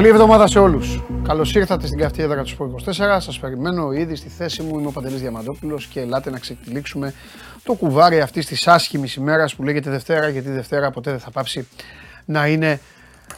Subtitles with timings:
[0.00, 1.02] Καλή εβδομάδα σε όλους.
[1.22, 3.16] Καλώς ήρθατε στην καυτή έδρα του Sport 24.
[3.20, 4.78] Σας περιμένω ήδη στη θέση μου.
[4.78, 7.14] Είμαι ο Παντελής Διαμαντόπουλος και ελάτε να ξεκινήσουμε
[7.62, 10.28] το κουβάρι αυτής της άσχημης ημέρας που λέγεται Δευτέρα.
[10.28, 11.68] Γιατί Δευτέρα ποτέ δεν θα πάψει
[12.24, 12.80] να είναι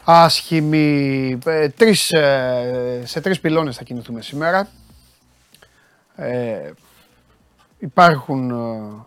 [0.05, 1.39] άσχημη.
[1.47, 4.69] Ε, τρεις, ε, σε τρεις πυλώνες θα κινηθούμε σήμερα.
[6.17, 6.71] Ε,
[7.79, 9.07] υπάρχουν ε,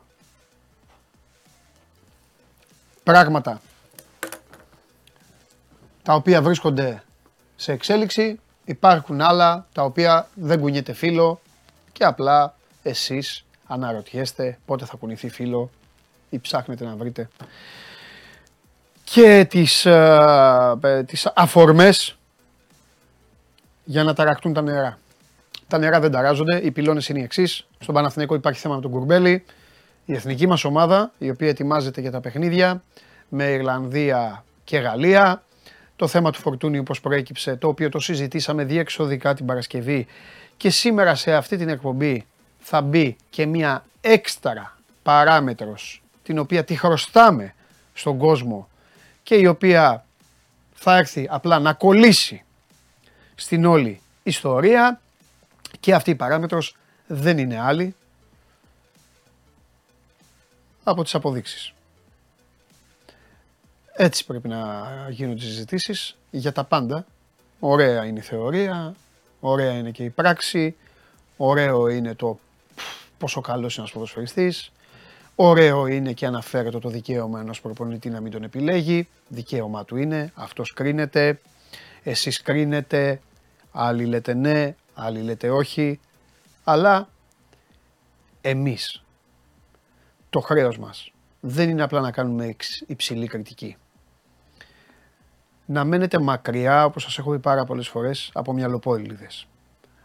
[3.04, 3.62] πράγματα
[6.04, 7.04] τα οποία βρίσκονται
[7.55, 8.40] σε εξέλιξη.
[8.66, 11.41] Υπάρχουν άλλα τα οποία δεν κουνιέται φίλο
[11.91, 15.70] και απλά εσείς αναρωτιέστε πότε θα κουνηθεί φίλο
[16.30, 17.30] ή ψάχνετε να βρείτε
[19.05, 22.18] και τις, ε, τις αφορμές
[23.84, 24.98] για να ταρακτούν τα νερά.
[25.68, 27.68] Τα νερά δεν ταράζονται, οι πυλώνες είναι οι εξής.
[27.80, 29.46] Στον Παναθηναϊκό υπάρχει θέμα με τον Κουρμπέλη.
[30.05, 32.84] Η εθνική μας ομάδα, η οποία ετοιμάζεται για τα παιχνίδια
[33.30, 35.43] με Ιρλανδία και Γαλλία.
[35.96, 40.07] Το θέμα του Φορτούνιου όπως προέκυψε, το οποίο το συζητήσαμε διεξοδικά την Παρασκευή
[40.57, 42.26] και σήμερα σε αυτή την εκπομπή
[42.60, 47.55] θα μπει και μια έξτρα παράμετρος την οποία τη χρωστάμε
[47.93, 48.68] στον κόσμο
[49.24, 50.05] και η οποία
[50.74, 52.43] θα έρθει απλά να κολλήσει
[53.35, 55.02] στην όλη ιστορία
[55.80, 56.76] και αυτή η παράμετρος
[57.07, 57.96] δεν είναι άλλη
[60.84, 61.74] από τις αποδείξεις.
[63.98, 67.06] Έτσι πρέπει να γίνουν τις συζητήσεις για τα πάντα.
[67.59, 68.96] Ωραία είναι η θεωρία,
[69.40, 70.75] ωραία είναι και η πράξη,
[71.38, 72.40] ωραίο είναι το
[73.18, 74.72] πόσο καλός είναι ένας ποδοσφαιριστής,
[75.36, 80.31] ωραίο είναι και αναφέρεται το δικαίωμα ενός προπονητή να μην τον επιλέγει, δικαίωμα του είναι,
[80.36, 81.41] αυτός κρίνεται,
[82.03, 83.22] εσείς κρίνετε,
[83.72, 86.00] άλλοι λέτε ναι, άλλοι λέτε όχι,
[86.64, 87.09] αλλά
[88.41, 89.03] εμείς
[90.30, 92.56] το χρέος μας δεν είναι απλά να κάνουμε
[92.88, 93.78] υψηλή κριτική
[95.66, 99.48] να μένετε μακριά, όπως σας έχω πει πάρα πολλές φορές, από μυαλοπόλυδες.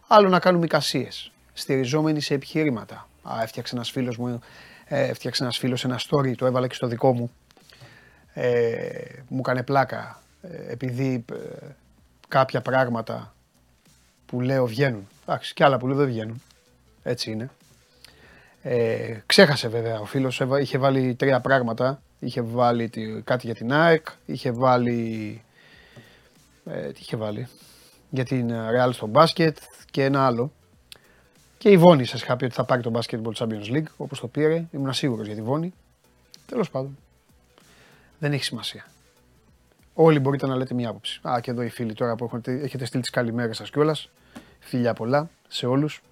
[0.07, 3.09] Άλλο να κάνουμε εικασίες, στηριζόμενοι σε επιχειρήματα.
[3.23, 4.41] Α, έφτιαξε ένας φίλος μου,
[4.85, 7.31] ε, έφτιαξε ένας φίλος ένα story, το έβαλε και στο δικό μου.
[8.33, 8.89] Ε,
[9.29, 11.67] μου έκανε πλάκα, ε, επειδή ε,
[12.29, 13.35] κάποια πράγματα
[14.27, 15.09] που λέω βγαίνουν.
[15.23, 16.43] Εντάξει, και άλλα που λέω δεν βγαίνουν.
[17.03, 17.51] Έτσι είναι.
[18.63, 22.03] Ε, ξέχασε βέβαια ο φίλος, είχε βάλει τρία πράγματα.
[22.19, 22.91] Είχε βάλει
[23.25, 25.43] κάτι για την ΑΕΚ, είχε βάλει
[26.65, 27.49] ε, τι είχε βάλει.
[28.11, 29.57] Για την ε, Real στο μπάσκετ
[29.91, 30.53] και ένα άλλο.
[31.59, 34.27] Και η Βόνη σας είχα πει ότι θα πάρει το Basketball Champions League όπως το
[34.27, 34.65] πήρε.
[34.71, 35.73] Ήμουν σίγουρος για τη Βόνη.
[36.47, 36.99] Τέλος πάντων.
[38.19, 38.85] Δεν έχει σημασία.
[39.95, 41.21] Όλοι μπορείτε να λέτε μία άποψη.
[41.29, 44.11] Α, και εδώ οι φίλοι τώρα που έχετε, έχετε στείλει τις καλημέρες σας κιόλας.
[44.61, 46.03] Φιλιά πολλά σε όλους.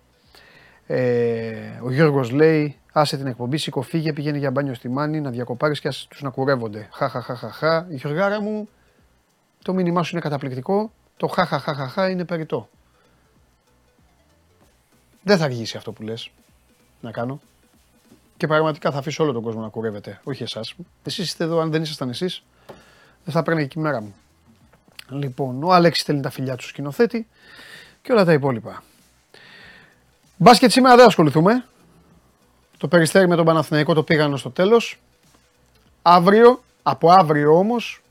[0.86, 5.80] Ε, ο Γιώργος λέει: Άσε την εκπομπή, σηκωφίγε, πήγαινε για μπάνιο στη Μάνη να διακοπάρεις
[5.80, 6.88] και άσε τους να κουρεύονται.
[6.92, 7.86] Χαχαχαχαχα.
[7.90, 8.68] Γιωργάρα μου,
[9.62, 12.68] το μήνυμά σου είναι καταπληκτικό, το χαχαχαχαχα είναι περιττό.
[15.22, 16.30] Δεν θα αργήσει αυτό που λες
[17.00, 17.40] να κάνω.
[18.36, 20.74] Και πραγματικά θα αφήσω όλο τον κόσμο να κουρεύεται, όχι εσάς.
[21.02, 22.42] Εσείς είστε εδώ, αν δεν ήσασταν εσείς,
[23.24, 24.14] δεν θα παίρνει και η μέρα μου.
[25.10, 27.26] Λοιπόν, ο Αλέξης στέλνει τα φιλιά του σκηνοθέτη
[28.02, 28.82] και όλα τα υπόλοιπα.
[30.36, 31.64] Μπάσκετ σήμερα δεν ασχοληθούμε.
[32.78, 35.00] Το περιστέρι με τον Παναθηναϊκό το πήγαν στο τέλος.
[36.02, 38.02] Αύριο, από αύριο όμως,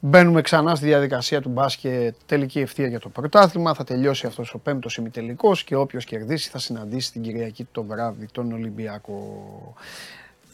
[0.00, 3.74] Μπαίνουμε ξανά στη διαδικασία του μπάσκετ, τελική ευθεία για το πρωτάθλημα.
[3.74, 8.26] Θα τελειώσει αυτός ο πέμπτος ημιτελικός και όποιος κερδίσει θα συναντήσει την Κυριακή το βράδυ
[8.32, 9.74] τον Ολυμπιακό.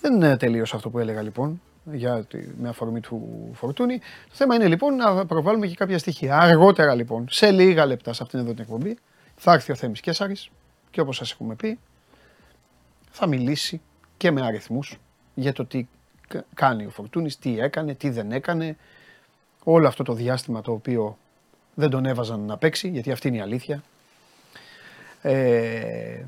[0.00, 1.60] Δεν τελείωσε αυτό που έλεγα λοιπόν
[1.92, 3.98] για τη, με αφορμή του Φορτούνη.
[3.98, 6.38] Το θέμα είναι λοιπόν να προβάλλουμε και κάποια στοιχεία.
[6.38, 8.98] Αργότερα λοιπόν, σε λίγα λεπτά σε αυτήν εδώ την εκπομπή,
[9.36, 10.50] θα έρθει ο Θέμης Κέσσαρης
[10.90, 11.78] και όπως σας έχουμε πει,
[13.10, 13.80] θα μιλήσει
[14.16, 14.98] και με αριθμούς
[15.34, 15.86] για το τι
[16.54, 18.76] κάνει ο Φορτούνης, τι έκανε, τι δεν έκανε,
[19.64, 21.18] όλο αυτό το διάστημα το οποίο
[21.74, 23.82] δεν τον έβαζαν να παίξει, γιατί αυτή είναι η αλήθεια.
[25.22, 26.24] Ε,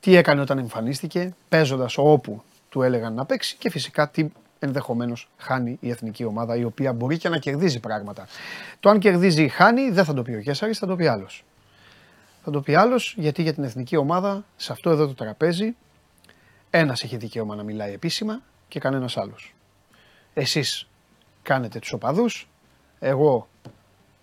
[0.00, 4.28] τι έκανε όταν εμφανίστηκε, παίζοντας όπου του έλεγαν να παίξει και φυσικά τι
[4.58, 8.26] ενδεχομένως χάνει η εθνική ομάδα η οποία μπορεί και να κερδίζει πράγματα.
[8.80, 11.44] Το αν κερδίζει ή χάνει δεν θα το πει ο Κέσσαρης, θα το πει άλλος.
[12.44, 15.74] Θα το πει άλλος γιατί για την εθνική ομάδα σε αυτό εδώ το τραπέζι
[16.70, 19.54] ένας έχει δικαίωμα να μιλάει επίσημα και κανένας άλλος.
[20.34, 20.88] Εσείς
[21.42, 22.48] κάνετε τους οπαδούς,
[22.98, 23.48] εγώ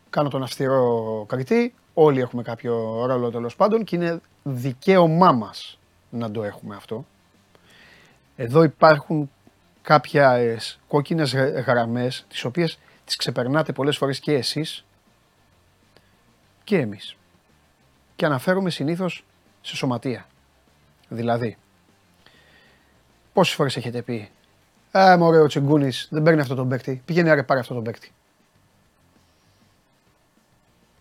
[0.09, 5.79] κάνω τον αυστηρό κριτή, όλοι έχουμε κάποιο ρόλο τέλος πάντων και είναι δικαίωμά μας
[6.09, 7.05] να το έχουμε αυτό.
[8.35, 9.31] Εδώ υπάρχουν
[9.81, 14.85] κάποιες κόκκινες γραμμές τις οποίες τις ξεπερνάτε πολλές φορές και εσείς
[16.63, 17.15] και εμείς.
[18.15, 19.23] Και αναφέρομαι συνήθως
[19.61, 20.27] σε σωματεία.
[21.09, 21.57] Δηλαδή,
[23.33, 24.29] πόσες φορές έχετε πει
[24.91, 27.01] Α, μωρέ, ο Τσιγκούνης δεν παίρνει αυτό τον παίκτη.
[27.05, 28.11] Πήγαινε άρε πάρε αυτό τον παίκτη.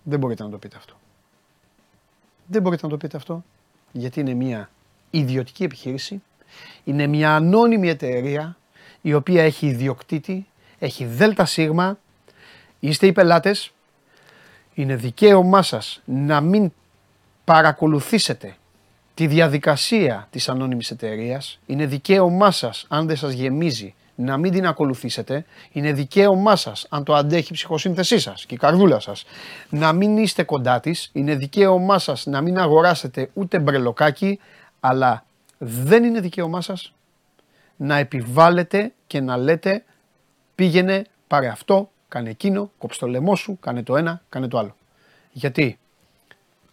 [0.03, 0.95] Δεν μπορείτε να το πείτε αυτό.
[2.47, 3.45] Δεν μπορείτε να το πείτε αυτό,
[3.93, 4.71] γιατί είναι μια
[5.11, 6.23] ιδιωτική επιχείρηση,
[6.85, 8.57] είναι μια ανώνυμη εταιρεία
[9.03, 10.47] η οποία έχει ιδιοκτήτη,
[10.79, 11.99] έχει δέλτα σίγμα,
[12.81, 13.73] είστε οι πελάτες,
[14.75, 16.73] είναι δικαίωμά σας να μην
[17.45, 18.57] παρακολουθήσετε
[19.17, 24.67] τη διαδικασία της ανώνυμης εταιρείας, είναι δικαίωμά σας αν δεν σας γεμίζει να μην την
[24.67, 25.45] ακολουθήσετε.
[25.73, 29.25] Είναι δικαίωμά σας, αν το αντέχει η ψυχοσύνθεσή σας και η καρδούλα σας,
[29.71, 31.11] να μην είστε κοντά της.
[31.13, 34.41] Είναι δικαίωμά σας να μην αγοράσετε ούτε μπρελοκάκι,
[34.81, 35.25] αλλά
[35.59, 36.93] δεν είναι δικαίωμά σας
[37.77, 39.85] να επιβάλλετε και να λέτε
[40.55, 44.77] πήγαινε, πάρε αυτό, κάνε εκείνο, κόψε το λαιμό σου, κάνε το ένα, κάνε το άλλο.
[45.33, 45.79] Γιατί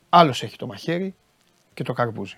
[0.10, 1.16] άλλος έχει το μαχαίρι
[1.74, 2.38] και το καρπούζι.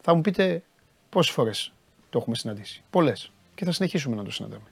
[0.00, 0.62] Θα μου πείτε
[1.10, 1.72] πόσες φορές
[2.10, 2.82] το έχουμε συναντήσει.
[2.90, 4.64] Πολλές και θα συνεχίσουμε να το συναντάμε.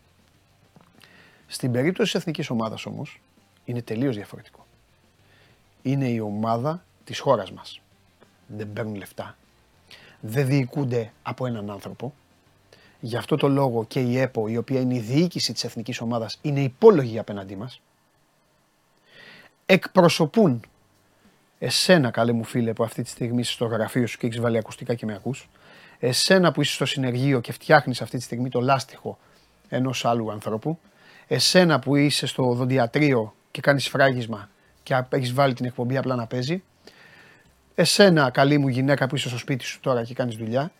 [1.47, 3.21] Στην περίπτωση της εθνικής ομάδας όμως
[3.65, 4.67] είναι τελείως διαφορετικό.
[5.83, 7.81] Είναι η ομάδα της χώρας μας.
[8.47, 9.37] Δεν παίρνουν λεφτά.
[10.21, 12.15] Δεν διοικούνται από έναν άνθρωπο.
[13.01, 16.39] Γι' αυτό το λόγο και η ΕΠΟ, η οποία είναι η διοίκηση της εθνικής ομάδας,
[16.43, 17.81] είναι υπόλογη απέναντί μας.
[19.67, 20.61] Εκπροσωπούν
[21.59, 24.59] εσένα καλέ μου φίλε που αυτή τη στιγμή είσαι στο γραφείο σου και έχεις βάλει
[24.59, 25.49] ακουστικά και με ακούς
[25.99, 29.19] εσένα που είσαι στο συνεργείο και φτιάχνεις αυτή τη στιγμή το λάστιχο
[29.69, 30.79] ενός άλλου ανθρώπου,
[31.27, 34.49] εσένα που είσαι στο δοντιατρίο και κάνεις φράγισμα
[34.83, 36.63] και έχεις βάλει την εκπομπή απλά να παίζει,
[37.75, 40.73] εσένα καλή μου γυναίκα που είσαι στο σπίτι σου τώρα και κάνεις δουλειά,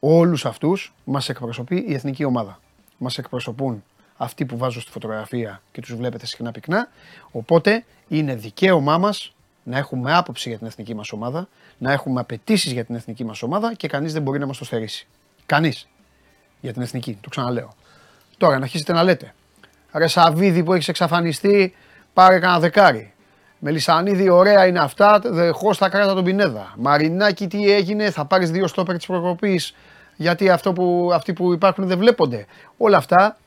[0.00, 2.60] όλους αυτούς μας εκπροσωπεί η εθνική ομάδα.
[2.98, 3.84] Μας εκπροσωπούν
[4.16, 6.88] αυτοί που βάζω στη φωτογραφία και τους βλέπετε συχνά πυκνά.
[7.30, 11.48] Οπότε είναι δικαίωμά μας να έχουμε άποψη για την εθνική μας ομάδα,
[11.78, 14.64] να έχουμε απαιτήσεις για την εθνική μας ομάδα και κανείς δεν μπορεί να μας το
[14.64, 15.06] στερήσει.
[15.46, 15.88] Κανείς.
[16.60, 17.74] Για την εθνική, το ξαναλέω.
[18.36, 19.34] Τώρα να αρχίσετε να λέτε.
[19.92, 21.74] Ρε Σαββίδη που έχεις εξαφανιστεί,
[22.12, 23.12] πάρε κανένα δεκάρι.
[23.58, 25.20] Μελισανίδη, ωραία είναι αυτά.
[25.24, 26.74] Δεχώ τα κράτα τον Πινέδα.
[26.76, 29.74] Μαρινάκι, τι έγινε, θα πάρεις δύο στόπερ της προκοπής.
[30.16, 32.46] Γιατί αυτό που, αυτοί που υπάρχουν δεν βλέπονται.
[32.76, 33.38] Όλα αυτά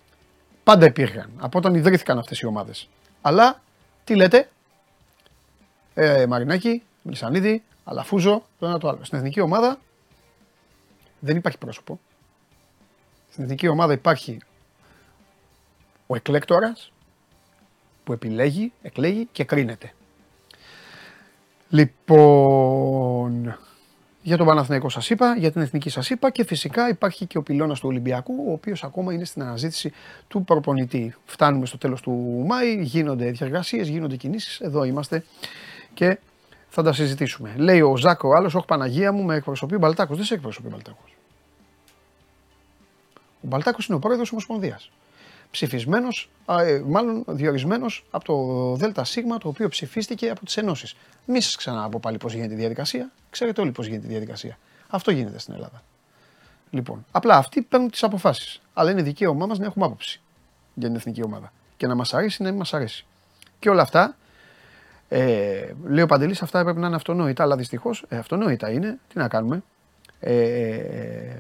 [0.64, 2.90] πάντα υπήρχαν από όταν ιδρύθηκαν αυτές οι ομάδες.
[3.22, 3.62] Αλλά
[4.04, 4.50] τι λέτε,
[5.98, 9.04] ε, Μαρινάκη, Μελισανίδη, Αλαφούζο, το ένα το άλλο.
[9.04, 9.80] Στην εθνική ομάδα
[11.20, 12.00] δεν υπάρχει πρόσωπο.
[13.32, 14.38] Στην εθνική ομάδα υπάρχει
[16.08, 16.92] ο εκλέκτορας
[18.04, 19.94] που επιλέγει, εκλέγει και κρίνεται.
[21.70, 23.58] Λοιπόν,
[24.22, 27.44] για τον Παναθηναϊκό σας είπα, για την Εθνική σας είπα και φυσικά υπάρχει και ο
[27.44, 29.92] πυλώνας του Ολυμπιακού, ο οποίος ακόμα είναι στην αναζήτηση
[30.28, 31.16] του προπονητή.
[31.26, 35.24] Φτάνουμε στο τέλος του Μάη, γίνονται διαργασίες, γίνονται κινήσεις, εδώ είμαστε
[35.96, 36.20] και
[36.70, 37.54] θα τα συζητήσουμε.
[37.58, 40.18] Λέει ο Ζάκο άλλος, Όχι Παναγία μου, με εκπροσωπεί ο Μπαλτάκος.
[40.18, 41.16] Δεν σε εκπροσωπεί ο Μπαλτάκος.
[43.42, 44.92] Ο Μπαλτάκος είναι ο πρόεδρος της Ομοσπονδίας.
[45.52, 50.96] Ψηφισμένος, ε, μάλλον διορισμένος από το ΔΣ, το οποίο ψηφίστηκε από τις ενώσεις.
[51.26, 53.12] Μη σας ξαναπώ πάλι πώς γίνεται η διαδικασία.
[53.30, 54.58] Ξέρετε όλοι πώς γίνεται η διαδικασία.
[54.90, 55.84] Αυτό γίνεται στην Ελλάδα.
[56.70, 58.62] Λοιπόν, απλά αυτοί παίρνουν τις αποφάσεις.
[58.74, 60.22] Αλλά είναι δικαίωμά μας να έχουμε άποψη
[60.74, 61.52] για την εθνική ομάδα.
[61.78, 63.06] Και να μας αρέσει να μην μας αρέσει.
[63.60, 64.16] Και όλα αυτά
[65.08, 69.00] ε, λέει ο Παντελής αυτά έπρεπε να είναι αυτονόητα, αλλά δυστυχώς ε, αυτονόητα είναι.
[69.08, 69.64] Τι να κάνουμε.
[70.20, 71.40] Ε,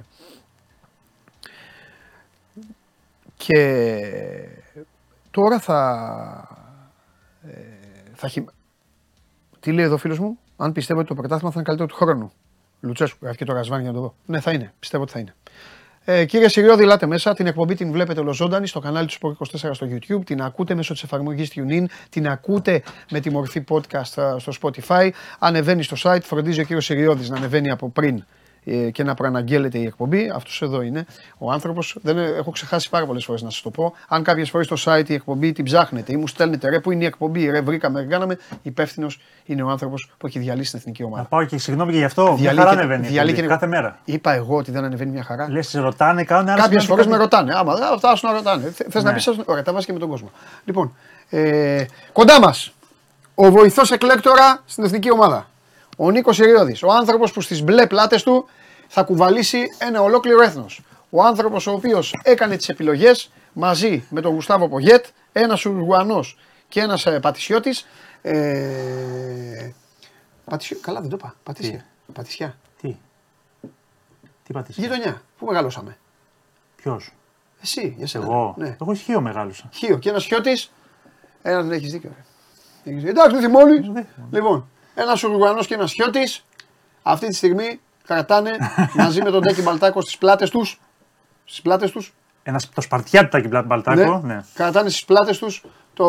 [3.38, 3.70] και
[5.32, 6.48] τώρα θα,
[7.42, 7.52] ε,
[8.14, 8.46] θα χει...
[9.60, 11.96] Τι λέει εδώ ο φίλος μου, αν πιστεύω ότι το πρωτάθλημα θα είναι καλύτερο του
[11.96, 12.32] χρόνου.
[12.80, 14.16] Λουτσέσκου, γράφει και το Γασβάνι για να το δω.
[14.26, 14.74] Ναι, θα είναι.
[14.80, 15.36] Πιστεύω ότι θα είναι.
[16.08, 17.34] Ε, κύριε Σιριώδη, ελάτε μέσα.
[17.34, 20.26] Την εκπομπή την βλέπετε ολοζώντανη στο κανάλι του Sport 24 στο YouTube.
[20.26, 21.86] Την ακούτε μέσω της εφαρμογής TuneIn.
[22.10, 25.10] Την ακούτε με τη μορφή podcast ε, στο Spotify.
[25.40, 26.22] Ανεβαίνει στο site.
[26.24, 28.24] Φροντίζει ο κύριος Σιριώδης να ανεβαίνει από πριν ε,
[28.92, 30.32] και να προαναγγέλλεται η εκπομπή.
[30.36, 31.06] Αυτός εδώ είναι
[31.38, 31.98] ο άνθρωπος.
[32.02, 33.94] Δεν έχω ξεχάσει πάρα πολλές φορές να σας το πω.
[34.08, 37.04] Αν κάποιες φορές στο site η εκπομπή την ψάχνετε ή μου στέλνετε ρε, που είναι
[37.04, 38.38] η εκπομπή, ρε, βρήκαμε, κάναμε.
[38.62, 41.22] Υπεύθυνος είναι ο άνθρωπος που έχει διαλύσει την εθνική ομάδα.
[41.22, 42.38] Να πάω και συγγνώμη και γι' αυτό.
[42.40, 43.08] Μια χαρά ανεβαίνει.
[43.08, 44.00] Διαλύει κάθε μέρα.
[44.06, 45.50] Είπα εγώ ότι δεν ανεβαίνει μια χαρά.
[45.50, 47.54] Λες, ρωτάνε, κάνουν άλλε Κάποιες φορές με ρωτάνε.
[47.56, 48.74] Άμα δεν φτάσουν να ρωτάνε.
[48.90, 49.14] Θε να ναι.
[49.16, 50.32] πεις, ωραία, τα βάζει και με τον κόσμο.
[50.66, 50.96] Λοιπόν,
[51.30, 52.74] ε, κοντά μας
[53.36, 55.48] ο βοηθός εκλέκτορα στην εθνική ομάδα.
[55.96, 58.48] Ο Νίκος Ιριώδη, ο άνθρωπος που στις μπλε πλάτες του
[58.88, 60.82] θα κουβαλήσει ένα ολόκληρο έθνος.
[61.10, 66.38] Ο άνθρωπος ο οποίος έκανε τις επιλογές μαζί με τον Γουστάβο Πογέτ, ένας Ουρουγουανός
[66.68, 67.88] και ένας ε, Πατησιώτης.
[68.22, 69.72] Ε,
[70.46, 70.78] πατησιο...
[70.82, 71.36] Καλά δεν το είπα.
[71.44, 71.86] Πατήσια.
[72.14, 72.58] Πατησιά.
[72.82, 72.96] Τι;
[74.44, 75.22] Τι πατησιά; Γειτονιά.
[75.38, 75.98] Πού μεγαλώσαμε;
[76.76, 77.14] Ποιος;
[77.62, 78.26] Εσύ, για σένα.
[78.26, 78.78] Εγώ; Ναι.
[78.82, 79.70] Εγώ χείο μεγάλωσα.
[79.74, 79.98] Χείο.
[79.98, 80.72] Και ένας χιώτης.
[81.42, 82.12] Ένα δεν έχεις δίκιο.
[82.84, 84.06] Εντάξει, δεν θυμώνεις.
[84.32, 86.46] Λοιπόν, ένας Ουρουγουανός και ένας χιώτης
[87.04, 88.52] αυτή τη στιγμή κρατάνε
[88.98, 90.80] μαζί με τον Τέκι Μπαλτάκο στις πλάτες τους.
[91.46, 92.14] Στις πλάτες τους.
[92.44, 94.20] Ένας το σπαρτιά του Τέκι Μπαλτάκο.
[94.24, 94.34] Ναι.
[94.34, 94.44] ναι.
[94.54, 96.06] Κρατάνε στις πλάτες τους το.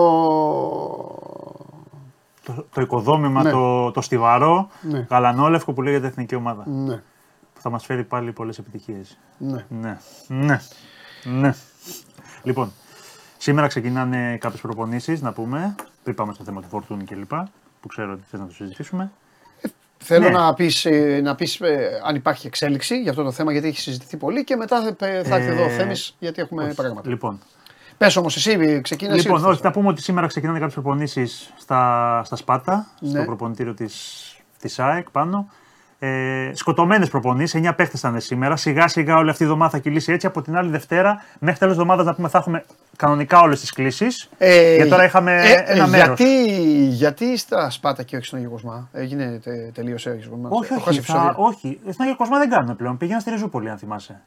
[2.44, 3.50] το, το οικοδόμημα, Ναι.
[3.50, 5.06] το, το στιβαρό, Ναι.
[5.10, 6.62] γαλανόλευκο που λέγεται Εθνική Ομάδα.
[6.66, 6.96] Ναι,
[7.54, 9.18] Που θα μας φέρει πάλι πολλές επιτυχίες.
[9.38, 9.64] ναι.
[9.68, 9.98] Ναι.
[10.26, 10.60] Ναι.
[11.24, 11.54] Ναι.
[12.42, 12.72] Λοιπόν,
[13.36, 17.32] σήμερα ξεκινάνε κάποιες προπονήσεις, να πούμε, πριν πάμε στο θέμα του Φορτούνη κλπ.
[17.86, 19.10] Που ξέρω ότι θες να το συζητήσουμε.
[19.98, 20.30] Θέλω Ναι.
[20.38, 23.80] να πεις, ε, να πεις ε, αν υπάρχει εξέλιξη για αυτό το θέμα γιατί έχει
[23.80, 26.74] συζητηθεί πολύ και μετά θα, θα έρθει Ε, εδώ ο Θέμης γιατί έχουμε Όχι.
[26.74, 27.08] πράγματα.
[27.08, 27.38] Λοιπόν,
[27.98, 29.24] Πες όμως εσύ ξεκίνησες.
[29.24, 33.08] λοιπόν όχι, θα πούμε ότι σήμερα ξεκινάνε κάποιες προπονήσεις στα, στα Σπάτα, Ναι.
[33.10, 34.22] στο προπονητήριο της
[34.60, 35.48] της ΑΕΚ πάνω.
[35.98, 38.56] Ε, Σκοτωμένες προπονήσεις, 9 παίχτες ήταν σήμερα.
[38.56, 40.26] Σιγά σιγά όλη αυτή η εβδομάδα θα κυλήσει έτσι.
[40.26, 42.64] Από την άλλη Δευτέρα, μέχρι τέλος εβδομάδας να πούμε θα έχουμε
[42.96, 44.28] κανονικά όλες τις κλήσεις.
[44.38, 46.18] Ε, γιατί τώρα είχαμε ένα μέρος.
[46.18, 46.48] γιατί,
[46.88, 48.88] γιατί στα Σπάτα και όχι στον Αγιογοσμά.
[48.92, 50.48] Έγινε τε, τελείωσε ο Αγιογοσμά.
[50.52, 51.78] Όχι, όχι, θα, όχι.
[51.82, 52.96] Στην Αγία Κοσμά δεν κάνουν πλέον.
[52.96, 54.20] Πήγαιναν στη Ριζούπολη, αν θυμάσαι.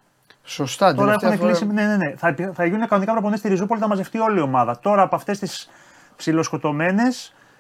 [0.44, 1.74] Σωστά, Τώρα τελευταία έχουν φορά- κλείσει.
[1.74, 2.14] Ναι, ναι, ναι.
[2.18, 4.80] Θα, θα γίνουν κανονικά προπονήσεις στη Ριζούπολη, θα μαζευτεί όλη η ομάδα.
[4.80, 5.70] Τώρα από αυτές τις
[6.16, 7.04] ψιλοσκοτωμένε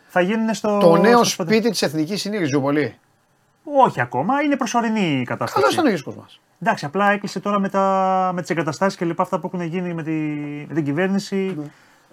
[0.07, 0.77] θα γίνουν στο.
[0.77, 2.95] Το νέο στο- σπίτι της Εθνικής είναι η Ριζούπολη.
[3.77, 5.61] Όχι ακόμα, είναι προσωρινή η κατάσταση.
[5.61, 6.25] Καλά ήταν ο Αγιογοσμά.
[6.61, 9.93] Εντάξει, απλά έκλεισε τώρα με, τα, με τις εγκαταστάσεις και λοιπά αυτά που έχουν γίνει
[9.93, 10.11] με, τη,
[10.67, 11.55] με την κυβέρνηση.
[11.57, 11.63] Ναι.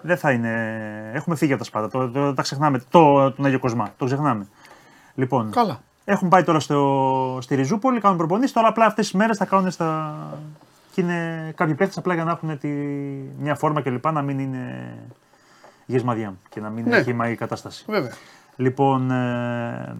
[0.01, 1.11] Δεν θα είναι.
[1.13, 1.89] Έχουμε φύγει από τα σπάτα.
[1.89, 2.81] Το, το, τα ξεχνάμε.
[2.89, 3.93] Το, τον Αγιο Κοσμά.
[3.97, 4.47] Το ξεχνάμε.
[5.15, 5.79] Λοιπόν, Καλά.
[6.05, 8.51] έχουν πάει τώρα στο, στη Ριζούπολη, κάνουν προπονήσεις.
[8.53, 10.15] Τώρα απλά αυτές τις μέρες θα κάνουν στα.
[10.91, 12.67] Και είναι κάποιοι παίχτε απλά για να έχουν τη,
[13.39, 14.93] μια φόρμα και λοιπά να μην είναι
[15.85, 16.95] γεσμαδιά και να μην Ναι.
[16.95, 17.85] είναι χύμα η κατάσταση.
[17.87, 18.11] Βέβαια.
[18.55, 19.95] Λοιπόν, ε,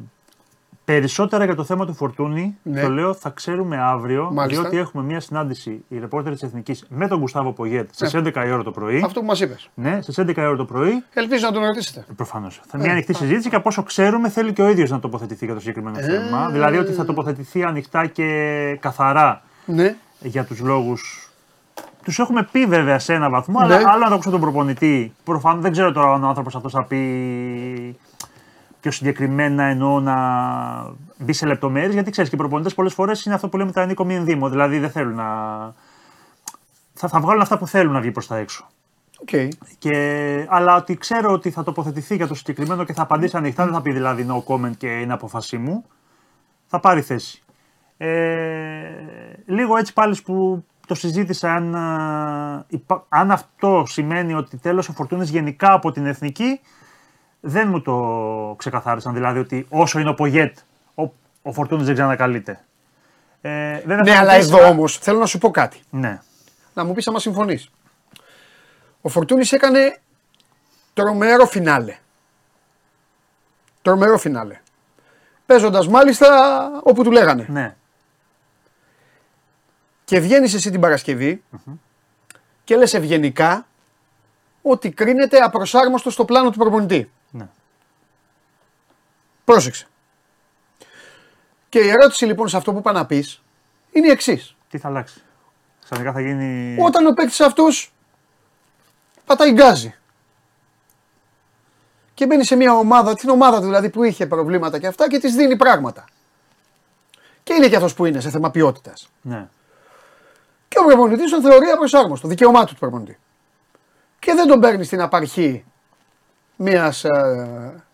[0.94, 2.82] περισσότερα για το θέμα του Φορτούνη, Ναι.
[2.82, 4.62] το λέω, θα ξέρουμε αύριο, Μάλιστα.
[4.62, 8.51] διότι έχουμε μια συνάντηση, η ρεπόρτερ της Εθνικής, με τον Γουστάβο Πογέτ, στις 11 η
[8.51, 9.00] ώρα το πρωί.
[9.00, 9.06] Ναι.
[9.06, 9.70] Αυτό που μας είπες.
[9.74, 12.06] Ναι, στις 11 η ώρα το πρωί, Ελπίζω να τον ρωτήσετε.
[12.15, 12.62] προφανώς.
[12.67, 15.53] Θα μια ανοιχτή συζήτηση και από όσο ξέρουμε θέλει και ο ίδιος να τοποθετηθεί για
[15.53, 16.50] το συγκεκριμένο θέμα.
[16.50, 19.96] Δηλαδή ότι θα τοποθετηθεί ανοιχτά και καθαρά Ναι.
[20.20, 21.32] για τους λόγους
[22.03, 23.65] τους έχουμε πει βέβαια σε ένα βαθμό, Ναι.
[23.75, 25.13] αλλά άλλο να το ακούσω τον προπονητή.
[25.24, 26.98] Προφανώ δεν ξέρω τώρα αν ο άνθρωπος αυτός θα πει
[28.79, 30.15] πιο συγκεκριμένα εννοώ να
[31.17, 33.81] μπει σε λεπτομέρειες, γιατί ξέρεις και οι προπονητές πολλές φορές είναι αυτό που λέμε τα
[33.82, 34.50] εν οίκω μη εν δήμω.
[34.50, 35.25] Δηλαδή δεν θέλουν να.
[36.93, 38.67] Θα, θα βγάλουν αυτά που θέλουν να βγει προς τα έξω.
[39.22, 39.29] Οκ.
[39.77, 43.74] Και, αλλά ότι ξέρω ότι θα τοποθετηθεί για το συγκεκριμένο και θα απαντήσει ανοιχτά, δεν
[43.74, 45.86] θα πει δηλαδή no comment και είναι απόφασή μου.
[46.67, 47.43] Θα πάρει θέση.
[47.98, 48.10] Ε,
[49.46, 54.93] λίγο έτσι πάλι που το συζήτησα αν, α, υπα- αν αυτό σημαίνει ότι τέλος ο
[54.93, 56.60] Φορτούνης γενικά από την εθνική
[57.39, 59.13] δεν μου το ξεκαθάρισαν.
[59.13, 60.58] Δηλαδή ότι όσο είναι ο Πογέτ
[60.96, 61.03] ο,
[61.41, 62.60] ο Φορτούνης δεν ξανακαλείται.
[63.41, 65.82] Ε, βέβαια Ναι, θα αλλά μου πεις- εδώ όμως θέλω να σου πω κάτι.
[65.89, 66.20] Ναι,
[66.74, 67.70] Να μου πεις άμα συμφωνείς.
[69.01, 70.00] Ο Φορτούνης έκανε
[70.94, 71.98] τρομερό φινάλε.
[73.82, 74.60] Τρομερό φινάλε.
[75.46, 76.29] Παίζοντας μάλιστα
[76.84, 77.46] όπου του λέγανε.
[77.50, 77.75] ναι,
[80.06, 81.44] Και βγαίνεις εσύ την παρασκευη
[82.63, 83.67] και λες ευγενικά
[84.62, 87.12] ότι κρίνεται απροσάρμοστο στο πλάνο του προπονητή.
[89.48, 89.54] Ναι.
[89.54, 89.88] Πρόσεξε.
[91.70, 93.44] Και η ερώτηση λοιπόν σε αυτό που είπα να πεις
[93.92, 94.56] είναι η εξής.
[94.70, 95.22] Τι θα αλλάξει.
[95.84, 96.77] Ξαφνικά θα γίνει.
[96.80, 97.94] Όταν ο παίκτης αυτός
[99.25, 99.96] πατάει γκάζι
[102.13, 105.20] και μπαίνει σε μια ομάδα, την ομάδα του δηλαδή που είχε προβλήματα και αυτά και
[105.20, 106.06] της δίνει πράγματα.
[107.44, 109.10] Και είναι και αυτός που είναι σε θέμα ποιότητας.
[109.22, 109.48] Ναι.
[110.68, 113.20] Και ο προπονητής τον θεωρεί απροσάρμοστο, δικαίωμά του του προπονητή.
[114.20, 115.66] Και δεν τον παίρνει στην απαρχή
[116.56, 117.01] μιας.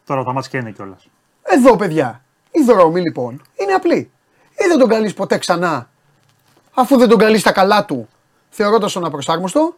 [0.06, 1.08] Τώρα τα μάτια και είναι κιόλας.
[1.44, 4.12] Εδώ, παιδιά, η δρόμη λοιπόν είναι απλή.
[4.52, 5.90] Ή δεν τον καλείς ποτέ ξανά,
[6.74, 8.08] αφού δεν τον καλείς στα καλά του,
[8.50, 9.76] θεωρώντας τον απροσάρμοστο,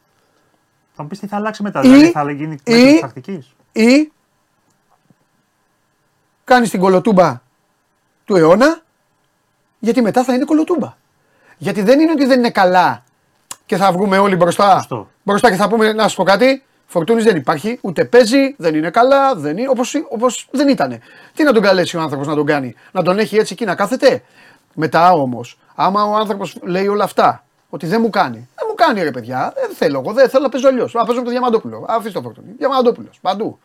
[0.98, 1.80] Θα μου πεις τι θα αλλάξει μετά.
[1.80, 3.54] Ή- δηλαδή θα γίνει ή- μέσα τη τακτική.
[3.72, 4.12] ή
[6.44, 7.42] κάνεις την κολοτούμπα
[8.26, 8.82] του αιώνα,
[9.80, 10.94] γιατί μετά θα είναι κολοτούμπα.
[11.58, 13.04] Γιατί δεν είναι ότι δεν είναι καλά
[13.66, 15.10] και θα βγούμε όλοι μπροστά, Σωστό.
[15.24, 16.64] μπροστά και θα πούμε να σου πω κάτι.
[16.86, 21.00] Φορτούνης δεν υπάρχει, ούτε παίζει, δεν είναι καλά, δεν είναι, όπως, όπως δεν ήταν.
[21.34, 23.76] Τι να τον καλέσει ο άνθρωπος να τον κάνει, να τον έχει έτσι εκεί να
[23.76, 24.24] κάθεται;
[24.74, 29.04] Μετά όμως, άμα ο άνθρωπος λέει όλα αυτά, ότι δεν μου κάνει, δεν μου κάνει
[29.04, 30.94] ρε παιδιά, δεν θέλω εγώ, δεν θέλω να παίζω αλλιώς.
[30.94, 31.86] Να παίζω με το Διαμαντόπουλο.
[31.88, 32.52] Αφήστε το Φορτούνη.
[32.58, 33.60] Διαμαντόπουλος, παντού.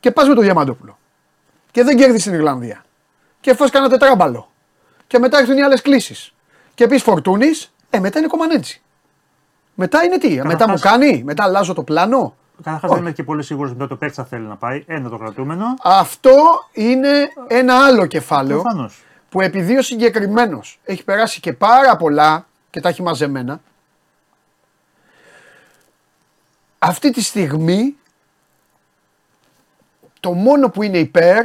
[0.00, 0.98] Και πας με το Διαμαντόπουλο.
[1.70, 2.84] Και δεν κέρδισε στην Ιρλανδία.
[3.40, 4.50] Και φας κανένα τετράμπαλο.
[5.06, 6.34] Και μετά έρθουν οι άλλες κλήσεις.
[6.74, 8.82] Και πεις Φορτούνης, ε, μετά είναι κομμανέτσι.
[9.80, 12.34] Μετά είναι τι, μετά μου κάνει, μετά αλλάζω το πλάνο.
[12.56, 12.92] Καταρχάς Όχι.
[12.92, 14.84] δεν είμαι και πολύ σίγουρος ότι το παίκτη θα θέλει να πάει.
[14.86, 15.64] Ένα το κρατούμενο.
[15.82, 16.34] Αυτό
[16.72, 19.02] είναι ένα άλλο κεφάλαιο Προφανώς.
[19.28, 23.60] που επειδή ο συγκεκριμένος έχει περάσει και πάρα πολλά και τα έχει μαζεμένα,
[26.78, 27.96] αυτή τη στιγμή
[30.20, 31.44] το μόνο που είναι υπέρ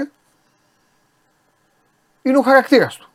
[2.22, 3.08] είναι ο χαρακτήρας του.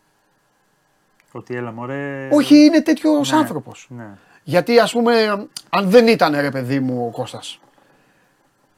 [1.33, 2.29] Ότι έλα μωρέ.
[2.33, 3.87] Όχι είναι τέτοιος Ναι, άνθρωπος.
[3.91, 4.09] Ναι.
[4.49, 7.59] Γιατί ας πούμε, αν δεν ήταν ρε παιδί μου ο Κώστας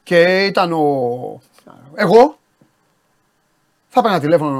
[0.03, 1.39] και ήταν ο...
[1.95, 2.37] εγώ,
[3.89, 4.59] Θα έπαιρνα τηλέφωνο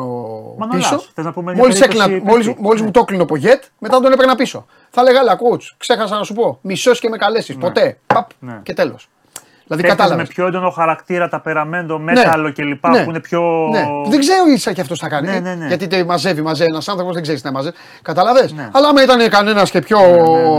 [0.58, 0.90] Μανολάς.
[0.90, 1.04] πίσω.
[1.14, 2.62] Θες να πούμε μια Μόλις περίπτωση μόλις, παίκτη.
[2.62, 2.86] μόλις Ναι.
[2.86, 4.66] μου το έκλεινε ο Πογέτ, μετά τον έπαιρνα πίσω.
[4.90, 6.58] Θα έλεγα, έλα, coach, ξέχασα να σου πω.
[6.62, 7.58] Μισός και με καλέσεις.
[7.58, 7.98] Ποτέ.
[8.08, 8.60] Παπ, Ναι.
[8.64, 9.10] και τέλος.
[9.72, 10.28] Δηλαδή Παίκτες κατάλαβες.
[10.28, 12.88] με πιο έντονο χαρακτήρα, ταπεραμέντο, μέταλλο κλπ.
[12.88, 13.04] Ναι.
[13.04, 13.42] που είναι πιο.
[13.72, 13.84] Ναι.
[14.10, 15.28] Δεν ξέρω ίσα και αυτός θα κάνει.
[15.28, 15.68] Ναι, ναι, ναι.
[15.68, 17.76] Γιατί τε μαζεύει, μαζεύει ένας άνθρωπος, δεν ξέρεις τι να μαζεύει.
[18.02, 18.50] Καταλαβέ.
[18.56, 18.70] Ναι.
[18.72, 20.00] Αλλά άμα ήταν κανένας και πιο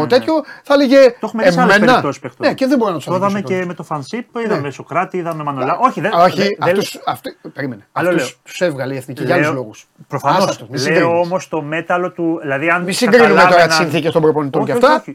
[0.01, 0.07] ναι.
[0.07, 0.97] τέτοιο, θα έλεγε.
[1.11, 2.47] Το έχουμε δει σε άλλες περιπτώσεις παιχτών.
[2.47, 4.71] Ναι, και δεν μπορεί να τους Το είδαμε και με το Φανσίπ, είδαμε Ναι.
[4.71, 5.79] Σοκράτη, είδαμε Μανολά.
[5.81, 6.11] Όχι, δεν.
[6.15, 7.87] Όχι, δεν- δεν- αυτούς, αυτοί, περίμενε.
[7.93, 8.33] Άλλο Αυτούς λέω.
[8.45, 9.87] τους έβγαλε η εθνική για άλλους λόγους.
[10.09, 10.65] Προφανώς.
[10.91, 12.39] Λέω όμως το μέταλλο του.
[12.43, 15.15] Δηλαδή, αν Μη συγκρίνουμε τώρα καταλάβαιναν- τι συνθήκες των προπονητών Όχι, και όχι, αυτά.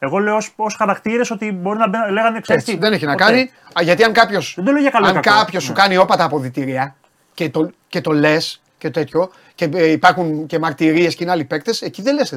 [0.00, 0.14] Όχι.
[0.14, 3.12] Εγώ λέω ω χαρακτήρες ότι μπορεί να μπαίνουν- λέγανε ξέρεις Έτσι, τι, δεν έχει να
[3.12, 3.24] ποτέ.
[3.24, 3.40] κάνει.
[3.78, 5.36] Α, Γιατί αν κάποιο Δεν το λέω για καλό ή αν κακό.
[5.38, 5.78] κάποιος σου Ναι.
[5.80, 6.94] κάνει όπατα αποδητήρια
[7.34, 11.44] και το, και το λες και τέτοιο και ε, υπάρχουν και μαρτυρίες και είναι άλλοι
[11.44, 12.32] παίκτες, εκεί δεν λες.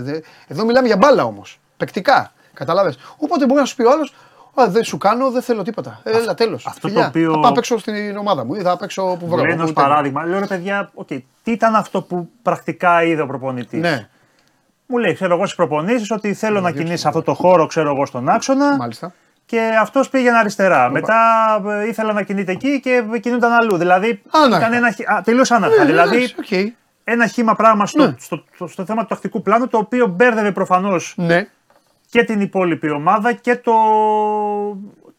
[0.48, 1.60] Εδώ μιλάμε για μπάλα όμως.
[1.78, 2.32] Παικτικά.
[2.54, 2.98] Καταλάβες.
[3.18, 4.14] Οπότε μπορεί να σου πει ο άλλος,
[4.62, 6.02] Α, δεν σου κάνω, δεν θέλω τίποτα.
[6.04, 6.66] Έλα, τέλος.
[6.66, 9.46] αυτό το οποίο- Θα πάω να παίξω στην ομάδα μου ή θα παίξω που βρω.
[9.46, 11.08] Λένε ως Όπου παράδειγμα, λέω ρε παιδιά, οκ,
[11.44, 14.10] τι ήταν αυτό που πρακτικά είδε ο προπονητής; Ναι,
[14.94, 17.90] Μου λέει, ξέρω εγώ στις προπονήσεις ότι θέλω να κινείσαι σ' αυτό το χώρο, ξέρω
[17.90, 18.76] εγώ στον άξονα.
[18.78, 19.14] μάλιστα.
[19.46, 20.90] Και αυτός πήγαινε αριστερά.
[20.90, 21.16] Μετά
[21.82, 23.78] ε, ήθελα να κινείται εκεί και κινούνταν αλλού.
[23.78, 24.58] Δηλαδή Άναρχα.
[24.68, 24.92] ήταν ένα.
[24.92, 25.78] χ- Α, τελείως άναρχα.
[25.78, 26.74] Ναι, δηλαδή εντάξει, οκ.
[27.04, 28.16] ένα χύμα πράγμα στο, Ναι.
[28.20, 31.48] στο, στο, στο θέμα του τακτικού πλάνου το οποίο μπέρδευε προφανώς Ναι,
[32.10, 33.74] και την υπόλοιπη ομάδα και το,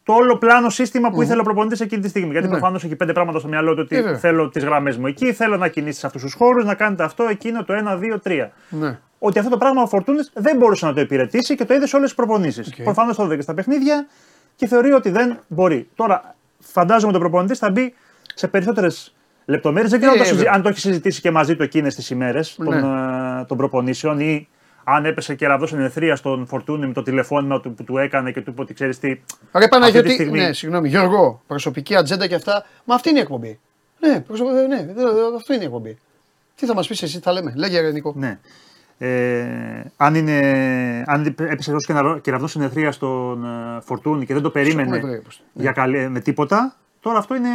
[0.03, 2.31] το όλο πλάνο σύστημα που ήθελε ο προπονητής εκείνη τη στιγμή.
[2.31, 2.51] Γιατί Ναι.
[2.53, 4.17] προφανώς έχει πέντε πράγματα στο μυαλό του ότι Ε, βέβαια.
[4.17, 7.23] θέλω τις γραμμές μου εκεί, θέλω να κινείσαι σε αυτούς τους χώρους, να κάνετε αυτό,
[7.29, 8.51] εκείνο, το 1, 2, 3.
[8.69, 8.99] ναι.
[9.25, 11.95] Ότι αυτό το πράγμα ο Φορτούνης δεν μπορούσε να το υπηρετήσει και το είδε σε
[11.95, 12.67] όλες τις προπονήσεις.
[12.67, 12.83] Οκ.
[12.83, 14.07] Προφανώς το είδε και στα παιχνίδια
[14.55, 15.89] και θεωρεί ότι δεν μπορεί.
[15.95, 17.93] Τώρα φαντάζομαι ότι ο προπονητής θα μπει
[18.33, 19.91] σε περισσότερες λεπτομέρειες.
[19.91, 20.53] Δεν ξέρω Ε, αν, το συζη- βέβαια.
[20.57, 22.65] αν το έχει συζητήσει και μαζί του εκείνες τις ημέρες Ναι.
[22.65, 22.73] των,
[23.41, 24.47] ε, των προπονήσεων ή
[24.83, 28.41] αν έπεσε κεραυνός εν αιθρία στον Φορτούνη με το τηλεφώνημα του, που του έκανε και
[28.41, 29.07] του είπε ότι ξέρεις τι.
[29.07, 29.19] Ρε
[29.51, 32.65] αυτή τη Παναγιώτη, στιγμή- ναι, συγγνώμη, Γιώργο, προσωπική ατζέντα και αυτά.
[32.83, 33.59] Μα αυτή είναι η εκπομπή.
[33.99, 34.47] Ναι, προσωπ...
[34.47, 35.97] ε, ναι, δε- δε- αυτό είναι η εκπομπή.
[36.55, 37.53] Τι θα μας πεις εσύ, θα λέμε.
[37.55, 38.13] Λέγε, ρε Νικό.
[38.17, 38.39] Ναι.
[38.97, 39.45] Ε,
[39.97, 40.39] αν, είναι,
[41.07, 41.77] αν έπεσε ω
[42.21, 46.19] κεραυνό συνεθρία στον ε, Φορτούνη και δεν το περίμενε έχουμε βρει, όπως- για καλή, με
[46.19, 47.49] τίποτα, τώρα αυτό είναι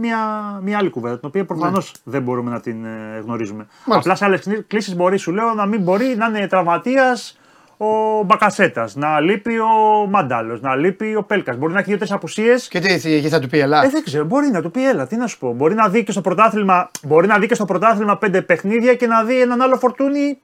[0.00, 0.18] μια,
[0.62, 3.66] μια άλλη κουβέντα, την οποία προφανώς δεν μπορούμε να την ε, γνωρίζουμε.
[3.86, 4.12] Μάλιστα.
[4.12, 7.38] Απλά σε άλλες κλήσεις μπορεί, σου λέω, να μην μπορεί να είναι τραυματίας
[7.76, 11.56] ο Μπακασέτας, να λείπει ο Μαντάλο, να λείπει ο Πέλκας.
[11.56, 12.68] Μπορεί να έχει δύο-τρεις απουσίες.
[12.68, 13.84] Και τι, τι, εκεί θα του πει Ελά.
[13.84, 15.52] Ε, δεν ξέρω, μπορεί να του πει, έλα, τι να σου πω.
[15.52, 19.06] Μπορεί να δει και στο πρωτάθλημα, μπορεί να δει και στο πρωτάθλημα πέντε παιχνίδια και
[19.06, 20.38] να δει έναν άλλο φορτούνι.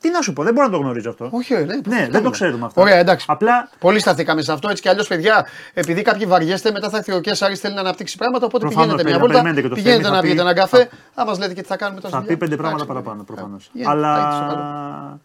[0.00, 1.28] Τι να σου πω, δεν μπορώ να το γνωρίζω αυτό.
[1.32, 2.80] Όχι, ε, ναι, Ναι, δεν το ξέρουμε αυτό.
[2.80, 3.26] Ωραία, εντάξει.
[3.28, 4.68] Απλά Πολύ σταθήκαμε σε αυτό.
[4.70, 8.16] Έτσι κι αλλιώς, παιδιά, επειδή κάποιοι βαριέστε, μετά θα έρθει ο Κέσσαρης θέλει να αναπτύξει
[8.16, 8.46] πράγματα.
[8.46, 9.42] Οπότε Προφανώς, πηγαίνετε μια παιδιά, βόλτα.
[9.42, 10.88] περιμένετε και το Πηγαίνετε Θέμη, να θα πιείτε πει- έναν καφέ.
[11.14, 12.18] Θα μας λέτε και τι θα κάνουμε τώρα.
[12.20, 13.68] θα πει πέντε πράγματα παραπάνω προφανώς.
[13.72, 15.20] Πηγαίνετε, Αλλά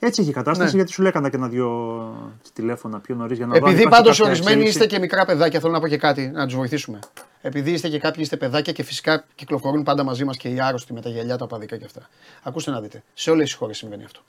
[0.00, 0.08] θα έχετε στο καλό.
[0.08, 0.76] έτσι έχει η κατάσταση Ναι.
[0.76, 4.08] γιατί σου λέγανε και ένα-δυο τηλέφωνα πιο νωρίς για να δω αν Επειδή υπάρχει πάντω
[4.10, 4.78] κάποια ορισμένοι εξέλιξη.
[4.78, 6.98] είστε και μικρά παιδάκια, θέλω να πω και κάτι, να τους βοηθήσουμε.
[7.40, 10.92] Επειδή είστε και κάποιοι είστε παιδάκια και φυσικά κυκλοφορούν πάντα μαζί μας και οι άρρωστοι
[10.92, 12.08] με τα γυαλιά, τα οπαδικά και αυτά.
[12.42, 13.02] Ακούστε να δείτε.
[13.14, 14.20] Σε όλες τις χώρες συμβαίνει αυτό.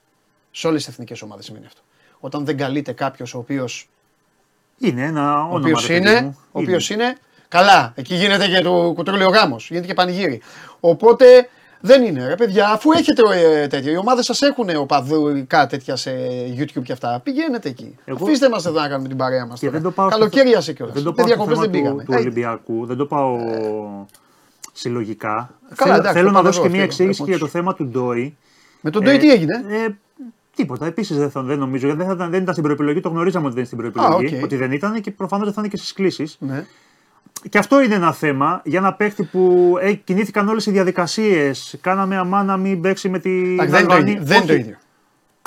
[0.51, 1.81] Σε όλες τις εθνικές ομάδες συμβαίνει αυτό.
[2.19, 3.65] Όταν δεν καλείται κάποιος ο οποίο
[4.77, 5.55] Είναι ένα ο όνομα.
[5.59, 6.37] οποίος ρε παιδί είναι, μου.
[6.51, 10.41] ο οποίος είναι, καλά, εκεί γίνεται και το κουτρούλιο γάμος, γίνεται και πανηγύρι.
[10.79, 11.49] Οπότε
[11.81, 16.11] δεν είναι ρε παιδιά, αφού έχετε ε, τέτοια, οι ομάδες σας έχουν οπαδικά τέτοια σε
[16.57, 17.95] YouTube και αυτά, πηγαίνετε εκεί.
[18.05, 19.77] Εγώ- Αφήστε μας εδώ να κάνουμε την παρέα μας Και τώρα.
[19.79, 20.93] δεν το πάω στο- Καλοκαίρια σε κιόλας.
[20.95, 22.03] Δεν το Δεν πάω στο διακοπές θέμα δεν του, πήγαμε.
[22.03, 23.37] του Ε, Ολυμπιακού, δεν το πάω
[24.73, 25.53] συλλογικά.
[25.75, 27.31] Καλά, θέλω εντάξει, θέλω το να πάω δώσω εγώ, και μια αυτό, εξήγηση εγώ, και
[27.31, 27.57] για το έτσι.
[27.57, 28.37] θέμα του Ντόι.
[28.81, 29.87] Με τον Ντόι τι έγινε; Ε,
[30.55, 30.85] τίποτα.
[30.85, 31.85] Επίσης δεν, θα- δεν νομίζω.
[31.85, 32.99] Γιατί δεν, θα ήταν- δεν ήταν στην προεπιλογή.
[32.99, 34.35] Το γνωρίζαμε ότι δεν είναι στην προεπιλογή.
[34.37, 34.43] οκ.
[34.43, 36.27] Ότι δεν ήταν και προφανώς δεν θα είναι και στις κλήσει.
[36.39, 36.65] Ναι.
[37.49, 41.75] Και αυτό είναι ένα θέμα για ένα παίχτη που ε, κινήθηκαν όλες οι διαδικασίες.
[41.81, 43.29] Κάναμε αμά να μην παίξει με τη.
[43.53, 44.13] Εντάξει, δεν είναι το Αλβανία.
[44.13, 44.25] ίδιο.
[44.25, 44.77] Δεν είναι το Όχι, ίδιο.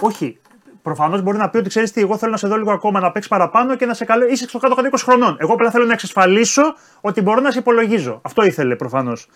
[0.00, 0.36] Όχι.
[0.82, 3.10] Προφανώς μπορεί να πει ότι ξέρεις τι, εγώ θέλω να σε δω λίγο ακόμα να
[3.12, 4.26] παίξεις παραπάνω και να σε καλώ.
[4.26, 5.36] Είσαι στο κάτω κάτω 20 χρονών.
[5.40, 6.62] Εγώ απλά θέλω να εξασφαλίσω
[7.00, 8.18] ότι μπορώ να σε υπολογίζω.
[8.22, 9.28] Αυτό ήθελε προφανώς.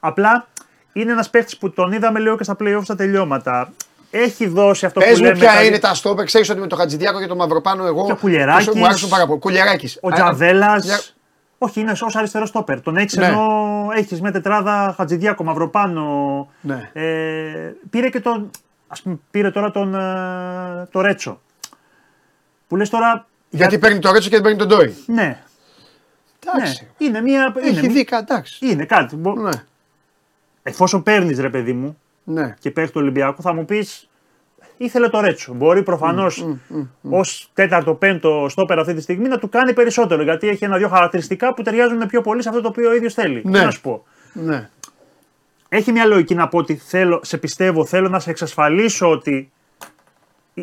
[0.00, 0.46] Απλά
[0.92, 3.72] είναι ένας παίχτης που τον είδαμε λίγο και στα playoffs στα τελειώματα.
[4.10, 5.38] Έχει δώσει αυτό Πες που μου λέμε.
[5.38, 8.12] ποια καλή- είναι τα στόπερ, ξέρεις ότι με το Χατζηδιάκο και το Μαυροπάνο εγώ Και
[8.12, 8.68] ο Κουλιεράκης.
[8.74, 9.38] μου άρεσαν πάρα πολύ.
[9.40, 9.98] Κουλιεράκης.
[10.02, 10.84] Ο Α, Τζαβέλας.
[10.84, 11.00] για-
[11.58, 12.80] Όχι, είναι ως αριστερό στόπερ.
[12.80, 13.26] Τον έχεις Ναι.
[13.26, 16.48] ενώ έχεις μια τετράδα Χατζηδιάκο, Μαυροπάνο.
[16.60, 16.90] Ναι.
[16.92, 18.50] Ε, πήρε και τον.
[18.88, 19.94] Ας πούμε, πήρε τώρα τον.
[19.94, 21.40] ε, το Ρέτσο.
[22.68, 23.26] Που λες τώρα.
[23.50, 24.94] Γιατί παίρνει το Ρέτσο και δεν παίρνει τον Ντόι.
[25.06, 25.42] Ναι, ναι.
[26.54, 26.88] Εντάξει.
[26.98, 27.54] Είναι μια.
[27.56, 28.66] Είναι, Έχει μια- δει, εντάξει.
[28.70, 29.16] είναι κάτι.
[29.16, 29.50] Μπο- Ναι.
[30.62, 32.54] Εφόσον παίρνεις ρε παιδί μου Ναι.
[32.58, 34.05] και παίρνεις το Ολυμπιακό, θα μου πεις.
[34.76, 35.54] Ήθελε το Ρέτσο.
[35.54, 36.46] Μπορεί προφανώς
[37.10, 40.22] ως τέταρτο, πέμπτο στόπερ αυτή τη στιγμή να του κάνει περισσότερο.
[40.22, 43.42] Γιατί έχει ένα-δύο χαρακτηριστικά που ταιριάζουν πιο πολύ σε αυτό το οποίο ο ίδιος θέλει.
[43.44, 43.58] Ναι.
[43.58, 44.04] Τι να σου πω.
[44.32, 44.68] Ναι.
[45.68, 49.50] Έχει μια λογική να πω ότι θέλω, σε πιστεύω, θέλω να σε εξασφαλίσω ότι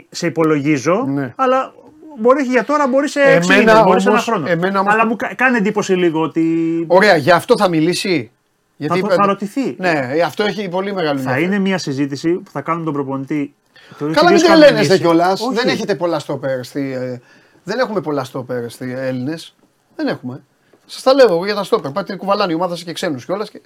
[0.10, 1.34] σε υπολογίζω, Ναι.
[1.36, 1.74] αλλά
[2.20, 4.48] μπορεί όχι για τώρα, μπορεί σε Εμένα έξι μήνες, μπορεί σε ένα όμως- χρόνο.
[4.50, 6.44] εμένα όμως αλλά το- μου κα- κάνει εντύπωση λίγο ότι.
[6.88, 8.32] Ωραία, γι' αυτό θα μιλήσει.
[8.78, 9.76] Γιατί θα, το- θα ρωτηθεί.
[9.78, 11.44] Ναι, αυτό έχει πολύ μεγάλο Θα ενδιαφέρον.
[11.54, 13.54] είναι μια συζήτηση που θα κάνουν τον προπονητή.
[13.98, 15.00] Θεωρώ Καλά, μην κυρίως τρελαίνεστε κανονίσει.
[15.00, 15.42] κιόλας.
[15.42, 15.54] Όχι.
[15.56, 16.64] Δεν έχετε πολλά στόπερ.
[16.64, 17.20] Στη, ε,
[17.64, 19.56] δεν έχουμε πολλά στόπερ στη Έλληνες.
[19.96, 20.44] Δεν έχουμε.
[20.86, 21.92] Σας τα λέω εγώ για τα στόπερ.
[21.92, 23.62] Πάτε κουβαλάνε η ομάδα σα και ξένους κιόλας και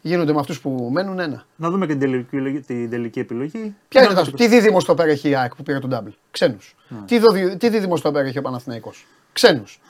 [0.00, 1.44] γίνονται με αυτούς που μένουν ένα.
[1.56, 3.74] Να δούμε και την τελική, επιλογή- την τελική επιλογή.
[3.88, 6.10] Ποια είναι Να τα δούμε Τι δίδυμο στόπερ έχει η ΑΕΚ που πήρε τον Ντάμπλ.
[6.30, 6.76] Ξένους.
[6.88, 6.98] Ναι.
[7.06, 9.80] Τι, δο- τι δίδυμο στόπερ έχει ο Παναθηναϊκός; Ξένους.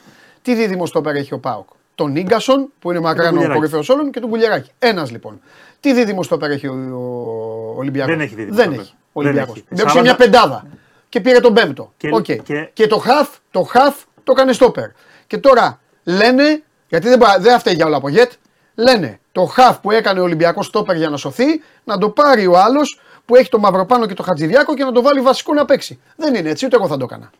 [0.42, 1.68] Τι δίδυμο στόπερ έχει ο Πάοκ.
[1.94, 3.58] Τον Νίγκασον που είναι μακράν ο Κουλιεράκη.
[3.58, 4.70] κορυφαίος όλων και τον Κουλιαράκη.
[4.78, 5.40] Ένας λοιπόν.
[5.80, 8.80] Τι δίδυμο στόπερ έχει ο, ο Ολυμπιακός; Δεν έχει δίδυμο Δεν στόπερ.
[8.84, 8.94] έχει.
[9.18, 9.56] Ο Δεν Ολυμπιακός.
[9.56, 9.64] έχει.
[9.68, 10.66] Μπήκε Σάββατα- μια πεντάδα
[11.08, 11.92] και πήρε τον πέμπτο.
[11.96, 12.22] Και- Οκ.
[12.24, 12.86] και- Και...
[12.86, 14.88] το χαφ, το χαφ το έκανε στόπερ.
[15.26, 18.32] Και τώρα λένε, γιατί δεν, πα- δεν φταίει για όλα από γετ,
[18.74, 21.44] λένε το χαφ που έκανε ο Ολυμπιακός στόπερ για να σωθεί,
[21.84, 25.02] να το πάρει ο άλλος που έχει το Μαυροπάνο και το Χατζηδιάκο και να το
[25.02, 26.00] βάλει βασικό να παίξει.
[26.16, 27.30] Δεν είναι έτσι, ούτε εγώ θα το έκανα.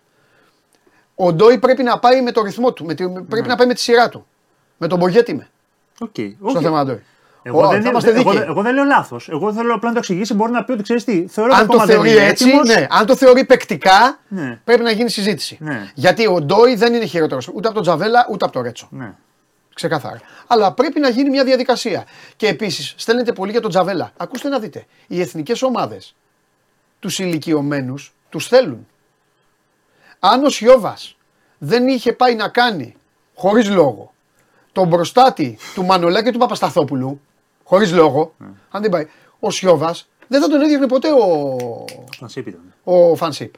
[1.14, 3.46] Ο Ντόι πρέπει να πάει με το ρυθμό του, με τη- πρέπει Ναι.
[3.46, 4.26] να πάει με τη σειρά του.
[4.76, 5.48] Με τον Μπογκέτ είμαι
[6.00, 6.58] Οκ, στο οκ.
[6.60, 7.02] θέμα Ντόι.
[7.48, 8.46] Εγώ, Ω, δεν, θα είμαστε εγώ, δίκαιοι.
[8.48, 9.28] εγώ δεν λέω λάθος.
[9.28, 10.34] Εγώ θέλω απλά να το εξηγήσει.
[10.34, 11.26] Μπορεί να πει ότι ξέρεις τι.
[11.28, 12.68] Θεωρώ ότι Αν το ακόμα δεν θεωρεί είναι έτσι, έτοιμος.
[12.68, 12.86] ναι.
[12.90, 14.60] Αν το θεωρεί παικτικά, Ναι.
[14.64, 15.58] πρέπει να γίνει συζήτηση.
[15.60, 15.90] Ναι.
[15.94, 18.88] Γιατί ο Ντόι δεν είναι χειρότερος ούτε από τον Τζαβέλα ούτε από τον Ρέτσο.
[18.90, 19.12] Ναι.
[19.74, 20.20] Ξεκάθαρα.
[20.46, 22.04] Αλλά πρέπει να γίνει μια διαδικασία.
[22.36, 24.10] Και επίσης, στέλνετε πολύ για τον Τζαβέλα.
[24.16, 24.84] Ακούστε να δείτε.
[25.06, 26.14] Οι εθνικές ομάδες
[26.98, 28.86] τους ηλικιωμένους τους θέλουν.
[30.18, 31.16] Αν ο Σιώβας
[31.58, 32.94] δεν είχε πάει να κάνει
[33.34, 34.12] χωρίς λόγο
[34.72, 37.20] τον μπροστάτη του Μανολά και του Παπασταθόπουλου,
[37.68, 38.34] χωρίς λόγο,
[38.70, 39.06] αν δεν πάει,
[39.38, 41.56] ο Σιώβας δεν θα τον έδιωχνε ποτέ ο,
[42.20, 42.60] Να σε ήταν.
[42.84, 43.54] ο Φανσίπ.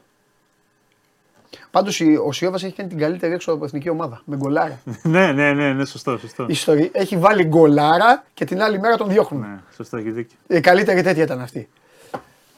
[1.70, 4.22] Πάντως ο Σιώβας έχει κάνει την καλύτερη έξω από εθνική ομάδα.
[4.24, 4.80] Με γκολάρα.
[5.02, 6.18] ναι, ναι, ναι, ναι, σωστό.
[6.18, 6.46] σωστό.
[6.48, 6.88] Ιστορία.
[6.92, 9.40] Έχει βάλει γκολάρα και την άλλη μέρα τον διώχνουν.
[9.40, 10.36] ναι, σωστό, έχει δίκιο.
[10.46, 11.68] Η καλύτερη τέτοια ήταν αυτή.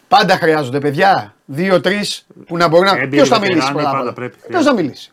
[0.08, 1.34] Πάντα χρειάζονται παιδιά.
[1.44, 2.00] Δύο-τρει
[2.46, 2.90] που να μπορεί να.
[2.90, 4.12] Έμπειροι Ποιος θα βετεράνοι μιλήσει πρώτα απ' πάντα όλα.
[4.12, 5.12] πρέπει, Ποιος θα μιλήσει;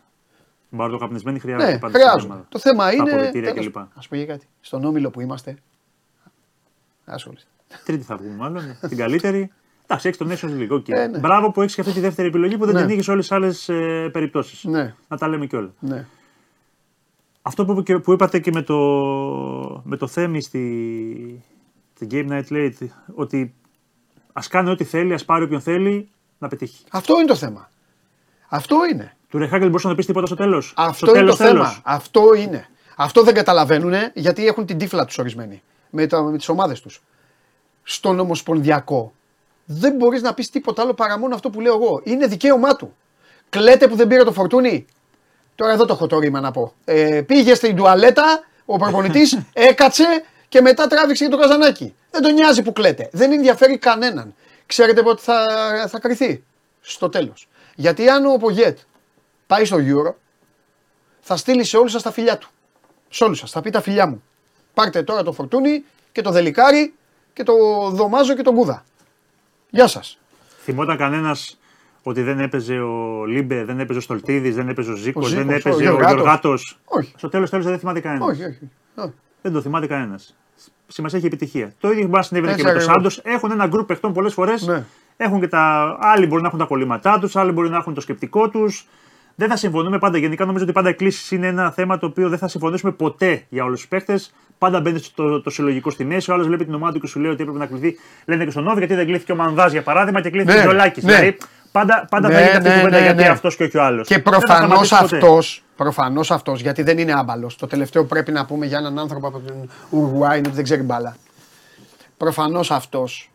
[0.68, 2.32] Μπαρτοκαπνισμένοι χρειάζονται Ναι, πάντα στην χρειάζονται.
[2.32, 2.46] ομάδα.
[2.48, 3.10] Το θέμα Τα είναι.
[3.12, 3.76] αποδυτήρια τέλος- κλπ.
[3.96, 4.46] Ας πω για κάτι.
[4.60, 5.56] Στον όμιλο που είμαστε.
[7.14, 7.48] Ασχολείστε.
[7.84, 8.62] Τρίτη θα βγούμε μάλλον.
[8.88, 9.52] την καλύτερη.
[9.86, 10.76] Εντάξει, έχεις τον Nations League.
[10.78, 10.88] οκ.
[10.88, 11.18] Ε, ναι.
[11.18, 12.80] Μπράβο που έχεις και αυτή τη δεύτερη επιλογή που δεν Ναι.
[12.80, 13.64] την είχες σε όλες τις άλλες
[14.12, 14.64] περιπτώσεις.
[14.64, 14.94] Ναι.
[15.08, 15.70] Να τα λέμε κιόλας.
[15.78, 16.06] Ναι.
[17.42, 18.76] Αυτό που, και- που είπατε και με το,
[19.84, 21.44] με το Θέμη στη,
[21.94, 23.54] στη Game Night Late, ότι
[24.32, 26.84] ας κάνει ό,τι θέλει, ας πάρει όποιον θέλει, να πετύχει.
[26.90, 27.68] Αυτό είναι το θέμα.
[28.48, 29.16] Αυτό είναι.
[29.28, 31.80] Του Ρεχάγκελ μπορούσε να πεις τίποτα στο τέλος; Αυτό είναι το θέμα.
[31.84, 32.66] Αυτό είναι.
[32.96, 37.02] Αυτό δεν καταλαβαίνουν γιατί έχουν την τύφλα τους ορισμένοι με, τα- με τις ομάδες τους.
[37.82, 39.12] Στον Ομοσπονδιακό
[39.64, 42.00] δεν μπορείς να πεις τίποτα άλλο παρά μόνο αυτό που λέω εγώ.
[42.04, 42.96] Είναι δικαίωμά του.
[43.48, 44.86] Κλαίτε που δεν πήρε το φορτούνι.
[45.54, 46.72] Τώρα εδώ το έχω το ρήμα να πω.
[46.84, 50.04] Ε, πήγε στην τουαλέτα, ο προπονητής έκατσε
[50.48, 51.94] και μετά τράβηξε και το καζανάκι.
[52.10, 53.08] Δεν τον νοιάζει που κλαίτε.
[53.12, 54.34] Δεν ενδιαφέρει κανέναν.
[54.66, 55.44] Ξέρετε πότε θα,
[55.88, 56.44] θα κριθεί;
[56.80, 57.48] Στο τέλος.
[57.74, 58.78] Γιατί αν ο Πογέτ
[59.46, 60.14] πάει στο Euro,
[61.20, 62.48] θα στείλει σε όλους σας τα φιλιά του.
[63.08, 63.50] Σε όλους σας.
[63.50, 64.22] Θα πει τα φιλιά μου.
[64.80, 66.94] Πάρτε τώρα το Φορτούνη και το Ντελικάρη
[67.32, 67.54] και το
[67.90, 68.84] Δομάζο και τον Κούδα.
[69.70, 70.18] Γεια σας.
[70.62, 71.58] Θυμόταν κανένας
[72.02, 75.38] ότι δεν έπαιζε ο Λίμπε, δεν έπαιζε ο Στολτίδης, δεν έπαιζε ο Ζήκος, Ο δεν
[75.38, 76.14] Ζήκος, έπαιζε ο ο Γεωργάτος.
[76.14, 76.78] Γεωργάτος.
[76.84, 77.12] Όχι.
[77.16, 78.28] Στο τέλος τέλος δεν θυμάται κανένας.
[78.28, 78.70] Όχι, όχι.
[78.94, 79.12] όχι.
[79.42, 80.36] Δεν το θυμάται κανένας.
[80.86, 81.74] Σημασία έχει επιτυχία.
[81.80, 83.12] Το ίδιο μπορεί να συνέβαινε και Έτσι με το ακριβώς.
[83.14, 83.34] Σάντος.
[83.34, 84.66] Έχουν ένα γκρουπ παιχτών πολλές φορές.
[84.66, 84.84] Ναι.
[85.16, 85.96] Έχουν και τα.
[86.00, 88.86] Άλλοι μπορεί να έχουν τα κολλήματά τους, άλλοι μπορεί να έχουν το σκεπτικό τους.
[89.34, 90.18] Δεν θα συμφωνούμε πάντα.
[90.18, 93.46] Γενικά νομίζω ότι πάντα οι κλήσει είναι ένα θέμα το οποίο δεν θα συμφωνήσουμε ποτέ
[93.48, 94.32] για όλους τους παίχτες.
[94.60, 96.30] Πάντα μπαίνει το, το συλλογικό στη μέση.
[96.30, 97.98] Ο άλλος βλέπει την ομάδα του και σου λέει ότι έπρεπε να κληθεί.
[98.24, 100.62] Λένε και στον Νόβι γιατί δεν κλείθηκε ο Μανδάς για παράδειγμα και κλείθηκε Ναι, ο
[100.62, 101.04] Ζολάκη.
[101.04, 101.12] ναι.
[101.14, 101.36] Δηλαδή
[101.72, 103.28] πάντα, πάντα Ναι, θα γίνει αυτή η ναι, κουβέντα ναι, γιατί ναι.
[103.28, 104.06] αυτός και όχι ο άλλος.
[104.06, 107.56] Και προφανώς αυτός, προφανώς αυτός, γιατί δεν είναι άμπαλος.
[107.56, 110.64] Το τελευταίο που πρέπει να πούμε για έναν άνθρωπο από την Ουρουάη είναι ότι δεν
[110.64, 111.16] ξέρει μπάλα.
[112.16, 113.30] Προφανώς αυτός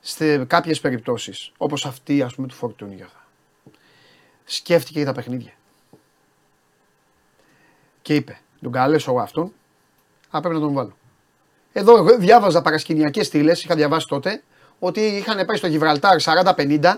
[0.00, 3.24] σε κάποιες περιπτώσεις, όπως αυτή ας πούμε του Φορτούνη Γιώργα,
[4.44, 5.52] σκέφτηκε για τα παιχνίδια.
[8.02, 9.52] Και είπε, τον καλέσω εγώ αυτόν,
[10.36, 10.96] α πρέπει να τον βάλω.
[11.72, 14.42] Εδώ εγώ διάβαζα παρασκηνιακές στήλες, είχα διαβάσει τότε,
[14.78, 16.94] ότι είχαν πάει στο Γιβραλτάρ 40-50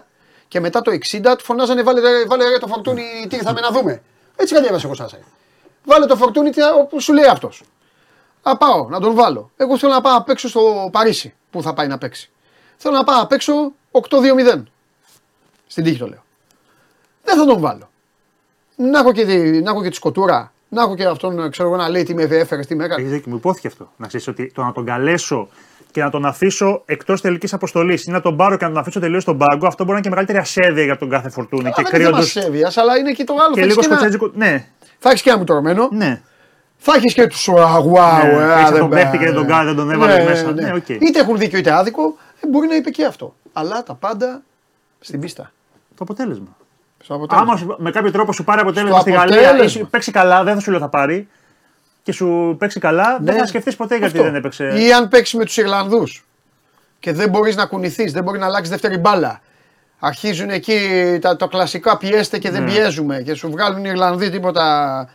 [0.49, 3.71] και μετά το 60 του φωνάζανε βάλε, ρε- βάλε ρε το φορτούνι, τι ήρθαμε να
[3.71, 4.03] δούμε.
[4.37, 5.17] Έτσι είχα διαβάσει εγώ σας.
[5.85, 7.63] Βάλε το φορτούνι τι, όπου σου λέει αυτός.
[8.43, 9.51] Α πάω να τον βάλω.
[9.57, 12.31] Εγώ θέλω να πάω να παίξω στο Παρίσι που θα πάει να παίξει.
[12.77, 14.63] Θέλω να πάω να παίξω 8-2-0.
[15.67, 16.25] Στην τύχη το λέω.
[17.25, 17.89] Δεν θα τον βάλω.
[18.77, 20.53] Να έχω και τη, να έχω και τη σκοτούρα.
[20.69, 23.03] Να έχω και αυτόν ξέρω εγώ, να λέει τι με έφερε, τι με έκανε.
[23.03, 23.93] Έχει δίκιο, μου υπόθηκε αυτό.
[23.97, 25.49] Να ξέρεις ότι το να τον καλέσω
[25.91, 29.01] και να τον αφήσω εκτός τελικής αποστολής ή να τον πάρω και να τον αφήσω
[29.01, 31.63] τελείως στον πάγκο, αυτό μπορεί να είναι και μεγαλύτερη ασέβεια για τον κάθε φορτούνη.
[31.65, 32.41] Αλλά και δεν είναι θέμα κρύοντο.
[32.41, 33.55] σέβεια, αλλά είναι και το άλλο.
[33.55, 34.31] Και θα λίγο έχεις και ένα- σκοτσέζικο.
[34.35, 34.67] Ναι,
[34.99, 35.89] Θα έχεις και ένα μουτρωμένο.
[35.93, 36.23] ναι.
[36.79, 38.27] Θα έχεις και τους αγουάου.
[38.37, 40.53] Ναι, ε, έχεις δεν τον πέ- παίχτη και δεν τον κάνει, δεν τον έβαλες μέσα.
[40.53, 40.89] Ναι, οκ.
[40.89, 43.35] Είτε έχουν δίκιο είτε άδικο, ε, μπορεί να είπε και αυτό.
[43.53, 44.43] Αλλά τα πάντα
[45.01, 45.53] στην πίστα.
[45.89, 46.57] Το αποτέλεσμα.
[47.07, 47.51] Στο αποτέλεσμα.
[47.53, 49.81] Άμα σου- με κάποιο τρόπο σου πάρει αποτέλεσμα Στο στη Γαλλία ή αποτέλεσμα.
[49.81, 51.29] σου παίξει καλά, δεν θα σου λέω θα πάρει.
[52.03, 53.41] και σου παίξει καλά, δεν Ναι.
[53.41, 54.23] θα σκεφτείς ποτέ γιατί Αυτό.
[54.27, 54.65] δεν έπαιξε.
[54.77, 56.27] Ή αν παίξει με τους Ιρλανδούς
[56.99, 59.41] και δεν μπορείς να κουνηθείς, δεν μπορεί να αλλάξεις δεύτερη μπάλα.
[59.99, 60.79] Αρχίζουν εκεί
[61.21, 62.71] τα, το κλασικά πιέστε και δεν Ναι.
[62.71, 65.09] πιέζουμε και σου βγάλουν οι Ιρλανδοί τίποτα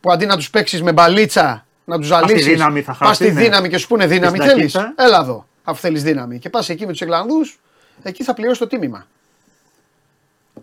[0.00, 2.44] που αντί να τους παίξεις με μπαλίτσα, να τους ζαλίσεις.
[2.46, 3.40] δύναμη θα Πας χάσεις, στη ναι.
[3.40, 4.36] δύναμη και σου πούνε δύναμη.
[4.36, 4.72] στην Θέλεις.
[4.72, 5.04] ταχύτητα.
[5.04, 6.38] Έλα εδώ, αφού θέλεις δύναμη.
[6.38, 7.60] Και πας εκεί με τους Ιρλανδούς,
[8.02, 9.06] εκεί θα πληρώσει το τίμημα.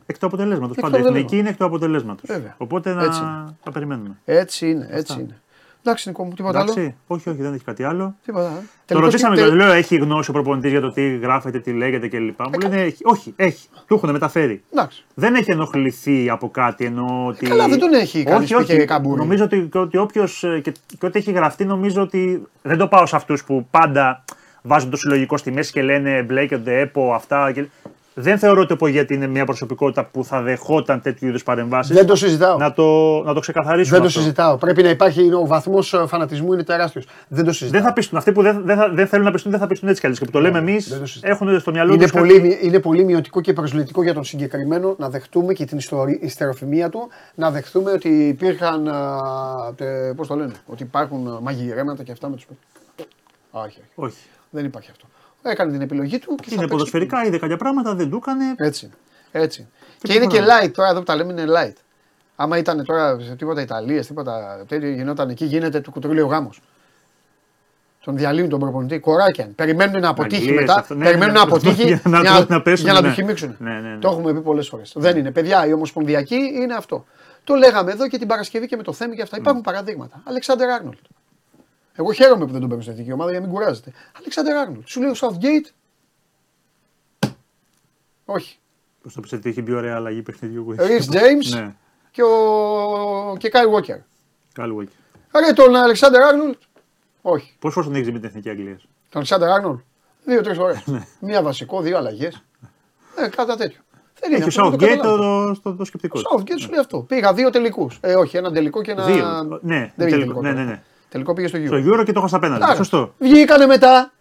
[0.09, 0.75] Εκ του αποτελέσματος.
[0.75, 1.25] του Πάντα η αποτελέσματος.
[1.25, 2.23] εθνική είναι εκ του αποτελέσματος.
[2.29, 2.55] Βέβαια.
[2.57, 3.55] Οπότε να Έτσι είναι.
[3.63, 4.17] θα περιμένουμε.
[4.25, 5.41] Έτσι είναι, έτσι είναι.
[5.83, 6.95] Εντάξει, Νικό μου, τίποτα άλλο; Εντάξει.
[7.07, 8.15] Όχι, όχι, δεν έχει κάτι άλλο.
[8.25, 8.47] Τίποτα.
[8.47, 8.55] άλλο.
[8.57, 11.59] Το Τελικώς ρωτήσαμε τι- και του λέω: Έχει γνώση ο προπονητής για το τι γράφεται,
[11.59, 12.41] τι λέγεται κλπ.
[12.41, 13.01] Μου λένε: έχει.
[13.03, 13.67] Όχι, έχει.
[13.87, 14.63] Του έχουν μεταφέρει.
[14.73, 15.05] Εντάξει.
[15.13, 17.45] Δεν έχει ενοχληθεί από κάτι ενώ ότι.
[17.45, 18.65] Ε, καλά, δεν τον έχει κάνει όχι, όχι.
[18.77, 19.19] και καμπούρι.
[19.19, 22.47] Νομίζω ότι, και ότι όποιος και, και ό,τι έχει γραφτεί, νομίζω ότι.
[22.61, 24.23] Δεν το πάω σε αυτούς που πάντα
[24.61, 27.51] βάζουν το συλλογικό στη μέση και λένε μπλέκονται, έπο, αυτά.
[27.51, 27.65] Και...
[28.19, 31.95] Δεν θεωρώ ότι ο Πογέτη είναι μια προσωπικότητα που θα δεχόταν τέτοιου είδους παρεμβάσεις.
[31.95, 32.57] Δεν το συζητάω.
[32.57, 32.83] Να το,
[33.23, 33.91] να το ξεκαθαρίσουμε.
[33.91, 34.19] Δεν το αυτό.
[34.19, 34.57] συζητάω.
[34.57, 35.33] Πρέπει να υπάρχει.
[35.33, 37.05] Ο βαθμός φανατισμού είναι τεράστιος.
[37.27, 37.79] Δεν το συζητάω.
[37.79, 38.17] Δεν θα πιστούν.
[38.17, 40.19] Αυτοί που δεν, δεν, θα, δεν θέλουν να πιστούν, δεν θα πιστούν έτσι κι αλλιώς.
[40.21, 41.31] Και που το λέμε εμείς, Ναι, δεν το συζητάω.
[41.31, 44.95] έχουν στο μυαλό είναι, τους πολύ, κάτι- είναι πολύ μειωτικό και προσβλητικό για τον συγκεκριμένο
[44.97, 48.89] να δεχτούμε και την ιστορι- ιστεροφημία του να δεχτούμε ότι υπήρχαν.
[50.15, 52.57] Πώς το λένε, Ότι υπάρχουν α, μαγειρέματα και αυτά με του.
[53.51, 53.81] Όχι, όχι.
[53.95, 54.17] Όχι.
[54.49, 55.05] Δεν υπάρχει αυτό.
[55.51, 56.67] Έκανε την επιλογή του και θα Είναι παίξει.
[56.69, 58.43] ποδοσφαιρικά, είδε κάποια πράγματα, δεν του έκανε.
[58.57, 58.85] Έτσι.
[58.85, 58.95] είναι.
[59.43, 59.59] Έτσι.
[59.61, 59.69] είναι.
[60.01, 60.61] Και, τι είναι και φορά.
[60.63, 61.73] light τώρα εδώ που τα λέμε είναι light.
[62.35, 66.61] Άμα ήταν τώρα σε τίποτα Ιταλίας, τίποτα τέτοιο γινόταν εκεί, γίνεται του κουτρούλιο γάμος.
[68.03, 68.99] Τον διαλύουν τον προπονητή.
[68.99, 69.55] Κοράκιαν.
[69.55, 70.75] Περιμένουν να αποτύχει Αγγλίες, μετά.
[70.75, 73.07] αυτό, ναι, περιμένουν ναι, να αυτό, αποτύχει για να- για, να πέσουν, για να ναι.
[73.07, 73.55] του χυμίξουν.
[73.59, 73.97] Ναι, ναι, ναι.
[73.99, 74.93] Το έχουμε πει πολλές φορές.
[74.95, 75.31] Δεν είναι.
[75.31, 77.05] Παιδιά, η Ομοσπονδιακή είναι αυτό.
[77.43, 79.37] Το λέγαμε εδώ και την Παρασκευή και με το θέμα και αυτά.
[79.37, 80.21] Υπάρχουν παραδείγματα.
[80.23, 80.97] Αλεξάνδρ Άρνολτ.
[81.99, 83.91] Εγώ χαίρομαι που δεν τον παίρνω στην εθνική ομάδα για να μην κουράζεται.
[84.19, 84.87] Αλεξάνδρ Άρνολτ.
[84.87, 85.69] Σου λέει ο Southgate.
[88.25, 88.59] Όχι.
[89.01, 90.75] Πώς το πιστεύετε, είχε πιο ωραία αλλαγή παιχνιδιού.
[90.79, 91.75] Ρις James Ναι,
[92.11, 93.99] και ο και Κάι Walker.
[94.53, 94.89] Κάλουεκ.
[95.45, 96.61] Ρε τον Αλεξάνδρ Άρνολτ.
[97.21, 97.55] Όχι.
[97.59, 99.79] Πώ φορές τον έχεις με την εθνική Αγγλίας; Τον Αλεξάνδρ Άρνολτ.
[100.23, 100.83] Δύο-τρεις φορές.
[100.87, 101.05] Ναι.
[101.19, 102.43] Μία βασικό, δύο αλλαγές.
[103.15, 103.79] Ε, κάτι τέτοιο.
[104.19, 105.45] Δεν είναι Έχει ο αυτό, δεν Southgate καταλάβω.
[105.45, 106.19] το, το, το, το σκεπτικό.
[106.19, 106.29] Ο του.
[106.43, 106.99] Southgate σου λέει αυτό.
[106.99, 107.97] Πήγα δύο τελικούς.
[108.01, 109.05] Ε, όχι, έναν τελικό και ένα.
[109.05, 109.59] Δύο.
[109.61, 110.41] Ναι, δεν πήγε τελικό.
[110.41, 110.83] Ναι, ναι, ναι.
[111.09, 111.99] Τελικό πήγε στο Στο Euro.
[111.99, 112.63] Euro και το έχω στα πέναλτι.
[112.65, 113.13] Άρα, Σωστό.
[113.17, 114.11] Βγήκανε μετά.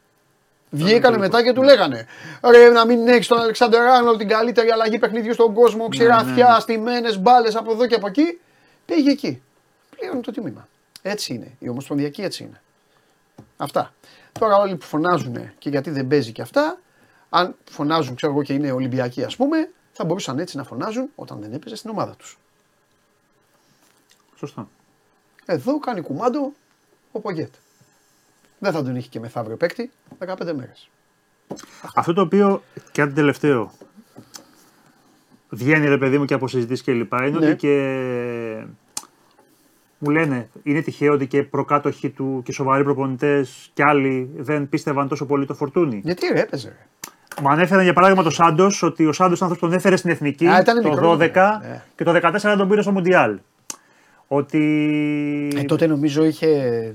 [0.71, 2.07] Βγήκανε μετά και του λέγανε
[2.43, 5.89] Ρε να μην έχεις τον Αλεξάνδρ Άρνολτ την καλύτερη αλλαγή παιχνιδιού στον κόσμο.
[5.89, 6.61] Ξηραφιά, ναι.
[6.61, 8.41] στημένε μπάλες από εδώ και από εκεί.
[8.85, 9.43] Πήγε εκεί.
[9.97, 10.69] Πλήρωνε το τιμήμα.
[11.03, 11.53] Έτσι είναι.
[11.59, 12.61] Η Ομοσπονδιακή έτσι είναι.
[13.57, 13.95] Αυτά.
[14.39, 16.79] Τώρα όλοι που φωνάζουν και γιατί δεν παίζει και αυτά,
[17.29, 21.41] αν φωνάζουν, ξέρω εγώ και είναι Ολυμπιακοί ας πούμε, θα μπορούσαν έτσι να φωνάζουν όταν
[21.41, 22.39] δεν έπαιζε στην ομάδα τους.
[24.37, 24.69] Σωστό.
[25.45, 26.53] Εδώ κάνει κουμάντο
[27.17, 27.55] ο Πογέτ.
[28.59, 29.91] Δεν θα τον είχε και μεθαύριο παίκτη
[30.27, 30.89] 15 μέρες.
[31.95, 33.73] Αυτό το οποίο και αν τελευταίο
[35.49, 37.47] βγαίνει ρε παιδί μου και από συζητήσεις και λοιπά είναι Ναι.
[37.47, 38.65] ότι και
[39.99, 45.09] μου λένε είναι τυχαίο ότι και προκάτοχοι του και σοβαροί προπονητές και άλλοι δεν πίστευαν
[45.09, 46.01] τόσο πολύ το φορτούνι.
[46.05, 46.69] Γιατί ρε, έπαιζε.
[46.69, 46.77] Ρε.
[47.43, 50.59] Μου ανέφεραν για παράδειγμα το Σάντος ότι ο Σάντος άνθρωπος τον έφερε στην εθνική Α,
[50.61, 51.19] ήταν το μικρός, 12
[51.61, 51.83] ναι.
[51.97, 53.39] και το 14 τον πήρε στο Μουντιάλ.
[54.29, 54.63] Ότι.
[55.57, 56.47] Ε, τότε νομίζω είχε,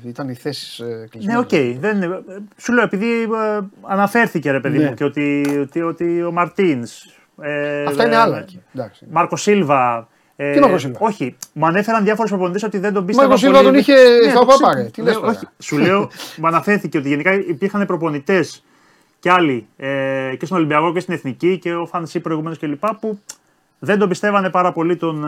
[0.06, 1.42] ήταν οι θέσεις ε, Ναι, κλεισμένες.
[1.42, 1.80] οκ.
[1.80, 2.10] Δεν, ε,
[2.58, 4.86] σου λέω, επειδή ε, αναφέρθηκε ρε παιδί Ναι.
[4.88, 7.06] μου και ότι, ότι, ότι ο Μαρτίνς.
[7.42, 8.62] Ε, Αυτά είναι ε, άλλα εκεί.
[8.76, 9.06] Εντάξει.
[9.12, 10.08] Μάρκο Σίλβα.
[10.36, 11.36] Ε, Τι Μάρκο Σίλβα; Όχι.
[11.54, 13.30] Μου ανέφεραν διάφορους προπονητές ότι δεν τον πίστευαν.
[13.30, 13.72] Μάρκο Σίλβα πολύ.
[13.72, 13.94] τον είχε
[14.26, 14.84] Ναι, στα το παπά, ξέρω.
[14.84, 14.90] ρε.
[14.90, 15.46] Τι λες Ναι, τώρα; όχι.
[15.60, 18.64] Σου λέω, μου αναφέρθηκε ότι γενικά υπήρχαν προπονητές
[19.20, 22.86] και άλλοι ε, και στον Ολυμπιακό και στην Εθνική και ο Φαν Σιπ προηγουμένως κλπ.
[23.00, 23.20] που
[23.84, 25.24] δεν τον πιστεύανε πάρα πολύ τον,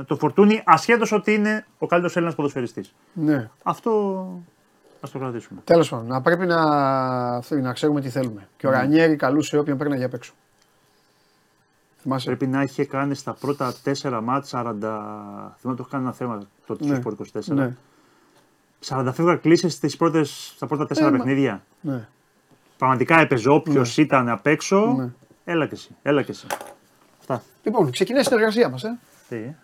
[0.00, 2.94] ε, τον Φορτούνη, ασχέτως ότι είναι ο καλύτερος Έλληνας ποδοσφαιριστής.
[3.12, 3.50] Ναι.
[3.62, 4.26] Αυτό
[5.00, 5.60] ας το κρατήσουμε.
[5.64, 8.48] Τέλος πάντων, να πρέπει να, θέλει, να ξέρουμε τι θέλουμε.
[8.56, 8.74] Και Ναι.
[8.74, 10.32] ο Ρανιέρη καλούσε όποιον παίρνει για απ' έξω.
[12.02, 12.26] Θυμάσαι.
[12.26, 15.54] Πρέπει να είχε κάνει στα πρώτα 4 μάτς 40.
[15.58, 16.94] Θυμάμαι το έχω κάνει ένα θέμα τότε Ναι.
[16.94, 17.54] στο Sport 24.
[17.54, 17.76] Ναι,
[18.80, 21.62] 40 φεύγα κλήσει στις πρώτες, στα πρώτα 4 Ε, μα- παιχνίδια.
[21.80, 22.08] ναι.
[22.78, 24.94] Πραγματικά έπαιζε όποιος ήταν απ' έξω.
[24.98, 25.08] Ναι.
[25.44, 25.96] Έλα και εσύ.
[26.02, 26.46] Έλα και εσύ.
[27.20, 27.42] Αυτά.
[27.62, 28.84] Λοιπόν, ξεκινάει η συνεργασία μας.
[28.84, 28.98] Ε.
[29.28, 29.54] Τι; ε;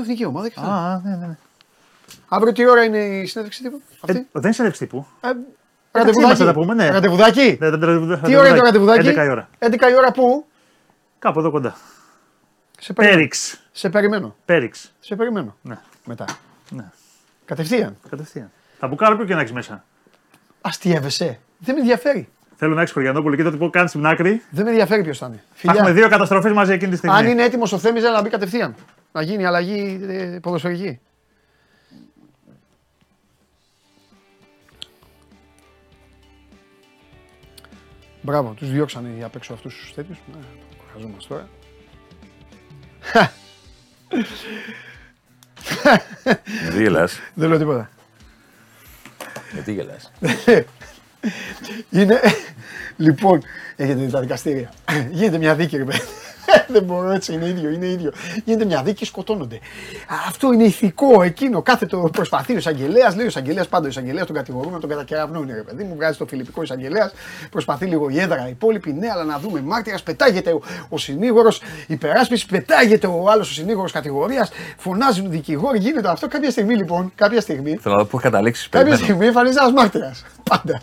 [0.00, 0.72] Εθνική ομάδα και αυτά.
[0.72, 1.26] Α, ναι, ναι.
[1.26, 1.36] ναι.
[2.28, 3.80] Αύριο τι ώρα είναι η συνέντευξη τύπου.
[4.00, 5.06] Αυτή; Ε, δεν είναι συνέντευξη τύπου.
[5.20, 5.30] Ε,
[6.18, 6.88] είμαστε, θα πούμε, ναι.
[6.90, 9.48] Ραντεβουδάκι; Ναι, δεν- δεν- δεν- Τι ώρα είναι το ραντεβουδάκι; 11 η ώρα.
[9.58, 10.46] 11 η ώρα πού;
[11.18, 11.76] Κάπου εδώ κοντά.
[12.80, 13.18] Σε περιμένω.
[13.18, 13.60] Πέριξ.
[13.72, 14.36] Σε περιμένω.
[14.44, 14.92] Πέριξ.
[15.00, 15.56] Σε περιμένω.
[15.62, 16.24] Ναι, Μετά.
[16.70, 16.84] ναι.
[17.44, 17.96] Κατευθείαν.
[18.10, 18.50] Κατευθείαν.
[18.78, 19.84] Θα μπουκάρω ποιο και να έχει μέσα.
[20.60, 21.40] Αστείευεσαι.
[21.58, 22.28] Δεν με ενδιαφέρει.
[22.64, 24.42] Θέλω να έχεις Χωριανόπουλο και το που κάνεις στην άκρη.
[24.50, 25.42] Δεν με ενδιαφέρει ποιος θα είναι.
[25.54, 26.00] Θα έχουμε Φιλιά.
[26.00, 27.16] δύο καταστροφές μαζί εκείνη τη στιγμή.
[27.16, 28.74] Αν είναι έτοιμος ο Θέμης, να μπει κατευθείαν.
[29.12, 31.00] Να γίνει αλλαγή ε, ποδοσφαιρική.
[38.20, 40.18] Μπράβο, τους διώξανε οι απ' έξω αυτούς τους τέτοιους.
[40.32, 40.38] Ναι,
[40.92, 41.48] χαζόμαστε τώρα.
[46.70, 47.20] Δίλας.
[47.34, 47.90] Δεν λέω τίποτα.
[49.52, 50.12] Γιατί γελάς;
[51.90, 52.20] Είναι.
[52.96, 53.42] Λοιπόν,
[53.76, 54.72] έχετε δει τα δικαστήρια.
[55.10, 56.00] Γίνεται μια δίκη, ρε παιδί.
[56.68, 58.12] Δεν μπορώ έτσι, είναι ίδιο, είναι ίδιο.
[58.44, 59.58] Γίνεται μια δίκη, σκοτώνονται.
[60.28, 61.62] Αυτό είναι ηθικό, εκείνο.
[61.62, 65.52] Κάθε το προσπαθεί ο εισαγγελέας, λέει ο εισαγγελέας πάντα ο εισαγγελέας τον κατηγορούμε, τον κατακεραυνώνει,
[65.52, 65.94] ρε παιδί μου.
[65.94, 67.12] Βγάζει το φιλιππικό εισαγγελέας,
[67.50, 71.60] προσπαθεί λίγο η έδρα, οι υπόλοιποι, ναι, αλλά να δούμε μάρτυρας, πετάγεται ο, ο συνήγορος,
[71.86, 76.28] υπεράσπιση, πετάγεται ο άλλος ο συνήγορος κατηγορίας, φωνάζουν οι δικηγόροι, γίνεται αυτό.
[76.28, 78.62] Κάποια στιγμή λοιπόν, κάποια στιγμή, Θέλω να δω πού έχει καταλήξει.
[78.62, 79.02] κάποια Περιμένω.
[79.04, 80.24] στιγμή εμφανίζεται ένας μάρτυρας.
[80.50, 80.80] Πάντα.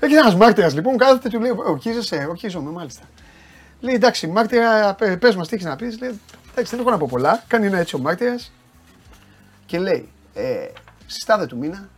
[0.00, 3.02] Έχει ένας μάρτυρας λοιπόν, κάθεται του λέει: Ορκίζεσαι, ορκίζομαι μάλιστα.
[3.80, 6.00] Λέει εντάξει, μάρτυρα, πε μας τι έχεις να πεις.
[6.00, 7.44] Λέει: Εντάξει, δεν έχω να πω πολλά.
[7.46, 8.52] Κάνει ένα έτσι ο μάρτυρας
[9.66, 10.66] και λέει: ε,
[11.06, 11.88] Στι τάδε του μήνα,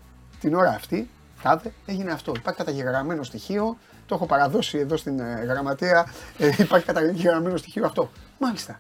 [0.41, 1.11] την ώρα αυτή,
[1.43, 2.33] τάδε, έγινε αυτό.
[2.37, 3.79] Υπάρχει καταγεγραμμένο στοιχείο.
[4.07, 6.13] Το έχω παραδώσει εδώ στην ε, γραμματεία.
[6.39, 8.11] Ε, υπάρχει καταγεγραμμένο στοιχείο αυτό.
[8.39, 8.79] Μάλιστα.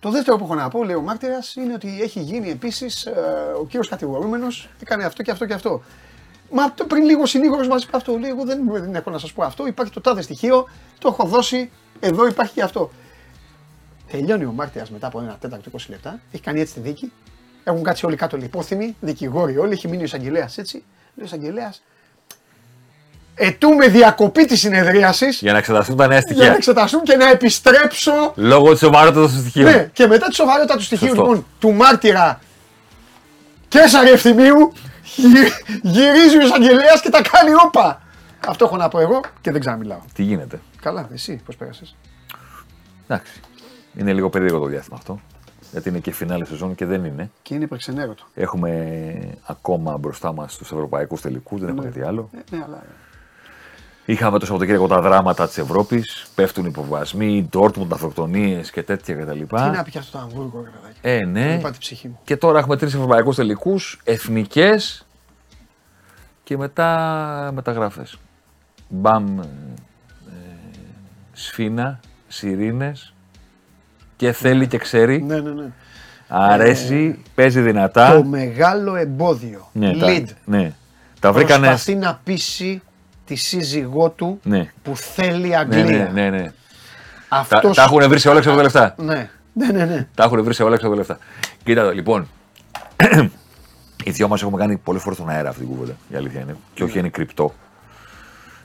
[0.00, 3.08] Το δεύτερο που έχω να πω, λέει ο μάρτυρας, είναι ότι έχει γίνει επίσης
[3.60, 5.82] ο κύριος κατηγορούμενος έκανε αυτό και αυτό και αυτό.
[6.50, 8.16] Μα το πριν λίγο συνήγορος μας είπε αυτό.
[8.18, 9.66] Λέει: Εγώ δεν, δεν έχω να σας πω αυτό.
[9.66, 11.70] Υπάρχει το τάδε στοιχείο, το έχω δώσει.
[12.00, 12.90] Εδώ υπάρχει και αυτό.
[14.10, 16.20] Τελειώνει ο μάρτυρας μετά από ένα τέταρτο 20 λεπτά.
[16.32, 17.12] Έχει κάνει έτσι τη δίκη.
[17.64, 19.72] Έχουν κάτσει όλοι κάτω λιπόθυμοι, δικηγόροι όλοι.
[19.72, 20.76] Έχει μείνει ο εισαγγελέας έτσι.
[21.14, 21.82] Λέει ο εισαγγελέας.
[23.38, 26.54] Ετούμε διακοπή της συνεδρίασης Για να εξεταστούν τα νέα για να στοιχεία.
[26.56, 29.70] εξεταστούν και να επιστρέψω Λόγω της σοβαρότητας των στοιχείων.
[29.70, 31.22] ναι, και μετά τη σοβαρότητα του στοιχείου Σωστό.
[31.22, 32.40] λοιπόν του μάρτυρα
[33.68, 34.85] Κέσσαρη Ευθυμίου γυ-
[35.82, 38.00] γυρίζει ο εισαγγελέας και τα κάνει όπα.
[38.48, 39.98] Αυτό έχω να πω εγώ και δεν ξαναμιλάω.
[40.14, 41.96] Τι γίνεται; Καλά, εσύ πώς πέρασες;
[43.08, 43.40] Εντάξει.
[43.98, 45.20] Είναι λίγο περίεργο το διάστημα αυτό.
[45.72, 47.30] Γιατί είναι και φινάλε σεζόν και δεν είναι.
[47.42, 48.24] Και είναι υπερξενέρωτο.
[48.34, 51.90] Έχουμε ακόμα μπροστά μας τους ευρωπαϊκούς τελικούς, δεν έχουμε Ναι.
[51.90, 52.30] κάτι άλλο.
[52.50, 52.82] Ε, ναι, αλλά.
[54.06, 56.26] Είχαμε το Σαββατοκύριακο τα δράματα της Ευρώπης.
[56.34, 59.40] Πέφτουν υποβασμοί, οι Dortmund, αυτοκτονίες και τέτοια κτλ.
[59.40, 60.98] Τι να πει και αυτό το Αμβούργο, ρε παιδάκι.
[61.00, 61.56] Ε, ναι.
[61.58, 62.18] Είπα τη ψυχή μου.
[62.24, 65.06] Και τώρα έχουμε τρεις ευρωπαϊκούς τελικούς, εθνικές
[66.44, 68.06] και μετά μεταγραφέ.
[68.88, 69.46] Μπαμ, ε, ε,
[71.32, 73.14] σφίνα, σιρήνες
[74.16, 75.22] και θέλει και ξέρει.
[75.22, 75.70] Ναι, ναι, ναι.
[76.28, 78.12] Αρέσει, παίζει δυνατά.
[78.12, 79.68] Το μεγάλο εμπόδιο.
[79.72, 80.26] Ναι, τα, Lead.
[80.44, 80.72] ναι.
[81.20, 81.66] τα βρήκανε.
[81.66, 82.82] Προσπαθεί να πείσει
[83.26, 84.72] τη σύζυγό του Ναι.
[84.82, 85.84] που θέλει Ναι, Αγγλία.
[85.84, 86.52] ναι, ναι, ναι.
[87.28, 87.76] Τα, Αυτός...
[87.76, 88.94] τα έχουν βρει σε όλα ξέρω τα λεφτά.
[88.98, 89.84] Ναι, ναι, ναι.
[89.84, 90.06] ναι.
[90.14, 91.18] Τα έχουν βρει σε όλα ξέρω τα λεφτά.
[91.64, 92.28] Κοίτα εδώ, λοιπόν.
[94.04, 95.96] οι δυο μας έχουμε κάνει πολλές φορές στον αέρα αυτή την κουβέντα.
[96.08, 96.56] Η αλήθεια είναι.
[96.74, 97.54] Και όχι είναι κρυπτό.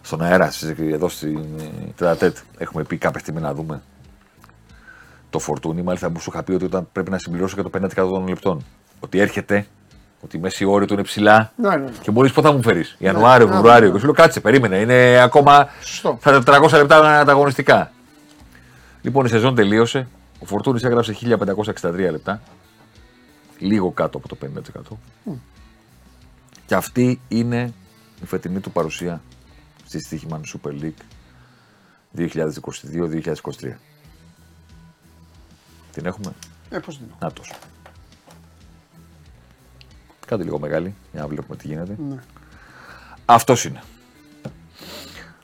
[0.01, 1.63] Στον αέρα, στις- εδώ στην ε,
[1.95, 3.81] Τετατέτ, έχουμε πει κάποια στιγμή να δούμε
[5.29, 5.81] το φορτούνι.
[5.81, 8.63] Μάλιστα, μου σου είχα πει ότι όταν πρέπει να συμπληρώσω και το 50% των λεπτών.
[8.99, 9.65] Ότι έρχεται,
[10.21, 11.51] ότι η μέση όριο του είναι ψηλά.
[11.55, 11.89] Ναι, ναι, ναι.
[12.01, 13.87] Και μπορείς πότε θα μου φέρεις; Ιανουάριο, ναι, Φεβρουάριο.
[13.87, 13.93] ναι.
[13.93, 14.77] Και σου λέω κάτσε, περίμενε.
[14.77, 16.17] Είναι ακόμα Σωστό.
[16.21, 17.91] θα 400 λεπτά ανταγωνιστικά.
[19.01, 20.07] Λοιπόν, η σεζόν τελείωσε.
[20.39, 21.15] Ο Φορτούνης έγραψε
[21.81, 22.41] 1563 λεπτά.
[23.59, 24.97] Λίγο κάτω από το 50%.
[26.65, 27.73] Και αυτή είναι
[28.21, 29.21] η φετινή του παρουσία
[29.85, 31.01] στη Στίχημαν Super League
[32.17, 33.77] 2022-2023.
[35.91, 36.33] Την έχουμε;
[36.69, 37.15] Ε, πώς δεν είναι.
[37.19, 37.53] Να τόσο.
[40.31, 41.95] Κάντε λίγο μεγάλη για να βλέπουμε τι γίνεται.
[42.09, 42.15] Ναι.
[43.25, 43.81] Αυτός είναι.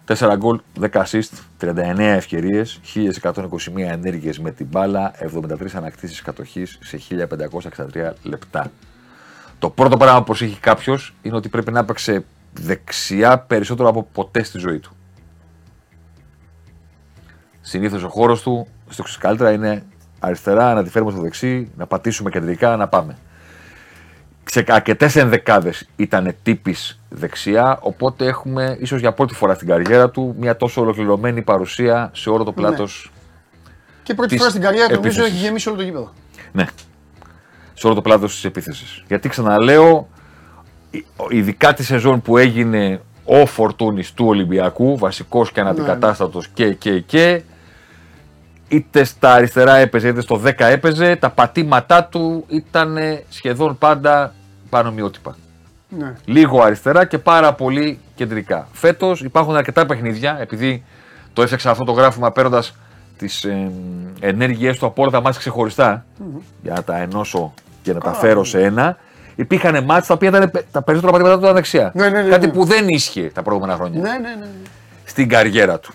[0.06, 3.12] 4 γκολ, 10 assist, 39 ευκαιρίες, 1121
[3.76, 8.72] ενέργειες με την μπάλα, 73 ανακτήσεις κατοχής σε 1563 λεπτά.
[9.60, 14.44] Το πρώτο πράγμα που προσέχει κάποιος είναι ότι πρέπει να έπαιξε δεξιά περισσότερο από ποτέ
[14.44, 14.96] στη ζωή του.
[17.62, 19.84] Συνήθως ο χώρος του, στο καλύτερα είναι
[20.20, 23.18] αριστερά, να τη φέρουμε στο δεξί, να πατήσουμε κεντρικά, να πάμε.
[24.50, 30.36] Σε αρκετές ενδεκάδες ήταν τύπης δεξιά, οπότε έχουμε ίσως για πρώτη φορά στην καριέρα του
[30.40, 33.12] μια τόσο ολοκληρωμένη παρουσία σε όλο το πλάτος.
[34.04, 35.38] Και πρώτη Της φορά στην καριέρα του νομίζω επίθεσης.
[35.38, 36.14] έχει γεμίσει όλο το γήπεδο.
[36.52, 36.66] Ναι.
[37.74, 39.04] Σε όλο το πλάτος της επίθεσης.
[39.08, 40.08] Γιατί ξαναλέω,
[40.92, 47.00] ει- ειδικά τη σεζόν που έγινε ο Φορτούνης του Ολυμπιακού, βασικός και αναντικατάστατος και, και,
[47.00, 47.42] και,
[48.68, 52.98] είτε στα αριστερά έπαιζε είτε στο 10 έπαιζε, τα πατήματά του ήταν
[53.30, 54.34] σχεδόν πάντα
[54.70, 55.36] πανομοιότυπα.
[55.90, 56.14] Ναι.
[56.26, 58.68] Λίγο αριστερά και πάρα πολύ κεντρικά.
[58.72, 60.84] Φέτος υπάρχουν αρκετά παιχνίδια, επειδή
[61.34, 62.76] το έφτιαξα αυτό το γράφημα παίρνοντας
[63.18, 63.72] τις ε,
[64.20, 66.06] ενέργειές του από όλα τα μάτια ξεχωριστά,
[66.62, 68.98] για να τα ενώσω και να τα φέρω σε ένα.
[69.36, 71.92] Υπήρχαν μάτια τα οποία ήταν πε- τα περισσότερα πατήματα του ήταν δεξιά.
[71.96, 72.52] Ναι, ναι, ναι, Κάτι ναι.
[72.52, 74.36] που δεν ίσχυε τα προηγούμενα χρόνια Ναι, ναι, ναι.
[74.36, 74.48] ναι.
[75.04, 75.94] στην καριέρα του.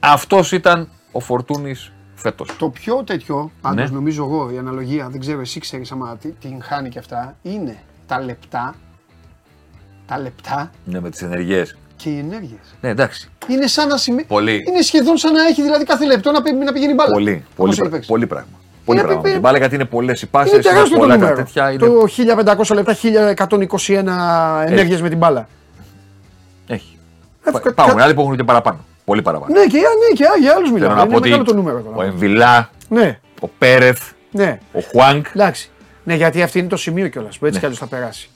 [0.00, 2.48] Αυτός ήταν ο Φορτούνης φέτος.
[2.58, 3.96] Το πιο τέτοιο, πάντως Ναι.
[3.96, 7.76] νομίζω εγώ, η αναλογία, δεν ξέρω εσύ ξέρεις άμα τι- την χάνει και αυτά, είναι
[8.06, 8.74] τα λεπτά,
[10.06, 11.64] τα λεπτά Ναι, με τις ενεργειέ.
[11.96, 12.74] και οι ενέργειες.
[12.80, 13.28] Ναι, εντάξει.
[13.48, 14.24] Είναι σαν να σημαίνει.
[14.26, 14.64] Πολύ.
[14.68, 17.10] Είναι σχεδόν σαν να έχει δηλαδή κάθε λεπτό να, πη- να πηγαίνει μπάλα.
[17.12, 18.08] Πολύ, Όπως πολύ, έχει πρα- παίξεις.
[18.08, 18.48] πολύ πράγμα.
[18.84, 19.22] Πολύ Είναι- πράγμα.
[19.22, 21.18] με είναι- την μπάλα γιατί είναι πολλές οι πάσει, Είναι είναι τεράστιο το πολλά τα
[21.20, 21.36] νούμερο.
[21.36, 21.70] τέτοια.
[21.70, 21.86] Είναι...
[21.86, 25.48] Το 1500 λεπτά, 1121 ενέργειες με την μπάλα.
[26.66, 26.98] Έχει.
[27.44, 28.78] Ε, Πα- κα- Υπάρχουν κα- άλλοι που έχουν και παραπάνω.
[29.04, 29.52] Πολύ παραπάνω.
[29.58, 30.94] Ναι, και, ναι, και για άλλους Θέλω μιλάμε.
[30.94, 31.78] να Είναι πω ότι μεγάλο το νούμερο.
[31.78, 32.06] ο τώρα.
[32.06, 34.58] Εμβιλά, Ναι, ο Πέρεθ, ναι.
[34.72, 35.26] ο Χουάνκ.
[35.34, 35.70] Εντάξει.
[36.04, 38.28] Ναι, γιατί αυτή είναι το σημείο κιόλας που έτσι κι αλλιώς θα περάσει.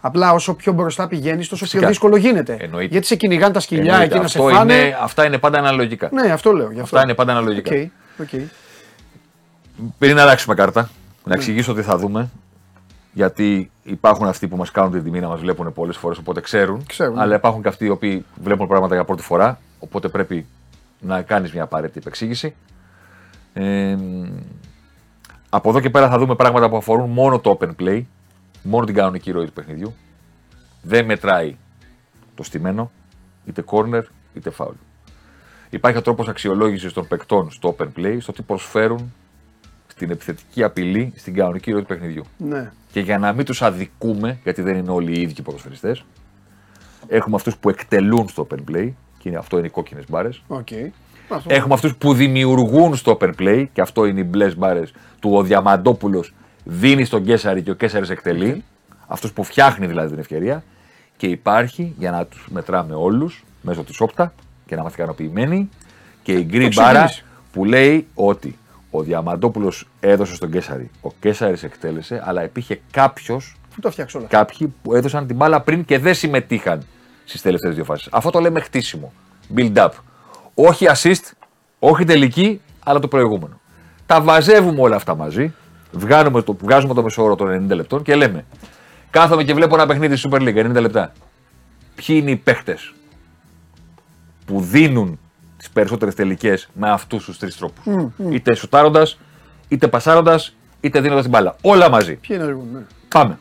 [0.00, 1.88] Απλά όσο πιο μπροστά πηγαίνεις, τόσο πιο Φυσικά.
[1.88, 2.56] δύσκολο γίνεται.
[2.60, 2.88] Εννοείται.
[2.92, 4.74] Γιατί σε κυνηγάνε τα σκυλιά Εννοείται, εκεί να σε αυτό φάνε.
[4.74, 6.08] είναι, αυτά είναι πάντα αναλογικά.
[6.12, 6.70] Ναι, αυτό λέω.
[6.72, 6.96] Γι αυτό.
[6.96, 7.74] Αυτά είναι πάντα αναλογικά.
[7.74, 7.88] Ok,
[8.34, 8.40] ok.
[9.98, 10.88] Πριν αλλάξουμε κάρτα, Ναι.
[11.24, 12.30] να εξηγήσω τι θα δούμε.
[13.12, 16.86] Γιατί υπάρχουν αυτοί που μας κάνουν την τιμή να μας βλέπουν πολλές φορές, οπότε ξέρουν.
[16.86, 17.18] Ξέρουν.
[17.18, 19.58] Αλλά υπάρχουν και αυτοί οι οποίοι βλέπουν πράγματα για πρώτη φορά.
[19.78, 20.46] Οπότε πρέπει
[21.00, 22.54] να κάνεις μια απαραίτητη επεξήγηση.
[23.52, 23.96] Ε,
[25.50, 28.02] από εδώ και πέρα θα δούμε πράγματα που αφορούν μόνο το open play,
[28.62, 29.94] μόνο την κανονική ροή του παιχνιδιού.
[30.82, 31.56] Δεν μετράει
[32.34, 32.90] το στημένο,
[33.44, 34.02] είτε corner
[34.34, 34.72] είτε foul.
[35.70, 39.12] Υπάρχει ο τρόπος αξιολόγησης των παικτών στο open play, στο τι προσφέρουν
[40.02, 42.24] στην επιθετική απειλή στην κανονική ροή του παιχνιδιού.
[42.36, 42.72] Ναι.
[42.92, 46.04] Και για να μην τους αδικούμε, γιατί δεν είναι όλοι οι ίδιοι ποδοσφαιριστές,
[47.08, 50.42] έχουμε αυτούς που εκτελούν στο open play, και είναι, αυτό είναι οι κόκκινες μπάρες.
[50.46, 50.68] Οκ.
[51.28, 51.54] Αυτό.
[51.54, 55.42] Έχουμε αυτούς που δημιουργούν στο open play, και αυτό είναι οι μπλε μπάρες του ο
[55.42, 56.34] Διαμαντόπουλος
[56.64, 58.64] δίνει στον Κέσσαρη και ο Κέσσαρης εκτελεί.
[59.06, 60.64] Αυτούς που φτιάχνει δηλαδή την ευκαιρία.
[61.16, 64.32] Και υπάρχει, για να τους μετράμε όλους, μέσω της όπτα
[64.66, 65.68] και να είμαστε ικανοποιημένοι,
[66.22, 67.24] και η γκρι Το μπάρα ξεκίνησε.
[67.52, 68.56] που λέει ότι
[68.94, 74.26] ο Διαμαντόπουλος έδωσε στον Κέσσαρη, ο Κέσσαρη εκτέλεσε, αλλά υπήρχε κάποιος Πού το φτιάξω όλα.
[74.28, 76.82] κάποιοι που έδωσαν την μπάλα πριν και δεν συμμετείχαν
[77.24, 78.08] στις τελευταίες δύο φάσεις.
[78.10, 79.12] Αυτό το λέμε χτίσιμο.
[79.56, 79.88] Build up.
[80.54, 81.30] Όχι assist,
[81.78, 83.60] όχι τελική, αλλά το προηγούμενο.
[84.06, 85.52] Τα βαζεύουμε όλα αυτά μαζί,
[85.92, 88.44] βγάζουμε το, βγάζουμε το μεσόωρο των 90 λεπτών και λέμε
[89.10, 91.12] κάθομαι και βλέπω ένα παιχνίδι στη Super League 90 λεπτά.
[91.94, 92.92] Ποιοι είναι οι παίχτες
[94.44, 95.18] που δίνουν
[95.62, 97.84] τις περισσότερες τελικές με αυτούς τους τρεις τρόπους.
[98.30, 99.18] Είτε σουτάροντας,
[99.68, 101.56] είτε πασάροντας, είτε δίνοντας την μπάλα.
[101.62, 102.14] Όλα μαζί.
[102.14, 102.80] Ποιοι είναι αργούν, ναι.
[103.08, 103.38] Πάμε.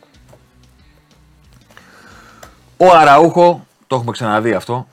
[2.78, 4.88] Ο Αραούχο, το έχουμε ξαναδεί αυτό,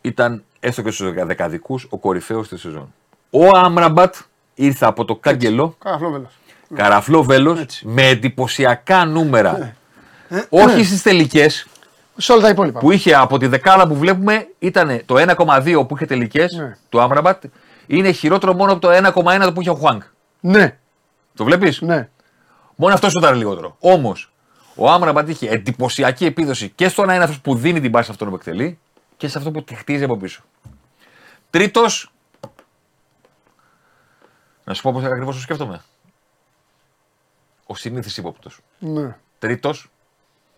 [0.00, 2.94] ήταν έστω και στους δεκαδικούς ο κορυφαίος της σεζόν.
[3.30, 4.14] Ο Άμραμπατ
[4.54, 6.32] ήρθε από το κάγκελο, Καραφλό βέλος.
[6.74, 9.74] καραφλό βέλο, με εντυπωσιακά νούμερα.
[10.48, 11.66] Όχι στις τελικές
[12.20, 12.78] Σε όλα τα υπόλοιπα.
[12.80, 16.76] που είχε από τη δεκάδα που βλέπουμε, ήταν το 1,2 που είχε τελικές Ναι.
[16.88, 17.44] του Άμραμπατ,
[17.86, 20.02] είναι χειρότερο μόνο από το 1,1 που είχε ο Χουάνκ.
[20.40, 20.78] Ναι,
[21.34, 22.08] Το βλέπεις; ναι.
[22.76, 23.76] Μόνο αυτό ήταν λιγότερο.
[23.80, 24.32] Όμως,
[24.74, 28.12] ο Άμραμπατ είχε εντυπωσιακή επίδοση και στο να είναι αυτός που δίνει την πάση σε
[28.12, 28.78] αυτόν που εκτελεί
[29.16, 30.42] και σε αυτό που τη χτίζει από πίσω.
[31.50, 32.12] Τρίτος.
[34.64, 35.82] Να σου πω πώς ακριβώς το σκέφτομαι.
[37.66, 38.60] Ο συνήθις ύποπτος.
[38.78, 39.90] Ναι, Τρίτος,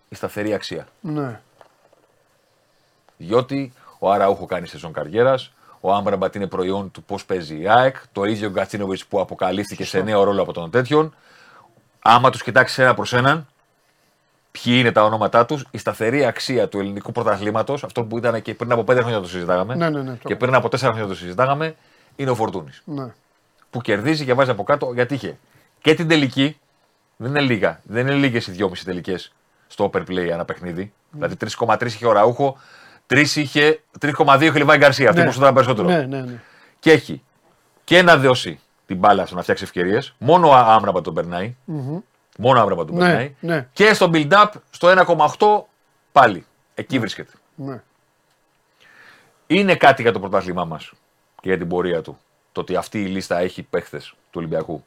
[0.09, 0.87] η σταθερή αξία.
[1.01, 1.41] ναι.
[3.25, 7.95] Διότι ο Αραούχο κάνει σεζόν καριέρας, ο Άμπραμπατ είναι προϊόν του πώς παίζει η ΑΕΚ,
[8.11, 11.15] το ίδιο ο Γκατσίνοβιτς που αποκαλύφθηκε σε νέο ρόλο από τον τέτοιον.
[12.01, 13.47] Άμα τους κοιτάξεις ένα προς έναν,
[14.51, 18.53] ποιοι είναι τα ονόματά τους, η σταθερή αξία του ελληνικού πρωταθλήματος, αυτό που ήταν και
[18.53, 21.07] πριν από 5 χρόνια το συζητάγαμε, Ναι, ναι, ναι, το και πριν από 4 χρόνια
[21.07, 21.75] το συζητάγαμε,
[22.15, 22.81] είναι ο Φορτούνης.
[22.85, 23.13] ναι.
[23.69, 25.37] Που κερδίζει και βάζει από κάτω γιατί είχε
[25.81, 26.59] και την τελική,
[27.17, 29.33] δεν είναι λίγα, δεν είναι λίγες οι 2,5 τελικές
[29.67, 30.93] στο open play ένα παιχνίδι.
[31.11, 32.79] Δηλαδή 3,3 είχε ο Ραούχο, 3 είχε,
[33.11, 33.81] 3,2 είχε
[34.53, 35.09] Λιβάη Γκαρσία.
[35.09, 35.27] Αυτό Ναι.
[35.27, 35.87] που σου ήταν περισσότερο.
[35.87, 36.41] Ναι, ναι, ναι.
[36.79, 37.23] Και έχει
[37.83, 40.13] και να δώσει την μπάλα στο να φτιάξει ευκαιρίες.
[40.17, 41.55] Μόνο ο Άμραμπα τον περνάει.
[42.37, 43.35] Μόνο ο Άμραμπα τον Ναι, περνάει.
[43.39, 43.67] ναι.
[43.73, 45.67] Και στο build-up στο 1,8
[46.11, 46.45] πάλι.
[46.75, 47.31] Εκεί βρίσκεται.
[47.55, 47.81] ναι.
[49.47, 50.91] Είναι κάτι για το πρωτάθλημά μας
[51.41, 52.17] και για την πορεία του.
[52.51, 54.83] Το ότι αυτή η λίστα έχει παίχτες του Ολυμπιακού,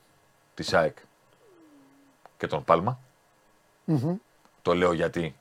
[0.54, 0.96] της ΑΕΚ
[2.36, 2.98] και τον παλμα
[4.62, 5.34] Το λέω γιατί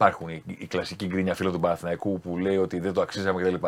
[0.00, 3.66] υπάρχουν οι, οι κλασικοί γκρίνια φίλων του Παναθηναϊκού που λέει ότι δεν το αξίζαμε κτλ.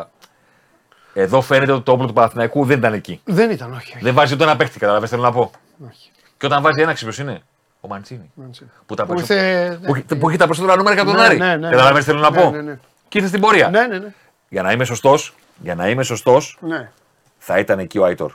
[1.14, 3.20] Εδώ φαίνεται ότι το όπλο του Παναθηναϊκού δεν ήταν εκεί.
[3.24, 3.92] Δεν ήταν, όχι.
[3.94, 4.04] όχι.
[4.04, 5.50] Δεν βάζει ούτε ένα παίχτη, καταλαβαίνετε θέλω να πω.
[5.88, 6.10] όχι.
[6.38, 7.42] Και όταν βάζει ένα ποιος είναι,
[7.80, 8.30] ο Μαντσίνη.
[8.34, 8.70] Μάντσι.
[8.86, 11.18] Που, τα Που περισσο- ήρθε- που έχει- που έχει τα περισσότερα νούμερα και από τον
[11.20, 11.36] Ναι, Άρη.
[11.38, 12.02] ναι, ναι, Καταλαβαίνετε ναι.
[12.02, 12.78] θέλω να Ναι, πω; ναι, ναι.
[13.08, 13.68] Και ήρθε στην πορεία.
[13.68, 14.12] Ναι, ναι, ναι.
[14.48, 15.14] Για να είμαι σωστό,
[15.58, 16.90] για να είμαι σωστός, ναι.
[17.38, 18.32] θα ήταν εκεί ο Άιτορ.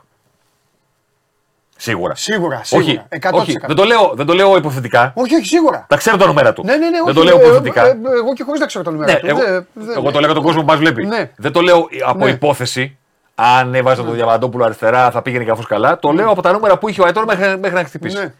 [1.77, 2.15] Σίγουρα.
[2.15, 2.85] Σίγουρα, σίγουρα.
[2.87, 3.33] Όχι, 100%.
[3.33, 5.11] όχι δεν, το λέω, δεν το λέω υποθετικά.
[5.15, 5.85] Όχι, όχι, σίγουρα.
[5.89, 6.63] Τα ξέρω τα νούμερα του.
[6.65, 7.05] Ναι, ναι, ναι, όχι.
[7.05, 7.85] δεν το λέω ε, υποθετικά.
[7.85, 9.25] ε, ε, Εγώ και χωρίς να ξέρω τα νούμερα ναι, του.
[9.27, 11.05] εγώ, Δεν- δεν- εγώ το λέω για τον κόσμο που μας βλέπει.
[11.05, 11.31] Ναι.
[11.35, 12.31] Δεν το λέω από Ναι.
[12.31, 12.97] υπόθεση.
[13.35, 15.99] Αν έβαζα τον Διαμαντόπουλο αριστερά θα πήγαινε κάπω καλά.
[15.99, 18.17] Το λέω από τα νούμερα που είχε ο Άιτορ μέχρι, μέχρι να χτυπήσει.
[18.17, 18.33] Ναι.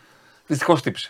[0.48, 1.10] Δυστυχώς χτύπησε.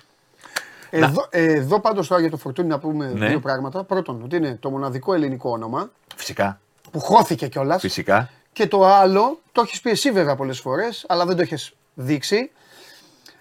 [0.89, 3.27] Εδώ, ε, εδώ πάντως τώρα για το Φορτούνι να πούμε Ναι.
[3.27, 3.83] δύο πράγματα.
[3.83, 6.59] Πρώτον, ότι είναι το μοναδικό ελληνικό όνομα Φυσικά.
[6.91, 7.81] που χώθηκε κιόλας.
[7.81, 8.29] Φυσικά.
[8.53, 12.51] Και το άλλο, το έχεις πει εσύ βέβαια πολλές φορές, αλλά δεν το έχεις δείξει.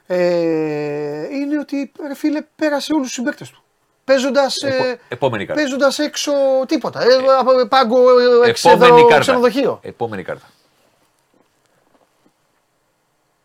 [0.06, 3.62] Ε, είναι ότι ρε φίλε πέρασε όλους τους συμπαίκτες του.
[4.04, 5.62] Παίζοντας Επο- επόμενη κάρτα.
[5.62, 6.32] παίζοντας έξω
[6.66, 7.02] τίποτα.
[7.02, 7.06] Ε,
[7.38, 9.18] από πάγκο, ε, Επόμενη εξέδρο, κάρτα.
[9.18, 9.78] ξενοδοχείο.
[9.82, 10.46] Επόμενη κάρτα.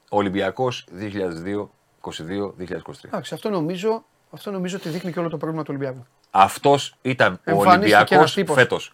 [0.09, 3.05] Ολυμπιακός 2022-2023.
[3.05, 6.05] Εντάξει, αυτό νομίζω, αυτό νομίζω ότι δείχνει και όλο το πρόβλημα του Ολυμπιακού.
[6.31, 8.55] Αυτός ήταν ο Εμφανίστηκε Ολυμπιακός ένας τύπος.
[8.55, 8.93] φέτος.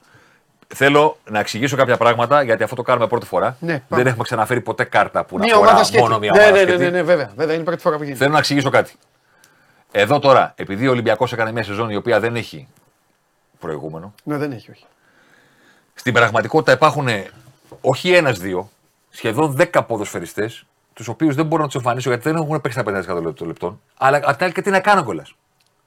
[0.76, 3.58] Θέλω να εξηγήσω κάποια πράγματα γιατί αυτό το κάνουμε πρώτη φορά.
[3.60, 4.02] Ναι, πάμε.
[4.02, 6.02] Δεν έχουμε ξαναφέρει ποτέ κάρτα που να Μία αφορά ομάδα σκέτη.
[6.04, 6.84] μόνο μία ναι, ομάδα ναι, ναι, σκέτη.
[6.84, 7.54] ναι, ναι, βέβαια, βέβαια.
[7.54, 8.20] Είναι η πρώτη φορά που γίνεται.
[8.20, 8.94] Θέλω να εξηγήσω κάτι.
[9.92, 12.68] Εδώ τώρα, επειδή ο Ολυμπιακός έκανε μια σεζόν η οποία δεν έχει
[13.60, 14.86] προηγούμενο, Ναι, δεν έχει, όχι.
[15.94, 17.08] στην πραγματικότητα υπάρχουν
[17.82, 18.70] όχι ένα-δύο,
[19.10, 22.84] σχεδόν 10 ποδοσφαιριστές, τους οποίους δεν μπορώ να τους εμφανίσω γιατί δεν έχουν παίξει τα
[23.30, 25.36] 50% των λεπτών, αλλά απ' την άλλη και τι να κάνω κιόλας.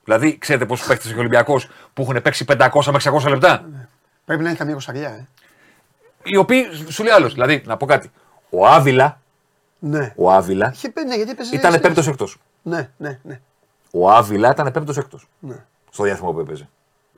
[0.04, 3.64] Δηλαδή, ξέρετε πόσους παίχτες έχει ο Ολυμπιακός που έχουν παίξει 500 με 600 λεπτά;
[4.30, 5.26] Πρέπει να είναι καμία κοσαριά, ε.
[6.22, 8.10] Οι οποίοι, σου λέει άλλος, δηλαδή, να πω κάτι.
[8.50, 9.20] Ο Άβυλα,
[9.78, 10.12] Ναι.
[10.16, 11.56] ο Άβυλα Είχε πέ- ναι, γιατί έπαιζε.
[11.56, 12.36] ήταν στην- πέμπτος έκτος.
[12.62, 13.40] Ναι, ναι, ναι.
[13.92, 16.68] Ο Άβυλα ήταν πέμπτος έκτος Ναι, στο διάστημα που έπαιζε.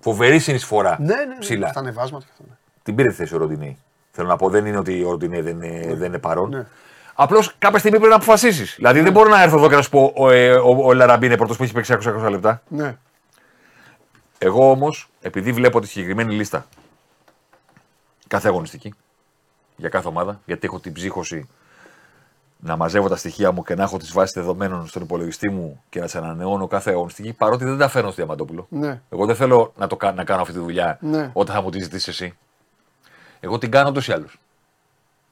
[0.00, 0.96] Φοβερή συνεισφορά.
[1.00, 1.38] ναι, ναι, ναι.
[1.38, 1.68] ψηλά.
[1.68, 2.44] Στα ανεβάσματα και αυτά.
[2.48, 2.54] ναι.
[2.82, 3.76] Την πήρε τη θέση ο Ροντινέη.
[4.10, 6.48] Θέλω να πω, δεν είναι ότι ο Ροντινέη δεν είναι, δεν είναι παρόν.
[6.50, 6.66] Ναι.
[7.14, 8.74] Απλώς κάποια στιγμή πρέπει να αποφασίσεις.
[8.76, 11.26] Δηλαδή δεν μπορώ να έρθω εδώ και να σου πω ο, ε, ο, ο Λαραμπή
[11.26, 12.62] είναι πρώτος που έχει παίξει 200 λεπτά.
[12.68, 12.96] Ναι.
[14.38, 16.66] Εγώ όμως, επειδή βλέπω τη συγκεκριμένη λίστα
[18.32, 18.94] κάθε αγωνιστική
[19.76, 21.48] για κάθε ομάδα, γιατί έχω την ψύχωση
[22.58, 25.98] να μαζεύω τα στοιχεία μου και να έχω τις βάσεις δεδομένων στον υπολογιστή μου και
[25.98, 28.66] να τις ανανεώνω κάθε αγωνιστική, παρότι δεν τα φέρνω στο Διαμαντόπουλο.
[28.68, 29.00] Ναι.
[29.10, 31.30] Εγώ δεν θέλω να, το, κα- να κάνω αυτή τη δουλειά Ναι.
[31.32, 32.36] όταν θα μου τη ζητήσεις εσύ.
[33.40, 34.26] Εγώ την κάνω ούτω ή άλλω.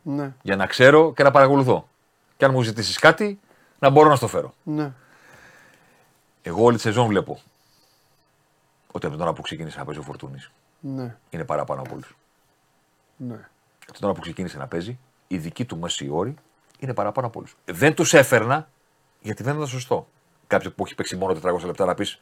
[0.03, 0.33] Ναι.
[0.43, 1.89] Για να ξέρω και να παρακολουθώ.
[2.37, 3.41] Και αν μου ζητήσεις κάτι,
[3.79, 4.55] να μπορώ να στο φέρω.
[4.63, 4.93] Ναι.
[6.43, 7.41] Εγώ όλη τη σεζόν βλέπω
[8.93, 11.17] ότι από την ώρα που ξεκίνησε να παίζει ο Φορτούνης Ναι.
[11.31, 12.15] είναι παραπάνω από όλους.
[13.29, 13.49] Ναι.
[13.83, 14.99] Από την ώρα που ξεκίνησε να παίζει,
[15.29, 16.35] η δική του μέση όρη
[16.79, 17.57] είναι παραπάνω από όλους.
[17.65, 18.69] Δεν τους έφερνα
[19.21, 20.09] γιατί δεν ήταν σωστό.
[20.47, 22.21] Κάποιο που έχει παίξει μόνο 400 λεπτά να πεις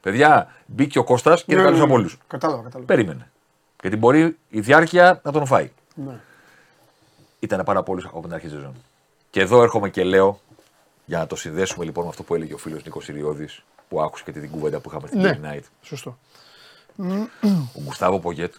[0.00, 1.98] Παιδιά, μπήκε ο Κώστας και είναι Ναι, καλό ναι, από ναι.
[1.98, 2.18] όλους.
[2.26, 2.86] Κατάλαβα, κατάλαβα.
[2.94, 3.30] Περίμενε.
[3.82, 5.70] Γιατί μπορεί η διάρκεια να τον φάει.
[5.94, 6.20] Ναι.
[7.38, 8.74] Ήταν πάρα πολλού από την αρχή της σεζόν.
[9.30, 10.40] Και εδώ έρχομαι και λέω,
[11.04, 13.48] για να το συνδέσουμε λοιπόν με αυτό που έλεγε ο φίλος Νίκος Ιριώδη,
[13.88, 15.38] που άκουσε και την κουβέντα που είχαμε στην Ναι.
[15.42, 15.64] Game Night.
[15.82, 16.18] Σωστό.
[17.76, 18.54] Ο Γκουστάβο Πογέτ,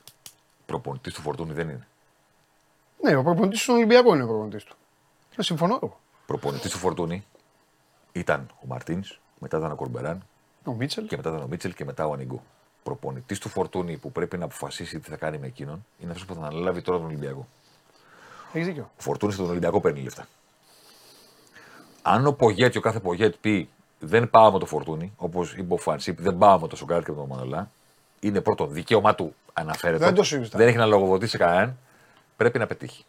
[0.65, 1.87] προπονητής του Φορτούνη δεν είναι.
[3.01, 4.75] Ναι, ο προπονητής του Ολυμπιακού είναι ο προπονητής του.
[5.35, 5.99] Ε, συμφωνώ εγώ.
[6.25, 7.25] Προπονητής του Φορτούνη
[8.11, 10.23] ήταν ο Μαρτίνς, μετά ήταν ο Κορμπεράν
[10.65, 11.07] Ο Μίτσελ.
[11.07, 12.43] και μετά ήταν ο Μίτσελ και μετά ο Ανιγκό.
[12.83, 16.33] Προπονητής του Φορτούνη που πρέπει να αποφασίσει τι θα κάνει με εκείνον είναι αυτός που
[16.33, 17.47] θα αναλάβει τώρα τον Ολυμπιακό.
[18.53, 18.83] Έχεις δίκιο.
[18.97, 20.27] Ο Φορτούνης στον Ολυμπιακό παίρνει λεφτά.
[22.01, 25.73] Αν ο Πογέτ και ο κάθε Πογέτ πει δεν πάω με το Φορτούνη, όπως είπε
[25.73, 27.71] ο Φανσίπ, δεν πάω με το Σοκάρτ και με τον Μανολά,
[28.23, 30.05] είναι πρώτον δικαίωμά του αναφέρεται.
[30.05, 30.59] Δεν το συζητάω.
[30.59, 31.77] Δεν έχει να λογοδοτήσει σε κανέναν.
[32.37, 33.05] Πρέπει να πετύχει.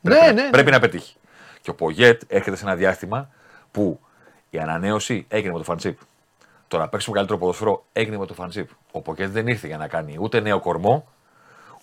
[0.00, 0.50] Ναι, πρέπει, ναι, να, ναι.
[0.50, 1.16] πρέπει να πετύχει.
[1.62, 3.28] Και ο Πογέτ έρχεται σε ένα διάστημα
[3.70, 4.00] που
[4.50, 5.98] η ανανέωση έγινε με το Φανσίπ.
[6.68, 8.70] Το να παίξουμε καλύτερο ποδοσφαιρό έγινε με το Φανσίπ.
[8.92, 11.06] Ο Πογέτ δεν ήρθε για να κάνει ούτε νέο κορμό,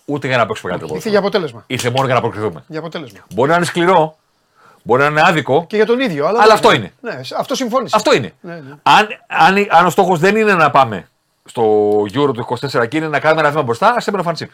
[0.04, 1.46] ούτε για να παίξουμε καλύτερο Ήρθε για ποδοσφαιρό.
[1.48, 1.64] αποτέλεσμα.
[1.66, 2.64] Ήρθε μόνο για να προκριθούμε.
[2.66, 3.20] Για αποτέλεσμα.
[3.34, 4.18] Μπορεί να είναι σκληρό,
[4.82, 5.64] μπορεί να είναι άδικο.
[5.68, 6.26] Και για τον ίδιο.
[6.26, 6.92] Αλλά, Αλλά δεν- αυτό είναι.
[7.00, 7.96] Ναι, αυτό συμφώνησε.
[7.96, 8.34] Αυτό είναι.
[8.40, 8.74] Ναι, ναι.
[8.82, 11.08] Αν, αν, αν ο στόχος δεν είναι να πάμε
[11.44, 11.62] στο
[12.02, 14.50] Euro του 24 και είναι να κάνουμε ένα βήμα μπροστά, ας με το φανσίπ.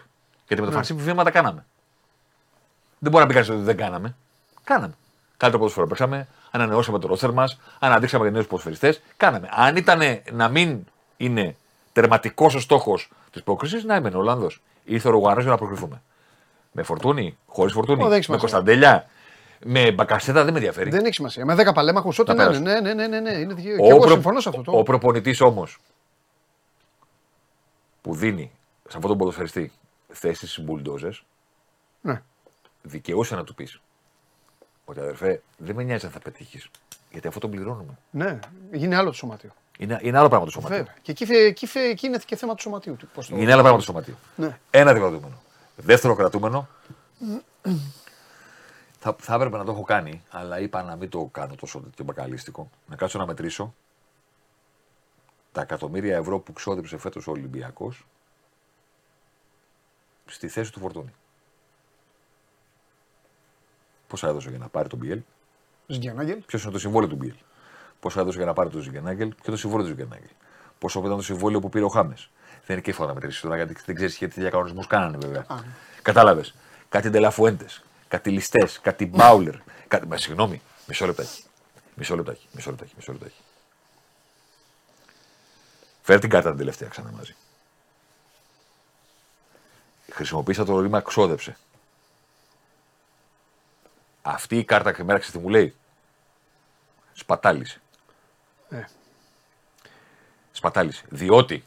[0.46, 1.64] Γιατί με το φανσίπ βήματα κάναμε.
[2.98, 4.14] Δεν μπορεί να πει κανείς ότι δεν κάναμε.
[4.64, 4.94] Κάναμε.
[5.36, 9.00] Καλύτερο ποδοσφαίρο παίξαμε, ανανεώσαμε το ρόστερ μας, αναδείξαμε νέους ποδοσφαιριστές.
[9.16, 9.48] Κάναμε.
[9.50, 10.00] Αν ήταν
[10.32, 10.78] να μην
[11.16, 11.56] είναι
[11.92, 14.60] τερματικός ο στόχος της πρόκριση, να έμενε ο Ολλανδός.
[14.84, 16.02] Ήρθε ο Ρουγανό για να προκριθούμε.
[16.72, 18.48] Με φορτούνη, χωρίς φορτούνη, Ω, δεν με έχει σημασία.
[18.48, 19.06] Κωνσταντέλια,
[19.64, 20.90] με μπακασέτα δεν με ενδιαφέρει.
[20.90, 21.44] Δεν έχει σημασία.
[21.44, 22.52] Με 10 παλέμαχου, ό,τι Θα να είναι.
[22.60, 22.80] πέρασε.
[22.80, 23.38] Ναι, ναι, ναι, ναι, ναι.
[23.38, 23.74] Είναι δικαίω.
[23.74, 24.62] Ο Και εγώ προ- συμφωνώ σε αυτό.
[24.62, 24.78] Το...
[24.78, 25.78] Ο προπονητής όμως
[28.02, 28.50] που δίνει
[28.88, 29.72] σε αυτόν τον ποδοσφαιριστή
[30.08, 31.22] θέση στι μπουλντόζες,
[32.00, 32.22] Ναι.
[32.82, 33.80] δικαιούσε να του πεις
[34.84, 36.68] ότι αδερφέ, δεν με νοιάζει αν θα πετύχεις.
[37.10, 37.98] Γιατί αυτό τον πληρώνουμε.
[38.10, 38.38] ναι,
[38.72, 39.50] γίνει άλλο το σωματείο.
[39.78, 40.76] Είναι, είναι άλλο πράγμα το σωματείο.
[40.76, 40.94] Βέβαια.
[41.02, 42.96] Και εκεί, φε- εκεί, φε- εκεί είναι και θέμα του σωματείου.
[42.96, 44.14] του, πώς το- Είναι άλλο πράγμα το σωματείο.
[44.36, 44.58] Ναι.
[44.70, 45.42] Ένα κρατούμενο.
[45.76, 46.68] Δεύτερο κρατούμενο.
[48.98, 52.04] Θα, θα έπρεπε να το έχω κάνει, αλλά είπα να μην το κάνω τόσο τέτοιο
[52.04, 52.70] μπακαλίστικο.
[52.86, 53.74] Να κάτσω να μετρήσω
[55.52, 58.06] τα εκατομμύρια ευρώ που ξόδεψε φέτος ο Ολυμπιακός
[60.26, 61.14] στη θέση του Φορτούνη.
[64.06, 65.20] Πόσα έδωσε για να πάρει τον Μπιέλ,
[65.86, 66.42] Ζγκιανάγγελ.
[66.46, 67.34] ποιος είναι το συμβόλαιο του Μπιέλ;
[68.00, 70.30] Πόσα έδωσε για να πάρει τον Ζιγκενάγκελ, ποιο είναι το συμβόλαιο του Ζιγκενάγκελ;
[70.78, 73.56] Πόσο ήταν το συμβόλαιο που πήρε ο Χάμες; Δεν είναι και εύκολο να μετρήσεις τώρα
[73.56, 75.44] γιατί δεν ξέρεις τι διακανονισμούς κάνανε βέβαια.
[75.48, 75.66] Α, ναι.
[76.02, 76.54] Κατάλαβες.
[76.88, 79.54] Κάτι ντελαφουέντες, κάτι ληστέ, κάτι μπάουλερ.
[79.88, 80.06] Κάτι...
[80.06, 81.42] Μα συγγνώμη, μισό λεπτάκι.
[81.94, 83.36] Μισό λεπτάκι, μισό λεπτάκι, μισό λεπτάκι.
[86.02, 87.34] Φέρ την κάρτα την τελευταία ξανά μαζί.
[90.10, 91.56] Χρησιμοποίησα το ρήμα ξόδεψε.
[94.22, 95.76] Αυτή η κάρτα και μέρα ξέρετε τι μου λέει.
[97.12, 97.80] Σπατάλησε.
[98.68, 98.84] Ε.
[100.52, 101.04] Σπατάλησε.
[101.08, 101.64] Διότι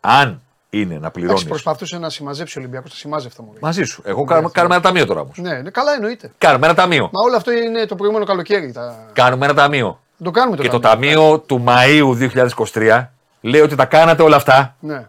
[0.00, 0.42] αν
[0.80, 1.44] είναι να Εντάξει, πληρώνεις.
[1.44, 3.58] προσπαθούσε να συμμαζέψει ο Ολυμπιακός, το συμμάζευε το μωρή.
[3.60, 4.02] Μαζί σου.
[4.06, 5.38] Εγώ κάνουμε, κάνουμε ένα ταμείο τώρα όμως.
[5.38, 6.30] Ναι, ναι, καλά εννοείται.
[6.38, 7.08] Κάνουμε ένα ταμείο.
[7.12, 8.72] Μα όλο αυτό είναι το προηγούμενο καλοκαίρι.
[8.72, 8.96] Τα...
[9.12, 10.00] Κάνουμε ένα ταμείο.
[10.24, 11.10] Το κάνουμε το Και το ταμείο.
[11.20, 12.30] ταμείο του Μαΐου
[12.72, 13.06] 2023
[13.40, 15.06] λέει ότι τα κάνατε όλα αυτά Ναι.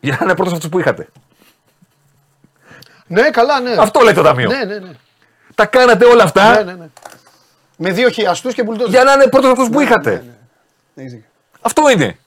[0.00, 1.08] για να είναι πρώτος αυτούς που είχατε.
[3.06, 3.74] ναι, καλά, ναι.
[3.78, 4.48] Αυτό λέει το ταμείο.
[4.48, 4.90] Ναι, ναι, ναι.
[5.54, 6.86] Τα κάνατε όλα αυτά ναι, ναι, ναι.
[7.76, 8.90] Με δύο χιλιαστού και μπουλντόζερ.
[8.90, 10.10] για να είναι πρώτος αυτούς που είχατε.
[10.10, 10.32] Ναι, ναι.
[10.94, 11.28] Έχεις δίκιο.
[11.60, 12.18] Αυτό είναι.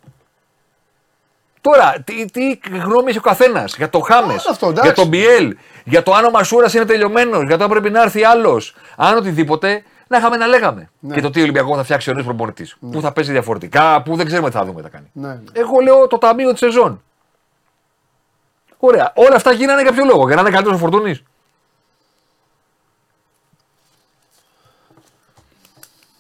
[1.72, 4.86] Τώρα, τι, τι γνώμη έχει ο καθένας για το Χάμες, Όλο αυτό, εντάξει.
[4.86, 8.02] για τον Μπιέλ, για το αν ο Μασούρας είναι τελειωμένος, για το αν πρέπει να
[8.02, 8.76] έρθει άλλος.
[8.96, 10.90] Αν οτιδήποτε, να είχαμε να λέγαμε.
[11.00, 11.14] Ναι.
[11.14, 12.78] Και το τι Ολυμπιακό θα φτιάξει ο νέος προπονητής.
[12.92, 15.10] Που θα παίζει διαφορετικά, που δεν ξέρουμε τι θα δούμε τι θα κάνει.
[15.14, 15.42] Ναι, ναι.
[15.54, 17.04] Εγώ λέω το ταμείο της σεζόν.
[18.78, 19.12] Ωραία.
[19.16, 21.24] Όλα αυτά γίνανε για ποιο λόγο, για να είναι καλύτερος ο Φορτούνης;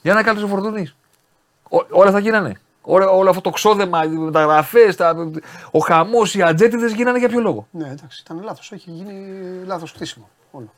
[0.02, 0.96] Για να είναι καλύτερος ο Φορτούνης.
[1.90, 2.62] Όλα αυτά γίνανε.
[2.90, 4.96] Όλα, όλο αυτό το ξόδεμα, οι μεταγραφές,
[5.72, 8.72] ο χαμός, οι ατζέτιδε γίνανε για ποιο λόγο; Ναι, εντάξει, ήταν λάθος.
[8.72, 9.14] Έχει γίνει
[9.66, 10.30] λάθος χτίσιμο.
[10.52, 10.74] Όλο.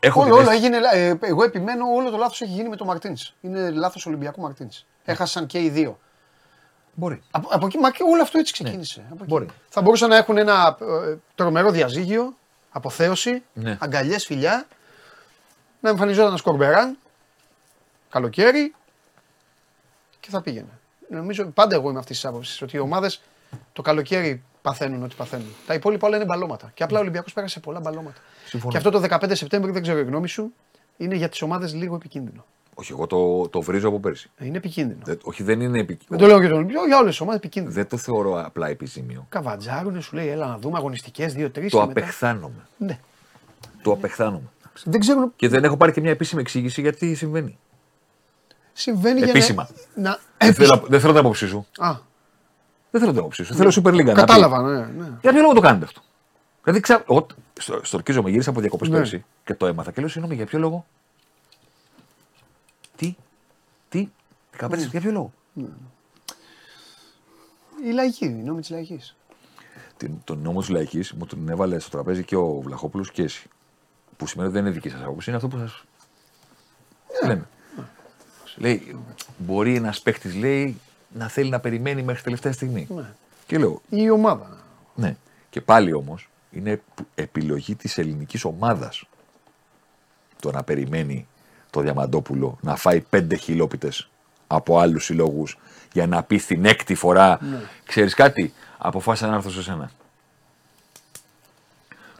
[0.00, 0.80] Έχω Όλο, την όλο αίσθηση- έγινε.
[0.80, 3.16] λα- Ε, εγώ επιμένω, όλο το λάθος έχει γίνει με τον Μαρτίν.
[3.40, 4.68] Είναι λάθος Ολυμπιακού Μαρτίν.
[5.04, 5.98] Έχασαν και οι δύο.
[6.94, 7.22] Μπορεί.
[7.30, 9.00] Από, από εκεί, μα και όλο αυτό έτσι ξεκίνησε.
[9.06, 9.24] Από εκεί.
[9.32, 9.46] Μπορεί.
[9.68, 12.34] Θα μπορούσαν να έχουν ένα ε, τρομερό διαζύγιο,
[12.70, 13.76] αποθέωση, Ναι.
[13.80, 14.66] αγκαλιές, φιλιά,
[15.80, 16.98] να εμφανιζόταν ένα σκορμπεράν,
[18.10, 18.74] καλοκαίρι
[20.28, 20.78] και θα πήγαινε.
[21.10, 23.20] Νομίζω πάντα εγώ είμαι αυτής της άποψης ότι οι ομάδες
[23.72, 25.46] το καλοκαίρι παθαίνουν ό,τι παθαίνουν.
[25.66, 26.70] Τα υπόλοιπα όλα είναι μπαλώματα.
[26.74, 28.20] Και απλά ο Ολυμπιακός πέρασε πολλά μπαλώματα.
[28.46, 28.70] Συμφωνώ.
[28.72, 30.52] Και αυτό το 15 Σεπτέμβρη, δεν ξέρω η γνώμη σου,
[30.96, 32.44] είναι για τις ομάδες λίγο επικίνδυνο.
[32.74, 34.30] Όχι, εγώ το, το βρίζω από πέρσι.
[34.36, 35.00] Ε, Είναι επικίνδυνο.
[35.04, 36.20] Δεν- όχι, δεν είναι Δεν επικίνδυνο.
[36.20, 37.74] το λέω για τον Ολυμπιακό, για όλες τις ομάδες επικίνδυνο.
[37.74, 39.26] Δεν το θεωρώ απλά επιζήμιο.
[39.28, 41.68] Καβατζάρουνε, σου λέει, έλα να δούμε αγωνιστικές, δύο-τρει.
[41.68, 42.66] Το απεχθάνομαι.
[42.76, 42.98] Ναι.
[43.82, 44.48] Το απεχθάνομαι.
[44.84, 45.32] Δεν ξέρουν.
[45.36, 47.58] Και δεν έχω πάρει και μια επίσημη εξήγηση γιατί συμβαίνει.
[48.80, 49.68] Συμβαίνει Επίσημα.
[49.72, 50.10] για να.
[50.10, 50.18] να...
[50.38, 51.66] Δεν θέλω, δεν θέλω την άποψή σου.
[51.78, 51.96] Α,
[52.90, 53.54] Δεν θέλω την άποψή σου.
[53.54, 54.04] Θέλω Super League.
[54.04, 54.12] να πει.
[54.12, 55.12] κατάλαβα, ναι, ναι.
[55.20, 56.00] Για ποιο λόγο το κάνετε αυτό;
[56.62, 57.04] Δηλαδή, ξα...
[57.10, 57.26] εγώ
[57.60, 58.96] στο, στορκίζομαι, γύρισα από διακοπές Ναι.
[58.96, 60.86] πέρσι και το έμαθα και λέω συγγνώμη για ποιο λόγο;
[62.96, 63.16] Τι,
[63.88, 64.08] τι,
[64.60, 64.76] 15, Ναι.
[64.76, 65.32] για ποιο λόγο;
[67.84, 69.16] Η λαϊκή, η νόμη της λαϊκής.
[69.96, 73.48] Την, τον νόμο της λαϊκής μου τον έβαλε στο τραπέζι και ο Βλαχόπουλος και εσύ.
[74.16, 75.84] Που σημαίνει ότι δεν είναι δική σας άποψη, είναι αυτό που σας
[77.26, 77.48] λέμε.
[78.58, 78.96] Λέει,
[79.38, 80.80] μπορεί ένας παίχτη, λέει,
[81.14, 82.86] να θέλει να περιμένει μέχρι τελευταία στιγμή.
[82.94, 83.04] Ναι.
[83.46, 84.56] Και λέω, Η ομάδα.
[84.94, 85.16] ναι.
[85.50, 89.04] Και πάλι όμως είναι που- επιλογή της ελληνικής ομάδας
[90.40, 91.26] το να περιμένει
[91.70, 94.08] το Διαμαντόπουλο να φάει πέντε χιλόπιτες
[94.46, 95.58] από άλλους συλλόγους
[95.92, 97.60] για να πει την έκτη φορά, Ναι.
[97.84, 99.90] ξέρεις κάτι, αποφάσισα να έρθω σε σένα.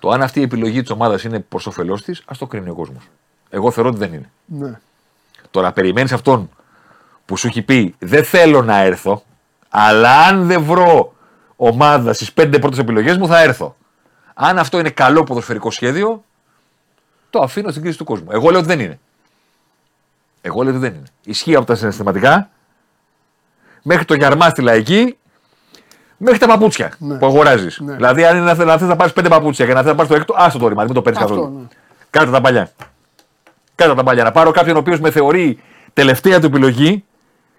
[0.00, 2.74] Το αν αυτή η επιλογή της ομάδας είναι προς όφελός της, ας το κρίνει ο
[2.74, 3.08] κόσμος.
[3.50, 4.30] Εγώ θεωρώ ότι δεν είναι.
[4.44, 4.80] Ναι.
[5.50, 6.50] Το να περιμένεις αυτόν
[7.24, 9.22] που σου έχει πει Δεν θέλω να έρθω,
[9.68, 11.12] αλλά αν δεν βρω
[11.56, 13.76] ομάδα στις πέντε πρώτες επιλογές μου, θα έρθω.
[14.34, 16.24] Αν αυτό είναι καλό ποδοσφαιρικό σχέδιο,
[17.30, 18.28] το αφήνω στην κρίση του κόσμου.
[18.30, 18.98] Εγώ λέω ότι δεν είναι.
[20.40, 21.06] Εγώ λέω ότι δεν είναι.
[21.24, 22.50] Ισχύει από τα συναισθηματικά
[23.82, 25.18] μέχρι το γιαρμά στη λαϊκή,
[26.16, 27.18] μέχρι τα παπούτσια Ναι.
[27.18, 27.78] που αγοράζεις.
[27.80, 27.94] Ναι.
[27.94, 30.16] Δηλαδή, αν είναι να θες να πάρεις πέντε παπούτσια και να θες να πάρεις το
[30.16, 31.58] έκτο, άστο το ρημάδι, μην το παίρνεις Αυτό, καθόλου.
[31.58, 31.66] ναι.
[32.10, 32.70] Κάτω τα παλιά.
[33.78, 34.24] Κάτω τα παλιά.
[34.24, 35.58] Να πάρω κάποιον ο οποίος με θεωρεί
[35.92, 37.04] τελευταία του επιλογή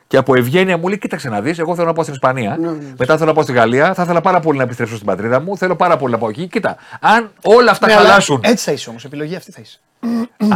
[0.07, 2.57] και από ευγένεια μου λέει: Κοίταξε να δεις, εγώ θέλω να πάω στην Ισπανία.
[2.59, 2.93] Ναι, ναι.
[2.97, 3.93] Μετά θέλω να πάω στη Γαλλία.
[3.93, 5.57] Θα ήθελα πάρα πολύ να επιστρέψω στην πατρίδα μου.
[5.57, 6.47] Θέλω πάρα πολύ να πάω εκεί.
[6.47, 8.39] Κοίτα, αν όλα αυτά Ναι, αλλά χαλάσουν.
[8.43, 9.05] Έτσι θα είσαι όμως.
[9.05, 9.79] Επιλογή αυτή θα είσαι.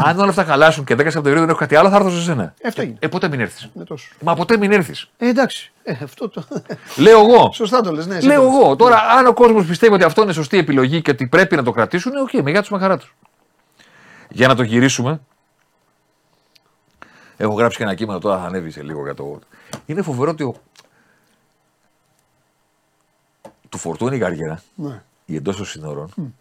[0.05, 2.53] αν όλα αυτά χαλάσουν και 10 Σεπτεμβρίου δεν έχω κάτι άλλο, θα έρθω σε σένα.
[2.65, 2.95] Αυτό είναι.
[2.99, 3.69] Ε, ποτέ μην έρθεις.
[3.75, 4.07] Είναι τόσο.
[4.21, 5.09] Μα ποτέ μην έρθεις.
[5.17, 5.71] Ε, εντάξει.
[5.83, 6.43] Ε, αυτό το.
[6.97, 7.51] Λέω εγώ.
[7.53, 8.15] Σωστά το λες, ναι.
[8.15, 8.55] εσύ Λέω το λες.
[8.61, 8.75] εγώ.
[8.75, 11.71] Τώρα, αν ο κόσμος πιστεύει ότι αυτό είναι σωστή επιλογή και ότι πρέπει να το
[11.71, 13.15] κρατήσουν, οκ, με γεια τους με χαρά τους.
[14.29, 15.21] Για να το γυρίσουμε.
[17.37, 19.39] Έχω γράψει και ένα κείμενο τώρα, θα ανέβει σε λίγο για το.
[19.85, 20.55] Είναι φοβερό ότι ο...
[23.69, 25.01] του Φορτούνη η καριέρα, Ναι.
[25.25, 26.33] η εντός των σύνορων,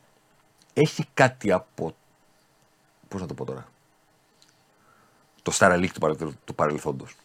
[0.75, 1.95] έχει κάτι από.
[3.09, 3.67] Πώς να το πω τώρα;
[5.43, 6.17] Το Star League του, παρελ...
[6.45, 7.17] του παρελθόντος.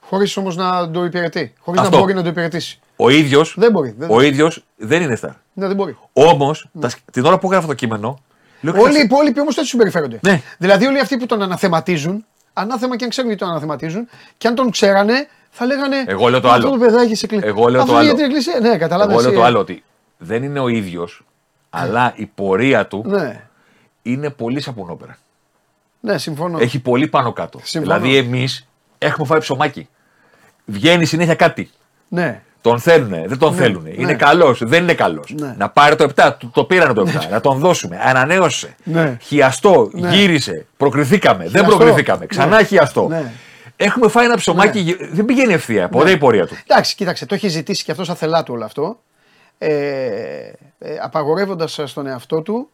[0.00, 1.52] Χωρίς όμως να το υπηρετεί.
[1.60, 1.98] Χωρίς να Αυτό.
[1.98, 2.80] μπορεί να το υπηρετήσει.
[2.96, 3.94] Ο ίδιο Δεν μπορεί.
[3.98, 5.32] Δεν, ο ίδιος δεν είναι Star.
[5.52, 5.96] ναι, δεν μπορεί.
[6.12, 6.68] Όμως,
[7.12, 8.18] την ώρα που έγραφα το κείμενο.
[8.62, 10.18] Λέω, Όλοι οι «Κοίταξε, υπόλοιποι όμως έτσι συμπεριφέρονται.
[10.22, 10.42] Ναι.
[10.58, 14.08] Δηλαδή όλοι αυτοί που τον αναθεματίζουν, ανάθεμα και αν ξέρουν γιατί τον αναθεματίζουν,
[14.38, 16.04] και αν τον ξέρανε, θα λέγανε.
[16.06, 16.78] Εγώ λέω το Αυτό άλλο.
[16.78, 17.48] το παιδάκι σε εκκλησία.
[17.48, 18.04] Εγώ λέω το Αυτό άλλο.
[18.04, 18.58] για την εκκλησία.
[18.60, 19.12] Ναι, καταλάβες.
[19.14, 19.34] Εγώ λέω ε.
[19.34, 19.84] το άλλο ότι
[20.18, 21.24] δεν είναι ο ίδιος,
[21.70, 23.40] αλλά η πορεία του Ναι,
[24.02, 25.16] είναι πολύ σαπουνόπερα.
[26.00, 26.58] ναι, συμφωνώ.
[26.58, 27.60] Έχει πολύ πάνω κάτω.
[27.62, 27.98] Συμφωνώ.
[27.98, 29.88] Δηλαδή, εμείς έχουμε φάει ψωμάκι.
[30.64, 31.70] Βγαίνει συνέχεια κάτι.
[32.08, 32.42] Ναι.
[32.62, 33.88] Τον θέλουνε, δεν τον θέλουνε.
[33.90, 34.02] ναι.
[34.02, 35.34] Είναι καλός, δεν είναι καλός.
[35.40, 35.54] Ναι.
[35.58, 37.28] Να πάρει το 7, του- το πήρανε το 7.
[37.30, 37.98] να τον δώσουμε.
[38.02, 38.76] Ανανέωσε.
[38.84, 39.16] Ναι.
[39.22, 40.08] Χιαστό, Ναι.
[40.10, 40.66] γύρισε.
[40.76, 41.42] Προκριθήκαμε.
[41.48, 41.76] Δεν Χιαστό.
[41.76, 42.26] προκριθήκαμε.
[42.26, 42.64] Ξανά Ναι.
[42.64, 43.08] χιαστό.
[43.08, 43.32] Ναι.
[43.76, 44.78] Έχουμε φάει ένα ψωμάκι.
[44.78, 45.88] γε- Δεν πηγαίνει ευθεία.
[45.88, 46.56] Ποτέ η πορεία του.
[46.66, 48.98] Εντάξει, κοίταξε, το έχει ζητήσει και αυτός άθελά του όλο αυτό.
[49.58, 52.68] Ε, ε, Απαγορεύοντας στον εαυτό του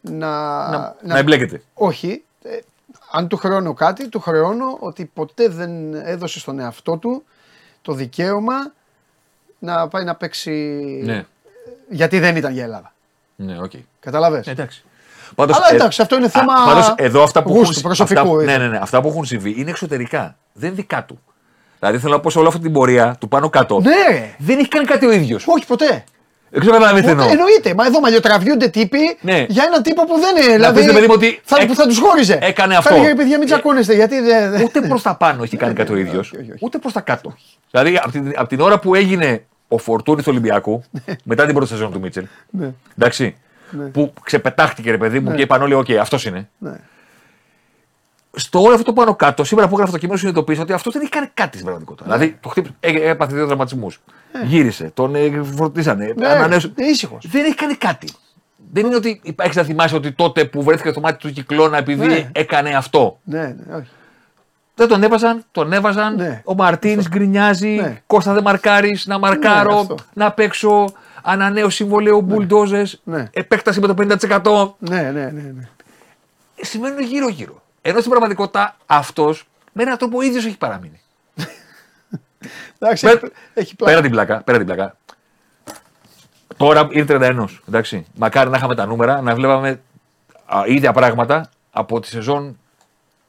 [0.00, 0.28] να.
[0.70, 1.62] Να, να εμπλέκεται.
[1.74, 2.22] Όχι.
[2.42, 2.48] Ε,
[3.12, 7.24] αν του χρεώνω κάτι, του χρεώνω ότι ποτέ δεν έδωσε στον εαυτό του
[7.82, 8.54] το δικαίωμα
[9.58, 10.50] να πάει να παίξει.
[11.04, 11.24] Ναι,
[11.88, 12.92] Γιατί δεν ήταν για Ελλάδα.
[13.36, 13.72] ναι, οκ.
[14.00, 14.84] Κατάλαβες; Εντάξει.
[15.34, 18.42] Πάντως, Αλλά εντάξει, αυτό είναι θέμα α, πάντως, εδώ αυτά που, γούστου, έχουν, προσωπικού, αυτά,
[18.42, 18.52] είναι.
[18.52, 20.36] ναι, ναι, ναι, αυτά που έχουν συμβεί είναι εξωτερικά.
[20.52, 21.20] Δεν είναι δικά του.
[21.78, 23.80] Δηλαδή θέλω να πω σε όλη αυτή την πορεία του πάνω κάτω.
[23.80, 24.34] Ναι, ρε.
[24.38, 25.44] Δεν έχει κάνει κάτι ο ίδιος.
[25.46, 26.04] Όχι ποτέ.
[26.54, 27.46] Δεν ξέρω αν καταλαβαίνετε τι Ποτέ, εννοώ.
[27.46, 27.74] εννοείται.
[27.74, 29.44] Μα εδώ μαλλιοτραβιούνται τύποι Ναι.
[29.48, 30.54] για έναν τύπο που δεν είναι.
[30.54, 32.38] Δηλαδή, πεις, ρε παιδί μου, ότι θα, έκ- που θα τους χώριζε.
[32.42, 32.94] έκανε Θα αυτό.
[32.94, 33.94] έλεγε, παιδιά, μην Ε, τσακώνεστε.
[33.94, 34.50] Γιατί δεν.
[34.50, 36.64] δεν- Ούτε προς τα πάνω έχει κάνει κάτι ο ίδιος, όχι, όχι, όχι.
[36.64, 37.34] ούτε προς τα κάτω.
[37.70, 40.82] Δηλαδή από την, απ' την ώρα που έγινε ο Φορτούνης του Ολυμπιακού,
[41.24, 42.24] μετά την πρώτη σεζόν του Μίτσελ.
[42.50, 42.70] Ναι.
[42.98, 43.36] Εντάξει.
[43.92, 45.36] Που ξεπετάχτηκε ρε παιδί μου Ναι.
[45.36, 46.48] και είπαν όλοι: Οκ, αυτός είναι.
[48.34, 48.40] Ναι.
[48.40, 51.10] Στο όλο αυτό πάνω κάτω, σήμερα που έγραφε το κείμενο, συνειδητοποίησα ότι αυτό δεν έχει
[51.10, 52.08] κάνει κάτι στην πραγματικότητα.
[52.08, 52.16] Ναι.
[52.16, 54.00] Δηλαδή, το χτύπησε, έ- έπαθε δύο τραυματισμούς.
[54.44, 56.12] Γύρισε, τον ε, φορτίσανε.
[56.16, 56.72] Ναι, ανανέωσε.
[56.78, 57.26] είναι ήσυχος.
[57.30, 58.08] Δεν έχει κάνει κάτι.
[58.72, 62.06] Δεν είναι ότι έχεις να θυμάσαι ότι τότε που βρέθηκε στο μάτι του κυκλώνα επειδή
[62.06, 62.28] Ναι.
[62.32, 63.18] έκανε αυτό.
[63.24, 63.88] Ναι, ναι, όχι.
[64.74, 66.14] Δεν τον έβαζαν, τον έβαζαν.
[66.14, 66.42] Ναι.
[66.44, 67.68] Ο Μαρτίνς γκρινιάζει.
[67.68, 68.02] Ναι.
[68.06, 69.94] Κώστα δεν μαρκάρεις, να μαρκάρω, αυτό.
[70.12, 70.84] να παίξω.
[71.22, 73.00] Ανανέωση συμβολέου μπουλντόζες.
[73.04, 73.28] Ναι.
[73.32, 74.74] Επέκταση με το 50%.
[74.78, 75.30] Ναι, ναι, ναι.
[75.30, 75.68] ναι.
[76.60, 77.62] Σημαίνουν γύρω-γύρω.
[77.86, 81.00] Ενώ στην πραγματικότητα αυτός με έναν τρόπο ο ίδιος έχει παραμείνει.
[82.78, 83.20] Εντάξει, Πέρα-
[83.54, 83.92] έχει πλάκα.
[83.92, 84.42] Πέρα την πλάκα.
[84.42, 84.96] Πέρα την πλάκα.
[86.56, 87.44] Τώρα είναι 31.
[87.68, 88.06] Εντάξει.
[88.14, 89.80] Μακάρι να είχαμε τα νούμερα, να βλέπαμε
[90.46, 92.58] α, ίδια πράγματα από τη σεζόν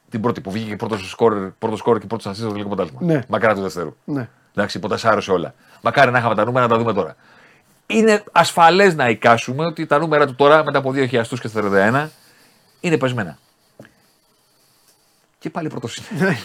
[0.10, 3.14] την πρώτη που βγήκε πρώτο σκόρ, πρώτο σκόρ και πρώτος assist στο τελικό πρωτάθλημα.
[3.14, 3.22] Ναι.
[3.28, 3.95] Μακάρι του δεύτερου.
[4.03, 4.30] Ναι.
[4.56, 5.53] Εντάξει, ποτεσάρωσε όλα.
[5.82, 7.16] Μακάρι να είχαμε τα νούμερα να τα δούμε τώρα.
[7.88, 11.62] Είναι ασφαλές να εικάσουμε ότι τα νούμερα του τώρα μετά από δύο χιλιαστού και στα
[11.64, 12.08] 31
[12.80, 13.38] είναι πεσμένα.
[15.46, 16.38] Και πάλι πρώτος είναι.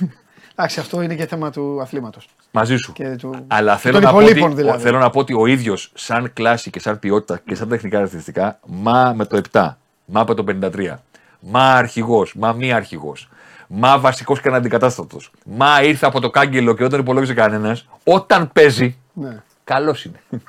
[0.53, 2.29] Εντάξει, αυτό είναι και θέμα του αθλήματος.
[2.51, 2.93] Μαζί σου.
[2.93, 4.83] Και του- Αλλά και θέλω των να, πω ότι, υπολείπων, δηλαδή.
[4.83, 8.59] θέλω να πω ότι ο ίδιος, σαν κλάση και σαν ποιότητα και σαν τεχνικά χαρακτηριστικά,
[8.67, 11.03] μα με το 7, μα με το 53,
[11.41, 13.29] μα αρχηγός, μα μη αρχηγός,
[13.67, 18.51] μα βασικός και αναντικατάστατο, μα ήρθε από το κάγκελο και δεν τον υπολόγιζε κανένας, όταν
[18.53, 19.37] παίζει, Ναι.
[19.65, 20.21] καλός είναι.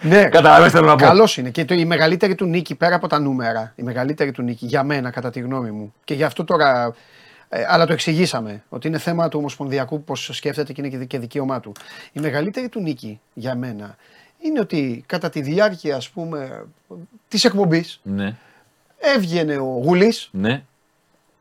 [0.00, 1.04] Ναι, Καταλαβαίνεις τι θέλω να πω.
[1.04, 1.50] Καλός είναι.
[1.50, 4.82] Και το, η μεγαλύτερη του νίκη πέρα από τα νούμερα, η μεγαλύτερη του νίκη για
[4.82, 6.94] μένα, κατά τη γνώμη μου, και γι' αυτό τώρα.
[7.56, 11.06] Ε, αλλά το εξηγήσαμε ότι είναι θέμα του Ομοσπονδιακού πώς σκέφτεται και είναι και δι-
[11.06, 11.72] και δικαίωμά του.
[12.12, 13.96] Η μεγαλύτερη του νίκη για μένα
[14.38, 16.66] είναι ότι κατά τη διάρκεια ας πούμε
[17.28, 18.36] της εκπομπής ναι,
[18.98, 20.62] έβγαινε ο Γουλής ναι.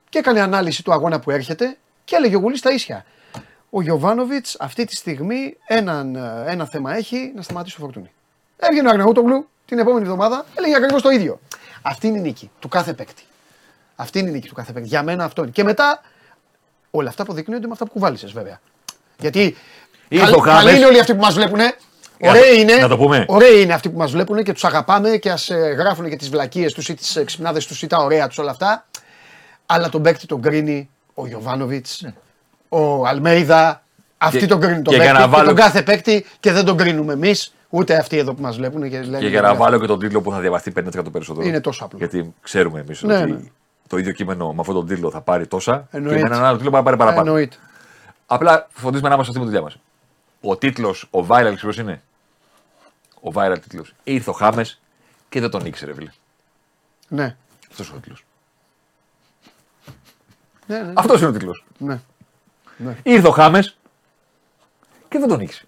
[0.10, 3.06] και έκανε ανάλυση του αγώνα που έρχεται και έλεγε ο Γουλής τα ίσια.
[3.70, 8.12] Ο Γιωβάνοβιτς αυτή τη στιγμή έναν, ε, ένα θέμα έχει να σταματήσει το φορτούνι.
[8.58, 11.40] Έβγαινε ο Αγναούτογλου την επόμενη εβδομάδα, έλεγε ακριβώς το ίδιο.
[11.82, 13.24] Αυτή είναι η νίκη του κάθε παίκτη.
[13.96, 14.88] Αυτή είναι η νίκη του κάθε παίκτη.
[14.88, 15.52] Για μένα αυτό είναι.
[15.52, 16.02] Και μετά
[16.92, 18.60] όλα αυτά αποδεικνύονται με αυτά που κουβάλισες βέβαια.
[19.20, 19.56] Γιατί
[20.08, 20.64] Ήρθε καλ- ο Χάμες.
[20.64, 21.58] καλοί είναι όλοι αυτοί που μας βλέπουν.
[21.58, 23.26] να Ωραίοι το- είναι, να το πούμε.
[23.28, 26.74] ωραίοι είναι αυτοί που μας βλέπουν και τους αγαπάμε και ας γράφουν και τις βλακίες
[26.74, 28.86] τους ή τις ξυπνάδες τους ή τα ωραία τους όλα αυτά.
[29.66, 32.06] Αλλά τον παίκτη τον κρίνει ο Γιωβάνοβιτς,
[32.70, 33.84] ο Αλμέιδα.
[34.18, 35.20] Αυτοί Και- τον κρίνουν τον και για παίκτη.
[35.20, 38.42] να και βάλω- τον κάθε παίκτη και δεν τον κρίνουμε εμείς, ούτε αυτοί εδώ που
[38.42, 38.90] μας βλέπουν.
[38.90, 41.48] Και, λένε Και για να βάλω και τον τίτλο που θα διαβαστεί 50% περισσότερο.
[41.48, 41.98] Είναι τόσο απλό.
[41.98, 43.38] Γιατί ξέρουμε εμείς Ναι, ότι ναι.
[43.88, 46.16] Το ίδιο κείμενο με αυτόν τον τίτλο θα πάρει τόσα Εννοείται.
[46.18, 47.28] και με έναν άλλο τίτλο θα πάρει παραπάνω.
[47.30, 47.56] Εννοείται.
[48.26, 49.78] Απλά φροντίζουμε να είμαστε αυτοί με τη δουλειά μας.
[50.52, 52.02] Ο τίτλος, ο viral, ξέρω ποιος είναι;
[53.22, 53.94] Ο viral τίτλος.
[54.04, 54.82] Ήρθε ο Χάμες
[55.30, 56.12] και δεν τον ήξερε, φίλε.
[57.08, 57.36] Ναι.
[57.70, 58.26] Αυτός είναι ο τίτλος.
[60.68, 61.66] Ναι, ναι, Αυτός είναι ο τίτλος.
[61.78, 62.00] ναι.
[63.04, 63.78] Ήρθε ο Χάμες
[65.10, 65.68] και δεν τον ήξερε.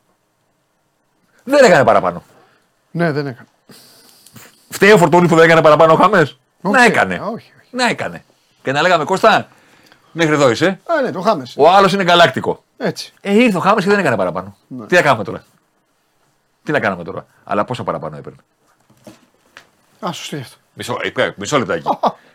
[1.44, 2.24] Δεν έκανε παραπάνω.
[2.92, 3.48] ναι, δεν έκανε.
[4.70, 7.16] Φταίει ο Φορτούνη που δεν έκανε παραπάνω ο Χάμες; Να Όχι, έκανε.
[7.20, 7.57] όχι, όχι.
[7.70, 8.24] Να έκανε.
[8.64, 9.48] Και να λέγαμε Κώστα,
[10.12, 10.80] μέχρι εδώ είσαι.
[10.86, 11.44] Α, ναι, το χάμε.
[11.58, 12.64] Ο άλλος είναι γαλάκτικο.
[12.78, 13.14] Έτσι.
[13.22, 14.58] Ε, ήρθε ο Χάμε και δεν έκανε παραπάνω.
[14.68, 14.86] Ναι.
[14.86, 15.44] Τι να κάνουμε τώρα;
[16.64, 18.38] Τι να κάνουμε τώρα; Αλλά πόσα παραπάνω έπαιρνε.
[20.08, 20.56] Α, σωστή αυτό.
[20.74, 21.88] Μισό, ε, μισό λεπτάκι.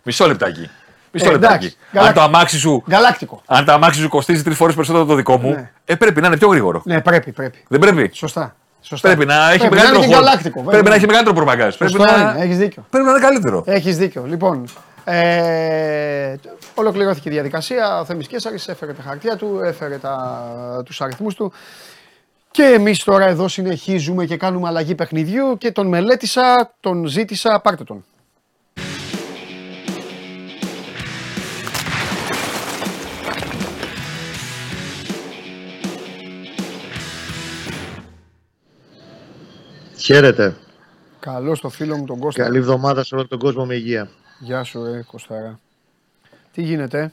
[0.02, 0.70] μισό λεπτάκι.
[1.10, 1.54] Μισό Ε, λεπτάκι.
[1.54, 1.76] εντάξει.
[1.92, 3.42] Αν Γαλάκ- το αμάξι σου, Γαλάκτικο.
[3.46, 5.70] αν το αμάξι σου κοστίζει τρεις φορές περισσότερο από το δικό μου, Ναι.
[5.84, 6.82] ε, πρέπει να είναι πιο γρήγορο.
[6.84, 7.64] Ναι, πρέπει, πρέπει.
[7.68, 8.56] Δεν πρέπει; Σωστά.
[8.80, 9.08] Σωστά.
[9.08, 10.26] Πρέπει να έχει Πρέπει μεγαλύτερο είναι και χώρο.
[10.26, 10.60] γαλάκτικο.
[10.60, 10.90] Πρέπει βέβαια.
[10.90, 11.74] να έχει μεγαλύτερο προπαγκάζ.
[11.76, 12.86] Πρέπει Σωστό να, είναι, έχεις δίκιο.
[12.90, 13.62] πρέπει να είναι καλύτερο.
[13.66, 14.24] Έχεις δίκιο.
[14.26, 14.64] Λοιπόν,
[15.04, 16.34] ε,
[16.74, 18.00] ολοκληρώθηκε η διαδικασία.
[18.00, 21.52] Ο Θέμης Κέσσαρης έφερε τα χαρτιά του, έφερε τα, τους αριθμούς του.
[22.50, 27.84] Και εμείς τώρα εδώ συνεχίζουμε και κάνουμε αλλαγή παιχνιδιού και τον μελέτησα, τον ζήτησα, πάρτε
[27.84, 28.04] τον.
[39.96, 40.56] Χαίρετε.
[41.20, 42.42] Καλώς το φίλο μου τον Κώστα.
[42.42, 44.08] Καλή εβδομάδα σε όλο τον κόσμο με υγεία.
[44.44, 45.60] Γεια σου ρε Κωστάρα.
[46.52, 47.12] Τι γίνεται;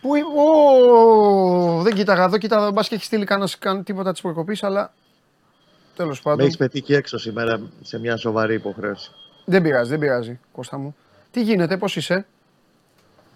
[0.00, 0.10] Πού,
[0.40, 4.92] ο, δεν κοίταγα εδώ, κοίταγα, μπας και έχεις στείλει κανένα καν τίποτα της προκοπής, αλλά
[5.96, 6.44] τέλος Με πάντων.
[6.44, 9.10] έχεις πετύχει έξω σήμερα σε μια σοβαρή υποχρέωση.
[9.44, 10.96] Δεν πειράζει, δεν πειράζει, Κώστα μου.
[11.30, 12.26] Τι γίνεται, πώς είσαι;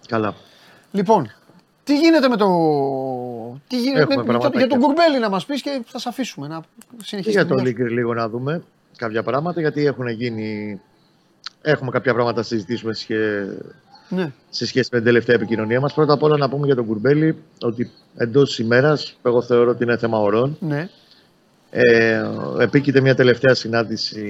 [0.08, 0.34] Καλά.
[0.92, 1.32] Λοιπόν,
[1.84, 2.46] τι γίνεται με το.
[3.66, 4.60] Τι γίνεται Έχουμε με, για, το, πραγματάκια.
[4.60, 7.32] για τον Κουρμπέλη να μας πεις και θα σε αφήσουμε να Και συνεχίσει.
[7.34, 7.78] για τη το δουλειά σου.
[7.78, 8.62] Λίγκρ λίγο να δούμε
[8.96, 10.80] κάποια πράγματα, γιατί έχουν γίνει...
[11.62, 13.14] Έχουμε κάποια πράγματα να συζητήσουμε σε,
[14.08, 15.94] Ναι, σε σχέση με την τελευταία επικοινωνία μας.
[15.94, 19.70] Πρώτα απ' όλα να πούμε για τον Κουρμπέλη ότι εντός της ημέρας, που εγώ θεωρώ
[19.70, 20.88] ότι είναι θέμα ωρών, ναι,
[21.72, 22.22] Ε,
[22.58, 24.20] επίκειται μια τελευταία συνάντηση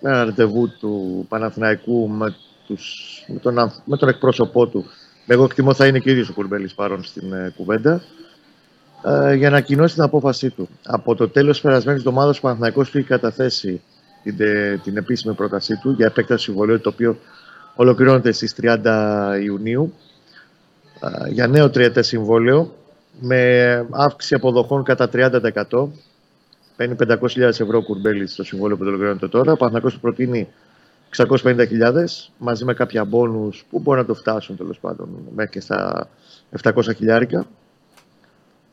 [0.00, 2.34] με ένα ραντεβού του Παναθηναϊκού με,
[2.66, 4.84] τους, με, τον, ανθ- με τον εκπρόσωπό του.
[5.26, 8.02] Εγώ εκτιμώ θα είναι και ο ίδιος ο Κουρμπέλης παρόν στην ε, κουβέντα
[9.04, 10.68] ε, για να ανακοινώσει την απόφασή του.
[10.84, 13.82] Από το τέλος της περασμένης εβδομάδας ο Παναθηναϊκός του έχει καταθέσει
[14.24, 17.18] την, ε, την επίσημη πρότασή του για επέκταση συμβολίου το οποίο
[17.74, 19.92] ολοκληρώνεται στις 30 Ιουνίου
[21.00, 22.74] ε, για νέο τριετές συμβόλαιο
[23.20, 25.88] με αύξηση αποδοχών κατά 30%.
[26.76, 29.52] Παίρνει 500.000 ευρώ ο Κουρμπέλης στο συμβόλαιο που το ολοκληρώνεται τώρα.
[29.52, 30.48] Ο Παναθηναϊκός του προτείνει
[31.16, 32.04] 650.000
[32.38, 36.08] μαζί με κάποια μπόνους που μπορεί να το φτάσουν τέλος πάντων μέχρι και στα
[36.62, 37.46] 700 χιλιάρικα.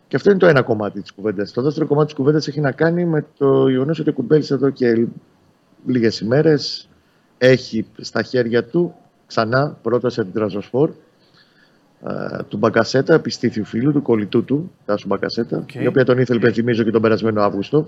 [0.07, 1.51] Και αυτό είναι το ένα κομμάτι της κουβέντας.
[1.51, 4.69] Το δεύτερο κομμάτι της κουβέντας έχει να κάνει με το γεγονός ότι ο Κουρμπέλης εδώ
[4.69, 5.07] και
[5.85, 6.89] λίγες ημέρες
[7.37, 8.95] έχει στα χέρια του
[9.27, 10.89] ξανά πρόταση από την Τραμπζονσπόρ
[12.07, 15.73] ε, του Μπακασέτα, επιστήθιου φίλου του, κολλητού του, Τάσου Μπακασέτα, Οκ.
[15.73, 17.87] η οποία τον ήθελε, υπενθυμίζω, και τον περασμένο Αύγουστο.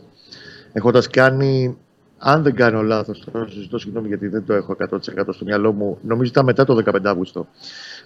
[0.74, 1.78] Έχοντας κάνει,
[2.18, 4.98] αν δεν κάνω λάθος, τώρα συζητώ συγγνώμη γιατί δεν το έχω 100%
[5.30, 7.48] στο μυαλό μου, νομίζω ήταν μετά το 15 Αύγουστο.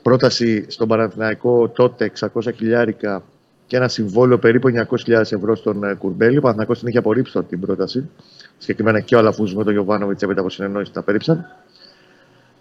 [0.01, 3.23] Πρόταση στον Παναθηναϊκό τότε 600 χιλιάρικα
[3.67, 4.67] και ένα συμβόλαιο περίπου
[5.07, 6.37] 900.000 ευρώ στον ε, Κουρμπέλη.
[6.37, 8.09] Ο Παναθηναϊκός την είχε απορρίψει τότε την πρόταση.
[8.57, 11.45] Συγκεκριμένα και ο Αλαφούζο με τον Γιωβάνοβιτς έπειτα από συνεννόηση την απέρριψαν.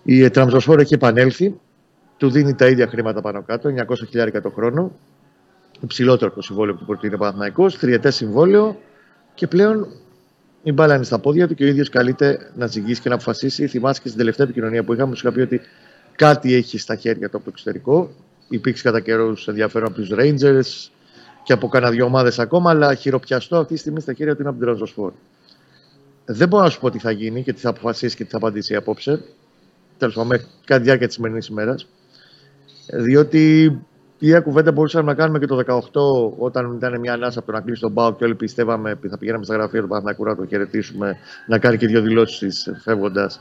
[0.03, 1.55] Η ε, Τραμζοσφόρο έχει επανέλθει
[2.17, 4.93] του δίνει τα ίδια χρήματα πάνω κάτω, 900 χιλιάρικα το χρόνο.
[5.81, 8.81] Υψηλότερο από το συμβόλαιο που του προτείνει ο Παναθηναϊκός, τριετές συμβόλαιο
[9.35, 9.89] και πλέον
[10.63, 13.67] η μπάλα είναι στα πόδια του και ο ίδιος καλείται να ζυγίσει και να αποφασίσει.
[13.67, 15.61] Θυμάσαι και στην τελευταία επικοινωνία που είχαμε, σου είχα πει ότι
[16.17, 18.11] κάτι έχει στα χέρια του από το εξωτερικό.
[18.49, 20.91] Υπήρξε κατά καιρούς ενδιαφέρον από τους Rangers
[21.43, 24.51] και από κάνα δύο ομάδες ακόμα, αλλά χειροπιαστό αυτή τη στιγμή στα χέρια του είναι
[24.51, 25.13] από την Τραζοσφόρ.
[26.27, 28.37] Δεν μπορώ να σου πω τι θα γίνει και τι θα αποφασίσει και τι θα
[28.37, 29.25] απαντήσει απόψε.
[29.99, 31.87] Τέλος πάντων, μέχρι κατά τη διάρκεια της σημερινής ημέρας.
[32.93, 33.63] Διότι
[34.19, 37.53] η ίδια κουβέντα μπορούσαμε να κάνουμε και το 18 όταν ήταν μια ανάσα από το
[37.53, 40.37] να κλείσει τον Πάο και όλοι πιστεύαμε ότι θα πηγαίναμε στα γραφεία του Παναθηναϊκού να
[40.37, 41.17] το χαιρετήσουμε,
[41.47, 43.41] να κάνει και δύο δηλώσεις φεύγοντας.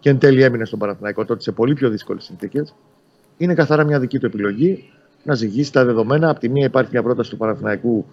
[0.00, 2.74] Και εν τέλει έμεινε στον Παναθηναϊκό τότε σε πολύ πιο δύσκολες συνθήκες.
[3.36, 6.30] Είναι καθαρά μια δική του επιλογή να ζυγίσει τα δεδομένα.
[6.30, 8.04] Απ' τη μία υπάρχει μια πρόταση του Παναθηναϊκού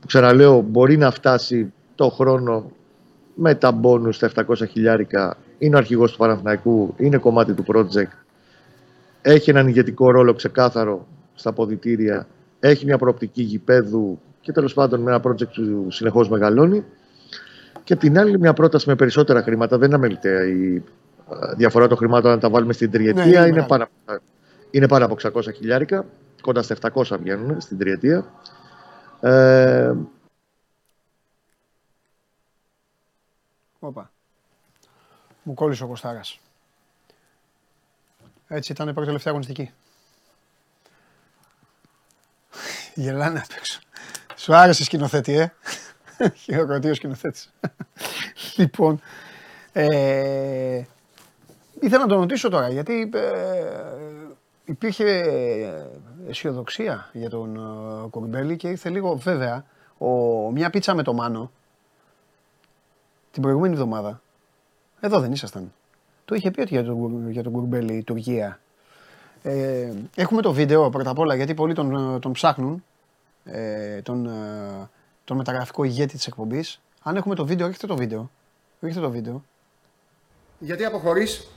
[0.00, 2.70] που ξαναλέω μπορεί να φτάσει το χρόνο
[3.34, 5.36] με τα μπόνους στα 700 χιλιάρικα.
[5.58, 8.24] Είναι ο αρχηγός του Παναθηναϊκού, είναι κομμάτι του project
[9.26, 12.26] έχει έναν ηγετικό ρόλο ξεκάθαρο στα ποδητήρια,
[12.60, 16.84] έχει μια προοπτική γηπέδου και τέλος πάντων με ένα project που συνεχώς μεγαλώνει.
[17.84, 19.78] Και απ' την άλλη, μια πρόταση με περισσότερα χρήματα.
[19.78, 23.24] Δεν είναι αμεληταία η ε, διαφορά των χρημάτων αν τα βάλουμε στην τριετία.
[23.24, 23.66] Ναι, είναι είναι, μεγάλη.
[23.68, 23.86] πάνω,
[24.70, 26.04] είναι πάνω από 600 χιλιάρικα,
[26.40, 28.24] κοντά στα 700 βγαίνουν στην τριετία.
[29.20, 29.92] Ε,
[33.86, 34.10] Όπα.
[35.42, 36.38] Μου κόλλησε ο Κωστάρας.
[38.48, 39.70] Έτσι ήταν η πρώτη τελευταία αγωνιστική.
[42.94, 43.80] Γελάνε απ' έξω.
[44.36, 45.52] Σου άρεσε σκηνοθέτη, ε;
[46.34, 47.52] Χειροκροτεί ο σκηνοθέτης.
[48.56, 49.00] λοιπόν,
[49.72, 50.84] ε,
[51.80, 53.22] ήθελα να τον ρωτήσω τώρα, γιατί ε,
[54.64, 55.06] υπήρχε
[56.28, 59.64] αισιοδοξία για τον ε, Κουρμπέλη και ήρθε λίγο, βέβαια,
[59.98, 60.06] ο,
[60.50, 61.50] μια πίτσα με το Μάνο,
[63.34, 64.20] την προηγούμενη εβδομάδα.
[65.00, 65.72] Εδώ δεν ήσασταν.
[66.24, 68.60] Το είχε πει ότι για τον, Κουρ- για τον Κουρμπέλη η Τουρκία.
[69.42, 72.84] Ε, έχουμε το βίντεο πρώτα απ' όλα γιατί πολλοί τον, τον ψάχνουν.
[73.44, 74.88] Ε, τον, ε,
[75.24, 76.80] τον μεταγραφικό ηγέτη της εκπομπής.
[77.02, 78.30] Αν έχουμε το βίντεο, ρίχτε το βίντεο.
[78.80, 79.44] Ρίχτε το βίντεο.
[80.58, 81.48] Γιατί αποχωρείς;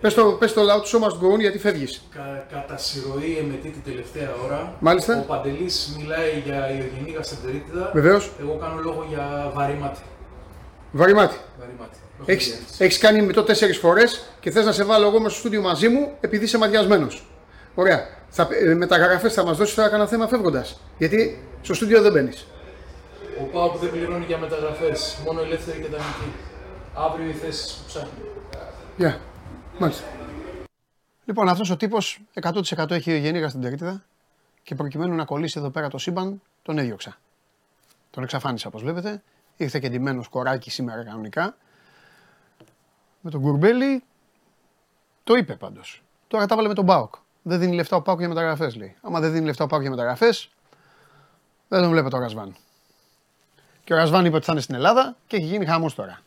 [0.00, 2.02] Πες το, πες το loud show must go on γιατί φεύγεις.
[2.10, 4.74] Κα, κατά συρροή εμετή την τελευταία ώρα.
[4.80, 5.20] Μάλιστα.
[5.20, 7.90] Ο Παντελής μιλάει για Ιωγενή Γαστερίτιδα.
[7.94, 8.32] Βεβαίως.
[8.40, 10.00] Εγώ κάνω λόγο για βαρύματι.
[10.92, 11.36] Βαρυμάτι.
[11.58, 11.98] βαρύματι.
[12.24, 15.38] Έχεις, έχεις κάνει με το τέσσερις φορές και θες να σε βάλω εγώ μέσα στο
[15.38, 17.26] στούντιο μαζί μου επειδή είσαι μαδιασμένος.
[17.74, 18.06] Ωραία.
[18.28, 20.80] Θα, ε, μεταγραφές θα μας δώσεις τώρα κανένα θέμα φεύγοντας.
[20.98, 22.46] Γιατί στο στούντιο δεν μπαίνεις.
[23.40, 25.18] Ο Πάοκ δεν πληρώνει για μεταγραφές.
[25.24, 26.32] Μόνο ελεύθερη και δανεική.
[26.94, 28.08] Αύριο οι θέσεις που ψάχνει.
[28.96, 29.20] Γεια.
[29.78, 30.04] Μάλιστα.
[31.24, 34.04] Λοιπόν, αυτός ο τύπος 100% έχει γεννήγα στην τερίτιδα
[34.62, 37.16] και προκειμένου να κολλήσει εδώ πέρα το σύμπαν, τον έδιωξα.
[38.10, 39.22] Τον εξαφάνισα όπως βλέπετε.
[39.56, 41.56] Ήρθε και ντυμένος κοράκι σήμερα κανονικά.
[43.20, 44.02] Με τον Κουρμπέλη
[45.24, 46.02] το είπε πάντως.
[46.28, 47.14] Τώρα τα βάλε με τον Μπάοκ.
[47.42, 48.96] Δεν δίνει λεφτά ο Πάουκ για μεταγραφές, λέει.
[49.02, 50.50] Άμα δεν δίνει λεφτά ο Πάουκ για μεταγραφές,
[51.68, 52.56] δεν τον βλέπω το Ρασβάν.
[53.84, 56.20] Και ο Ρασβάν είπε ότι θα είναι στην Ελλάδα και έχει γίνει χαμός τώρα.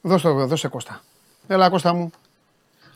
[0.00, 1.00] Δώστε, δώσε Κώστα.
[1.46, 2.10] Έλα Κώστα μου.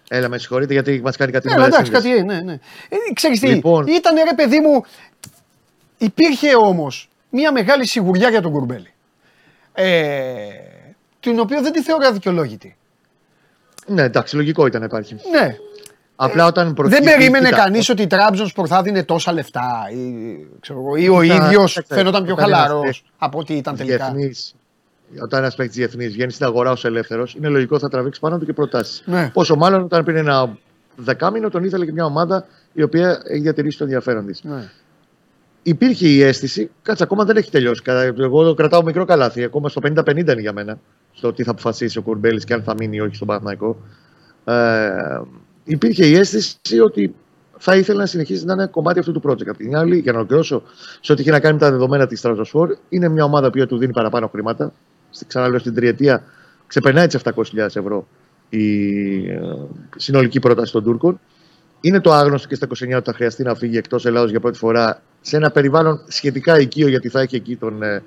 [0.09, 2.53] Έλα, με συγχωρείτε γιατί μας κάνει κάτι Έλα, εντάξει, κάτι είναι, ναι, ναι.
[2.89, 3.87] Ε, ξέρεις τι, Λοιπόν.
[3.87, 4.85] ήταν ρε παιδί μου,
[6.05, 8.93] υπήρχε όμως μια μεγάλη σιγουριά για τον Κουρμπέλη.
[9.75, 10.43] Ε,
[11.21, 12.77] την οποία δεν τη θεωρώ αδικαιολόγητη.
[13.87, 15.15] Ναι, εντάξει, λογικό ήταν να υπάρχει.
[15.15, 15.57] Ναι,
[16.17, 20.37] Απλά όταν δεν προκύπτει- περίμενε κοίτα, κανείς ότι η Τραμπζονspor θα δίνει τόσα λεφτά ή,
[20.61, 23.55] ξέρω εγώ, ή ο Κοίτα, ίδιος κοίταξε, φαίνονταν πιο όταν ένας χαλαρός παίκτης από ό,τι
[23.55, 23.97] ήταν τελικά.
[24.11, 24.55] διεθνής,
[25.23, 28.45] όταν ένας παίκτης διεθνής βγαίνει στην αγορά ως ελεύθερος, είναι λογικό θα τραβήξει πάνω του
[28.45, 29.03] και προτάσεις.
[29.07, 29.31] Ναι.
[29.33, 30.57] Πόσο μάλλον όταν πριν ένα
[30.97, 34.43] δεκάμινο τον ήθελε και μια ομάδα η οποία έχει διατηρήσει το ενδιαφέρον της.
[34.43, 34.71] Ναι.
[35.63, 37.83] Υπήρχε η αίσθηση, κάτσε ακόμα δεν έχει τελειώσει.
[37.83, 39.45] Κατά- Εγώ το κρατάω μικρό καλάθι.
[39.45, 40.79] Ακόμα στο 50-50 είναι για μένα.
[41.13, 43.77] Στο τι θα αποφασίσει ο Κουρμπέλης και αν θα μείνει ή όχι στον Παναθηναϊκό.
[44.45, 45.21] Ε,
[45.65, 47.15] υπήρχε η αίσθηση ότι
[47.59, 49.47] θα ήθελε να συνεχίσει να είναι κομμάτι αυτού του project.
[49.49, 50.63] Απ' την άλλη, για να ολοκληρώσω,
[51.01, 53.79] σε ό,τι έχει να κάνει με τα δεδομένα της Τραζοσφόρ, είναι μια ομάδα που του
[53.79, 54.73] δίνει παραπάνω χρήματα.
[55.11, 56.25] Στη- Ξαναλέω στην τριετία
[56.67, 58.07] ξεπερνάει τις 700.000 ευρώ
[58.49, 59.39] η ε,
[59.97, 61.21] συνολική πρόταση των Τούρκων.
[61.81, 64.59] Είναι το άγνωστο και στα 29 ότι θα χρειαστεί να φύγει εκτός Ελλάδος για πρώτη
[64.59, 68.03] φορά σε ένα περιβάλλον σχετικά οικείο, γιατί θα έχει εκεί τον ε,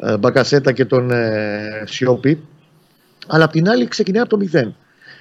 [0.00, 2.40] ε, Μπακασέτα και τον ε, Σιώπη.
[3.26, 4.74] Αλλά απ' την άλλη ξεκινάει από το μηδέν.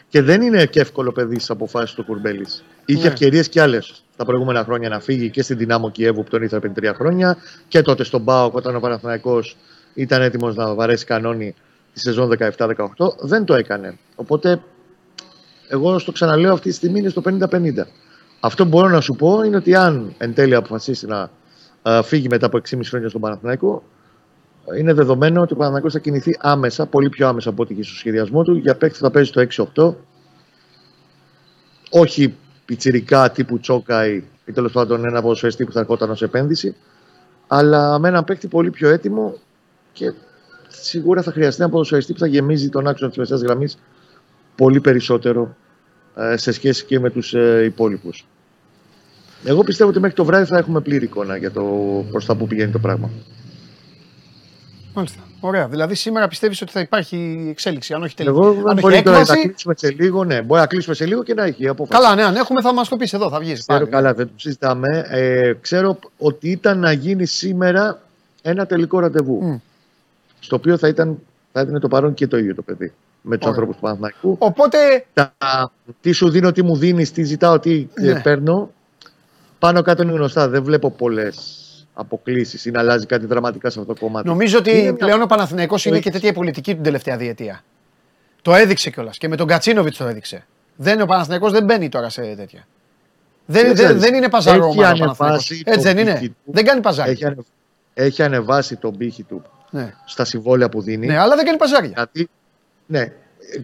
[0.10, 2.64] Και δεν είναι και εύκολο παιδί στις αποφάσεις του Κουρμπέλης.
[2.86, 3.08] Είχε Ναι.
[3.08, 6.60] ευκαιρίες κι άλλες τα προηγούμενα χρόνια να φύγει και στην Δυνάμο Κιέβου που τον ήθελε
[6.60, 7.38] πριν τρία χρόνια
[7.68, 9.58] και τότε στον Μπάοκ όταν ο Παναθηναϊκός
[9.94, 11.56] ήταν έτοιμος να βαρέσει κανόνι
[11.94, 12.74] τη σεζόν 17-18.
[13.20, 13.98] Δεν το έκανε.
[14.16, 14.62] Οπότε
[15.68, 17.88] εγώ στο ξαναλέω αυτή τη στιγμή είναι στο 50-50.
[18.44, 21.30] Αυτό που μπορώ να σου πω είναι ότι αν εν τέλει αποφασίσει να
[21.82, 23.84] α, φύγει μετά από 6,5 χρόνια στον Παναθηναϊκό,
[24.80, 27.96] είναι δεδομένο ότι ο Παναθηναϊκός θα κινηθεί άμεσα, πολύ πιο άμεσα από ό,τι είχε στο
[27.96, 29.94] σχεδιασμό του, για παίκτη που θα παίζει στο 6-8.
[31.90, 32.36] Όχι
[32.66, 36.76] πιτσιρικά τύπου Τσόκαη ή τέλος πάντων ένα ποδοσφαιριστή που θα ερχόταν ως επένδυση,
[37.48, 39.34] αλλά με έναν παίκτη πολύ πιο έτοιμο
[39.92, 40.14] και
[40.68, 43.78] σίγουρα θα χρειαστεί ένα ποδοσφαιριστή που θα γεμίζει τον άξονα της μεσαίας γραμμής
[44.56, 45.56] πολύ περισσότερο ε,
[46.36, 48.26] σε σχέση και με τους ε, υπόλοιπους.
[49.44, 51.64] Εγώ πιστεύω ότι μέχρι το βράδυ θα έχουμε πλήρη εικόνα για το
[52.12, 53.10] προς τα που πηγαίνει το πράγμα.
[54.94, 55.20] Μάλιστα.
[55.40, 55.68] Ωραία.
[55.68, 57.94] Δηλαδή σήμερα πιστεύεις ότι θα υπάρχει εξέλιξη.
[57.94, 58.36] Αν όχι τελικά.
[58.36, 59.42] Εγώ αν όχι μπορεί τώρα να έκβαση.
[59.42, 62.02] κλείσουμε σε λίγο, ναι, μπορεί να κλείσουμε σε λίγο και να έχει απόφαση.
[62.02, 63.60] Καλά, ναι, αν έχουμε θα μας το πεις εδώ, θα βγεις.
[63.60, 63.92] Ξέρω πάλι.
[63.92, 65.06] καλά, δεν το συζητάμε.
[65.10, 68.02] Ε, ξέρω ότι ήταν να γίνει σήμερα
[68.42, 69.44] ένα τελικό ραντεβού.
[69.44, 69.58] Μμ.
[70.40, 71.20] Στο οποίο θα, ήταν,
[71.52, 72.94] θα έδινε το παρόν και το ίδιο το παιδί.
[73.22, 73.50] Με τους Ωραία.
[73.50, 74.36] ανθρώπους του Παναθηναϊκού.
[74.40, 75.34] Οπότε, τα,
[76.02, 78.20] τι σου δίνω, τι μου δίνεις, τι ζητάω, τι ε, Ναι.
[78.22, 78.72] παίρνω.
[79.60, 80.48] Πάνω κάτω είναι γνωστά.
[80.48, 81.58] Δεν βλέπω πολλές
[81.94, 84.28] αποκλήσεις ή να αλλάζει κάτι δραματικά σε αυτό το κομμάτι.
[84.28, 86.04] νομίζω ότι Είναι μια- πλέον ο Παναθηναϊκός είναι έχει.
[86.04, 87.64] και τέτοια η πολιτική την τελευταία διετία.
[88.42, 90.46] Το έδειξε κιόλας και με τον Κατσίνοβιτς το έδειξε.
[90.76, 92.68] Δεν, ο Παναθηναϊκός δεν μπαίνει τώρα σε τέτοια.
[93.46, 94.02] Δεν, Δεν δεν, ξέρεις.
[94.02, 95.64] δεν είναι παζαρό Έχει ομάδα ο ανεβάσει Παναθηναϊκός.
[95.66, 96.14] το Έτσι δεν είναι.
[96.14, 96.36] πύχη του.
[96.52, 97.12] Δεν κάνει παζάρι.
[97.12, 97.46] Έχει, ανε-
[97.94, 99.94] έχει ανεβάσει τον πύχη του Ναι.
[100.06, 101.06] στα συμβόλαια που δίνει.
[101.08, 101.92] ναι, αλλά δεν κάνει παζάρια.
[101.96, 102.30] Γιατί,
[102.92, 103.12] ναι,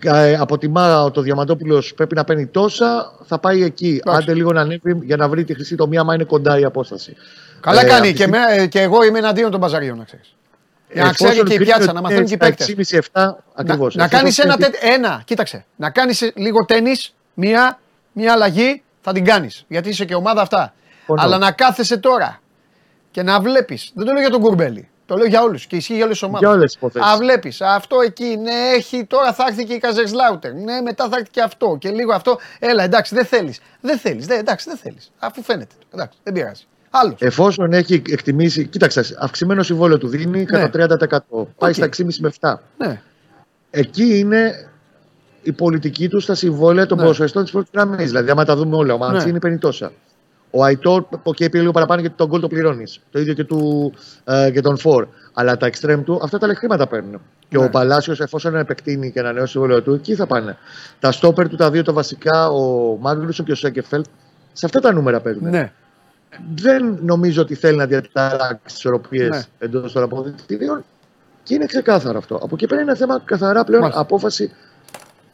[0.03, 3.99] ε, αποτιμά ότι ο Διαμαντόπουλος πρέπει να παίρνει τόσα, θα πάει εκεί.
[4.05, 4.21] Εντάξει.
[4.23, 7.15] Άντε λίγο να ανέβει για να βρει τη χρυσή τομή, άμα είναι κοντά η απόσταση.
[7.59, 10.03] Καλά Ε, κάνει αυτή και, τη- με, ε, και εγώ είμαι εναντίον των παζαριών, να
[10.03, 10.35] ξέρεις.
[10.93, 12.63] Για να Εφόσον ξέρει και η κρίνει πιάτσα, ότι να μαθαίνουν και οι είναι παίκτε.
[12.63, 12.97] στα
[13.31, 13.95] 6,5-7 ακριβώς.
[13.95, 15.65] Να, να Εφόσον κάνει ένα, κρίνει- τέτοιο- ένα, κοίταξε.
[15.75, 16.91] Να κάνεις λίγο τέννη,
[17.33, 17.79] μία,
[18.11, 19.63] μία αλλαγή θα την κάνεις.
[19.67, 20.73] Γιατί είσαι και ομάδα αυτά.
[20.97, 21.21] Συμφωνώ.
[21.21, 22.39] Αλλά να κάθεσαι τώρα
[23.11, 23.91] και να βλέπεις.
[23.93, 24.89] Δεν το λέω για τον Κουρμπέλη.
[25.07, 26.47] Το λέω για όλους και ισχύει για όλες τις ομάδες.
[26.47, 27.11] Για όλες τις υποθέσεις.
[27.11, 28.37] Α, βλέπεις αυτό εκεί.
[28.41, 30.53] Ναι, έχει τώρα θα έρθει και η Καϊζερσλάουτερν.
[30.53, 32.37] Ναι, μετά θα έρθει και αυτό και λίγο αυτό.
[32.59, 33.59] Έλα, εντάξει, δεν θέλεις.
[33.81, 34.27] Δεν θέλεις.
[34.27, 35.11] Εντάξει, δεν θέλεις.
[35.19, 35.75] Αφού φαίνεται.
[35.93, 36.63] Εντάξει, δεν πειράζει.
[36.89, 37.15] Άλλος.
[37.21, 41.47] Εφόσον έχει εκτιμήσει, κοίταξε, αυξημένο συμβόλαιο του δίνει κατά 30%.
[41.57, 41.75] Πάει Οκ.
[41.75, 42.53] στα 6,5 με 7.
[42.77, 43.01] Ναι.
[43.69, 44.69] Εκεί είναι
[45.41, 47.03] η πολιτική του στα συμβόλαια των Ναι.
[47.03, 48.05] ποδοσφαιριστών της πρώτης γραμμής.
[48.05, 49.39] Δηλαδή, άμα τα δούμε όλα, ο Μαντσίνη Ναι.
[49.39, 49.91] παίρνει τόσα.
[50.51, 52.99] Ο Αϊτόρ, και πει λίγο παραπάνω γιατί τον γκολ το πληρώνεις.
[53.11, 53.93] Το ίδιο και, του,
[54.23, 55.07] ε, και τον Φορ.
[55.33, 57.21] Αλλά τα εξτρέμ του, αυτά τα χρήματα παίρνουν.
[57.49, 57.63] Και Ναι.
[57.65, 60.57] ο Παλάσιος, εφόσον επεκτείνει και ανανεώσει το συμβόλαιο του, εκεί θα πάνε.
[60.99, 64.05] Τα στόπερ του, τα δύο τα βασικά, ο Μάγνουσον και ο Σέκεφελτ,
[64.53, 65.49] σε αυτά τα νούμερα παίζουν.
[65.49, 65.71] ναι.
[66.55, 69.41] Δεν νομίζω ότι θέλει να διαταράξει τις ισορροπίες Ναι.
[69.59, 70.83] εντός των αποδεκτηρίων
[71.43, 72.35] και είναι ξεκάθαρο αυτό.
[72.35, 74.01] Από εκεί πέρα είναι ένα θέμα καθαρά πλέον Μάλιστα.
[74.01, 74.51] απόφαση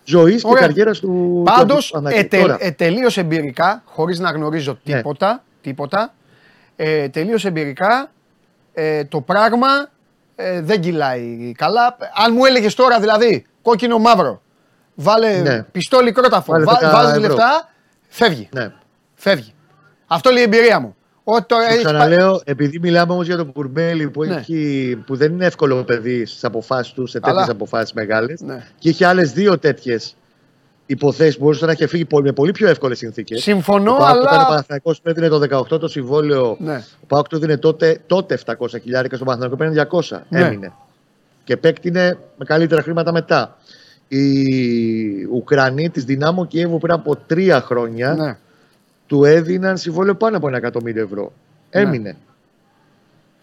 [0.03, 0.67] ζωής και Ωραία.
[0.67, 1.41] καριέρας του.
[1.45, 2.37] Πάντως, του Παναθηναϊκού.
[2.37, 4.95] Τώρα, ε, τελείω εμπειρικά, χωρίς να γνωρίζω Ναι.
[4.95, 6.13] τίποτα, τίποτα
[6.75, 8.11] ε, τελείως εμπειρικά
[8.73, 9.67] ε, το πράγμα
[10.35, 11.97] ε, δεν κυλάει καλά.
[12.25, 14.41] Αν μου έλεγες τώρα δηλαδή κόκκινο μαύρο,
[14.95, 15.63] βάλε Ναι.
[15.63, 17.21] πιστόλι κρόταφο, Βάλε βά, 10 βάζεις ευρώ.
[17.21, 17.69] λεφτά,
[18.07, 18.49] φεύγει.
[18.53, 18.71] ναι.
[19.15, 19.53] Φεύγει.
[20.07, 20.95] Αυτό λέει η εμπειρία μου.
[21.23, 24.35] Ότι τώρα Σου έχεις πα- ξαναλέω, επειδή μιλάμε όμως για τον Κουρμπέλη που, Ναι.
[24.35, 27.33] έχει, που δεν είναι εύκολο παιδί στις αποφάσεις του, σε Καλά.
[27.35, 28.67] τέτοιες αποφάσεις μεγάλες, Ναι.
[28.79, 30.15] και είχε άλλες δύο τέτοιες
[30.85, 33.41] υποθέσεις που μπορούσε να έχει φύγει πολύ- με πολύ πιο εύκολες συνθήκες.
[33.41, 34.47] Συμφωνώ, ο Πάοκ όταν ο αλλά.
[34.47, 36.83] Παναθηναϊκός του έδινε το 18 το συμβόλαιο, Ναι.
[37.03, 40.25] ο Πάοκ του έδινε τότε, τότε 700 χιλιάρικα στον Παναθηναϊκό, παίρνει 200.
[40.29, 40.39] Ναι.
[40.45, 40.71] Έμεινε.
[41.43, 43.57] Και επέκτηνε με καλύτερα χρήματα μετά.
[44.07, 44.23] Οι
[45.33, 48.37] Ουκρανοί της Δυνάμω Κιέβου πριν από τρία χρόνια Ναι.
[49.13, 51.31] Του έδιναν συμβόλαιο πάνω από ένα εκατομμύριο ευρώ.
[51.71, 51.81] Ναι.
[51.81, 52.15] Έμεινε.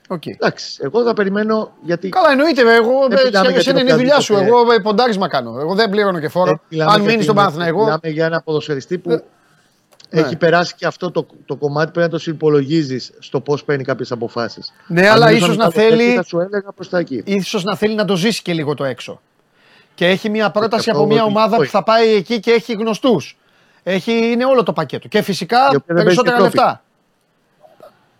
[0.08, 0.26] Οκ.
[0.26, 2.08] Εντάξει, εγώ θα περιμένω γιατί.
[2.08, 2.60] Καλά, εννοείται.
[2.60, 4.34] Εγώ Δεν μιλάμε για εσένα την είναι η δουλειά σου.
[4.34, 5.56] οποιαδήποτε- Εγώ ε, ποντάρισμα κάνω.
[5.60, 6.44] Εγώ δεν πληρώνω και φόρο.
[6.50, 7.82] δεν μιλάμε Αν για μείνεις την- στον Παναθηναϊκό.
[7.82, 9.20] Μιλάμε για ένα ποδοσφαιριστή που Ναι.
[10.10, 10.36] έχει Ναι.
[10.36, 14.72] περάσει και αυτό το, το κομμάτι πρέπει να το συνυπολογίζει στο πώς παίρνει κάποιες αποφάσεις.
[14.86, 16.14] Ναι, αλλά ίσως να θέλει.
[16.14, 17.22] Θα σου έλεγα προς τα εκεί.
[17.26, 19.20] ίσως να θέλει να το ζήσει και λίγο το έξω.
[19.94, 21.70] Και έχει μια πρόταση αυτό από μια ότι- ομάδα που όχι.
[21.70, 23.38] θα πάει εκεί και έχει γνωστούς.
[23.83, 25.09] Έχει, είναι όλο το πακέτο.
[25.09, 26.66] Και φυσικά Η οποία δεν περισσότερα παίζει Ευρώπη.
[26.66, 26.83] λεφτά.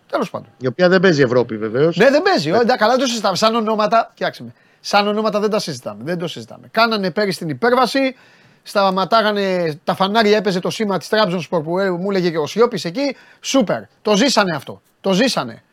[0.07, 0.47] Τέλος πάντων.
[0.57, 1.97] Η οποία δεν παίζει Ευρώπη βεβαίως.
[1.97, 2.49] Ναι, δεν παίζει.
[2.49, 3.35] Ε, καλά, δεν το συζητάμε.
[3.35, 4.53] Σαν ονόματα, κοιτάξτε με.
[4.79, 6.03] Σαν ονόματα δεν τα συζητάμε.
[6.03, 6.67] Δεν το συζητάμε.
[6.71, 8.15] Κάνανε πέρυσι την υπέρβαση.
[8.63, 12.85] Σταματάγανε τα φανάρια, έπαιζε το σήμα της Τράπεζον που ε, μου έλεγε και ο Σιώπης
[12.85, 13.15] εκεί.
[13.41, 13.81] Σούπερ.
[14.01, 14.81] Το ζήσανε αυτό.
[15.01, 15.63] Το ζήσανε.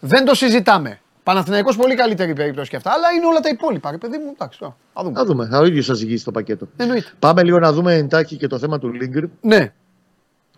[0.00, 1.00] Δεν το συζητάμε.
[1.24, 2.90] Παναθηναϊκός πολύ καλύτερη περίπτωση και αυτά.
[2.90, 3.90] Αλλά είναι όλα τα υπόλοιπα.
[3.90, 4.58] Ρε παιδί μου, εντάξει.
[4.58, 5.14] τώρα, Θα δούμε.
[5.18, 5.48] Θα δούμε.
[5.58, 6.68] Ο ίδιος θα ζυγίσει το πακέτο.
[6.76, 7.10] Εννοείται.
[7.18, 9.24] Πάμε λίγο να δούμε εντάχει και το θέμα του Λίγκρ.
[9.40, 9.72] Ναι,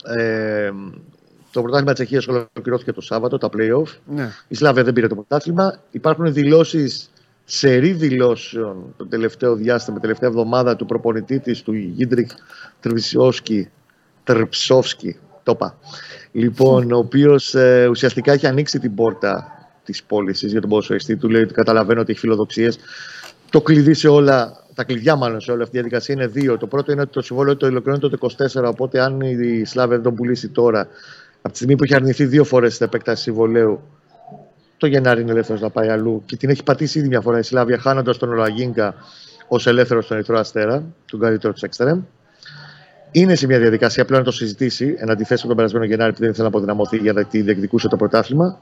[0.04, 0.70] Ε,
[1.52, 3.94] το πρωτάθλημα της Τσεχίας ολοκληρώθηκε το Σάββατο, τα playoff.
[4.06, 4.28] ναι.
[4.48, 5.78] Η Σλάβια δεν πήρε το πρωτάθλημα.
[5.90, 7.10] Υπάρχουν δηλώσεις,
[7.44, 12.30] σερή δηλώσεων το τελευταίο διάστημα, την τελευταία εβδομάδα του προπονητή της, του Γίντρικ
[12.80, 13.68] Τρβισιόσκι.
[14.24, 15.78] Τρψόφσκι, το είπα.
[16.32, 17.54] Λοιπόν, ο οποίος
[17.90, 19.55] ουσιαστικά έχει ανοίξει την πόρτα
[19.86, 21.28] της πώλησης για τον ποδοσφαιριστή του.
[21.28, 22.78] Λέει ότι καταλαβαίνω ότι έχει φιλοδοξίες.
[23.50, 26.56] Το κλειδί σε όλα, τα κλειδιά μάλλον σε όλη αυτή τη διαδικασία είναι δύο.
[26.56, 28.28] Το πρώτο είναι ότι το συμβόλαιο το ολοκληρώνεται το
[28.62, 30.88] 24, οπότε αν η Σλάβια δεν τον πουλήσει τώρα,
[31.42, 33.80] από τη στιγμή που έχει αρνηθεί δύο φορές την επέκταση συμβολέου,
[34.76, 37.42] το Γενάρη είναι ελεύθερος να πάει αλλού και την έχει πατήσει ήδη μια φορά η
[37.42, 38.94] Σλάβια, χάνοντας τον Ολαγίνκα
[39.48, 42.02] ως ελεύθερος στον Ερυθρό Αστέρα, τον καλύτερο του Εξτρέμ.
[43.10, 46.18] Είναι σε μια διαδικασία πλέον να το συζητήσει, εν αντιθέσει με τον περασμένο Γενάρη που
[46.18, 48.58] δεν ήθελε να αποδυναμωθεί γιατί διεκδικούσε το πρωτάθλημα.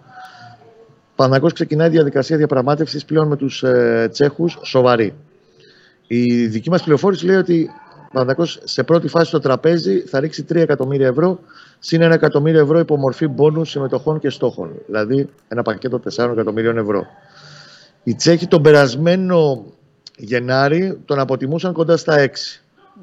[1.17, 5.15] Παναγό ξεκινάει διαδικασία διαπραγμάτευσης πλέον με τους ε, Τσέχους σοβαρή.
[6.07, 10.45] Η δική μας πληροφόρηση λέει ότι ο Παναθηναϊκός σε πρώτη φάση στο τραπέζι θα ρίξει
[10.53, 11.41] 3 εκατομμύρια ευρώ
[11.79, 14.71] συν 1 εκατομμύριο ευρώ υπό μορφή μπόνους συμμετοχών και στόχων.
[14.87, 17.07] Δηλαδή ένα πακέτο 4 εκατομμύριων ευρώ.
[18.03, 19.65] Οι Τσέχοι τον περασμένο
[20.17, 22.29] Γενάρη τον αποτιμούσαν κοντά στα 6.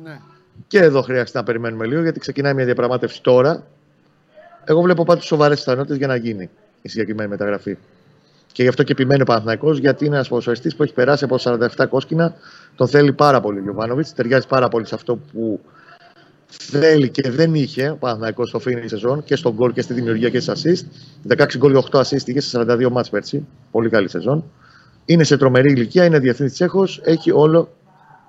[0.03, 0.20] ναι.
[0.68, 3.64] Και εδώ χρειάζεται να περιμένουμε λίγο γιατί ξεκινάει μια διαπραγμάτευση τώρα.
[4.64, 6.49] Εγώ βλέπω πάντως σοβαρές πιθανότητες για να γίνει
[6.82, 7.78] η συγκεκριμένη μεταγραφή.
[8.52, 11.38] Και γι' αυτό και επιμένει ο Παναθηναϊκός γιατί είναι ένας ποδοσφαιριστής που έχει περάσει από
[11.39, 12.36] 47 κόσκινα.
[12.76, 14.14] Τον θέλει πάρα πολύ ο Γιωβάνοβιτς.
[14.14, 15.60] Ταιριάζει πάρα πολύ σε αυτό που
[16.47, 20.30] θέλει και δεν είχε ο Παναθηναϊκός στο φίνι σεζόν και στον γκολ και στη δημιουργία
[20.30, 20.86] και στις
[21.28, 21.36] assist.
[21.38, 23.47] 16 γκολ και 8 assist είχε σε 42 μάτς πέρσι.
[23.72, 24.43] Πολύ καλή σεζόν.
[25.06, 26.88] Είναι σε τρομερή ηλικία, είναι διεθνή Τσέχο.
[27.04, 27.70] Έχει όλο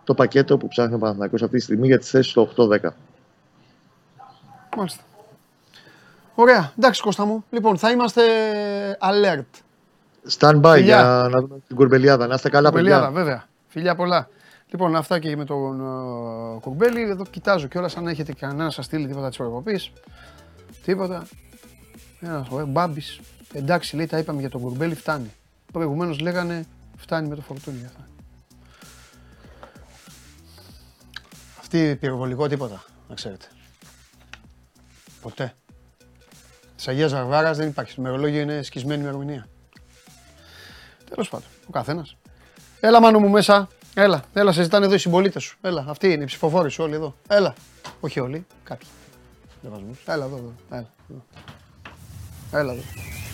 [0.05, 2.93] το πακέτο που ψάχνει ο Παναθηναϊκός αυτή τη στιγμή για τις θέσεις του 8-10.
[4.77, 5.03] Μάλιστα.
[6.35, 6.73] Ωραία.
[6.79, 7.45] Εντάξει, Κώστα μου.
[7.51, 8.23] Λοιπόν, θα είμαστε
[9.01, 9.63] alert.
[10.31, 10.79] Stand by Φιλιά.
[10.79, 12.27] για να δούμε την κουρμπελιάδα.
[12.27, 13.23] Να είστε καλά, Κουρμπελιάδα, παιδιά.
[13.23, 13.45] βέβαια.
[13.69, 14.29] Φιλιά πολλά.
[14.71, 17.03] Λοιπόν, αυτά και με τον uh, Κουρμπέλη.
[17.03, 19.81] Εδώ κοιτάζω κιόλας αν έχετε κανένα σας στείλει τίποτα της προκοπή.
[20.85, 21.27] Τίποτα.
[22.21, 23.21] Ένα ο Μπάμπης.
[23.53, 25.33] Εντάξει, λέει, τα είπαμε για τον Κουρμπέλη, φτάνει.
[25.73, 26.67] Προηγουμένως λέγανε
[26.97, 27.85] φτάνει με το φορτούνι.
[27.85, 28.07] Αυτά.
[31.61, 33.47] Αυτή πυροβολικό τίποτα, να ξέρετε.
[35.21, 35.55] Ποτέ.
[36.77, 37.93] Της Αγίας Βαρβάρας δεν υπάρχει.
[37.93, 39.47] Στο ημερολόγιο είναι σκισμένη ημερομηνία.
[41.13, 42.17] Τέλος πάντων, ο καθένας.
[42.81, 43.69] Έλα, μάνο μου μέσα.
[43.95, 45.59] Έλα, έλα, σε ζητάνε εδώ οι συμπολίτες σου.
[45.61, 47.15] Έλα, αυτοί είναι οι ψηφοφόροι σου όλοι εδώ.
[47.29, 47.55] Έλα.
[48.01, 48.89] Όχι όλοι, κάποιοι.
[49.63, 49.93] Δεν βάζουμε.
[50.07, 50.53] Έλα εδώ, εδώ.
[50.71, 51.23] Έλα, εδώ.
[52.53, 52.83] Έλα εδώ.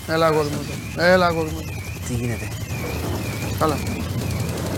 [0.09, 1.03] Έλα, αγόρι μου εδώ.
[1.03, 1.73] Έλα, αγόρι μου εδώ.
[2.07, 2.49] Τι γίνεται,
[3.59, 3.77] Καλά.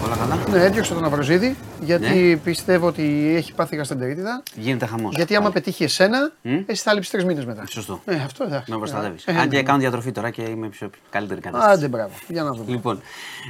[0.04, 0.38] Όλα καλά.
[0.50, 2.36] Ναι, έδιωξε τον Αβροζίδη γιατί Ναι.
[2.36, 4.42] πιστεύω ότι έχει πάθει γαστεντερίτιδα.
[4.54, 5.14] Γίνεται χαμός.
[5.16, 6.56] Γιατί άμα πετύχει εσένα, Μμ.
[6.66, 7.64] εσύ θα λείψεις τρεις μήνες μετά.
[7.70, 8.00] Σωστό.
[8.04, 8.70] Ε, αυτό εντάξει.
[8.70, 9.24] Με προστατεύεις.
[9.26, 9.62] Ε, Αν και ναι.
[9.62, 11.72] κάνω διατροφή τώρα και είμαι πιο καλύτερη κατάσταση.
[11.72, 12.12] Άντε, μπράβο.
[12.28, 12.70] Για να δούμε.
[12.70, 13.00] Λοιπόν,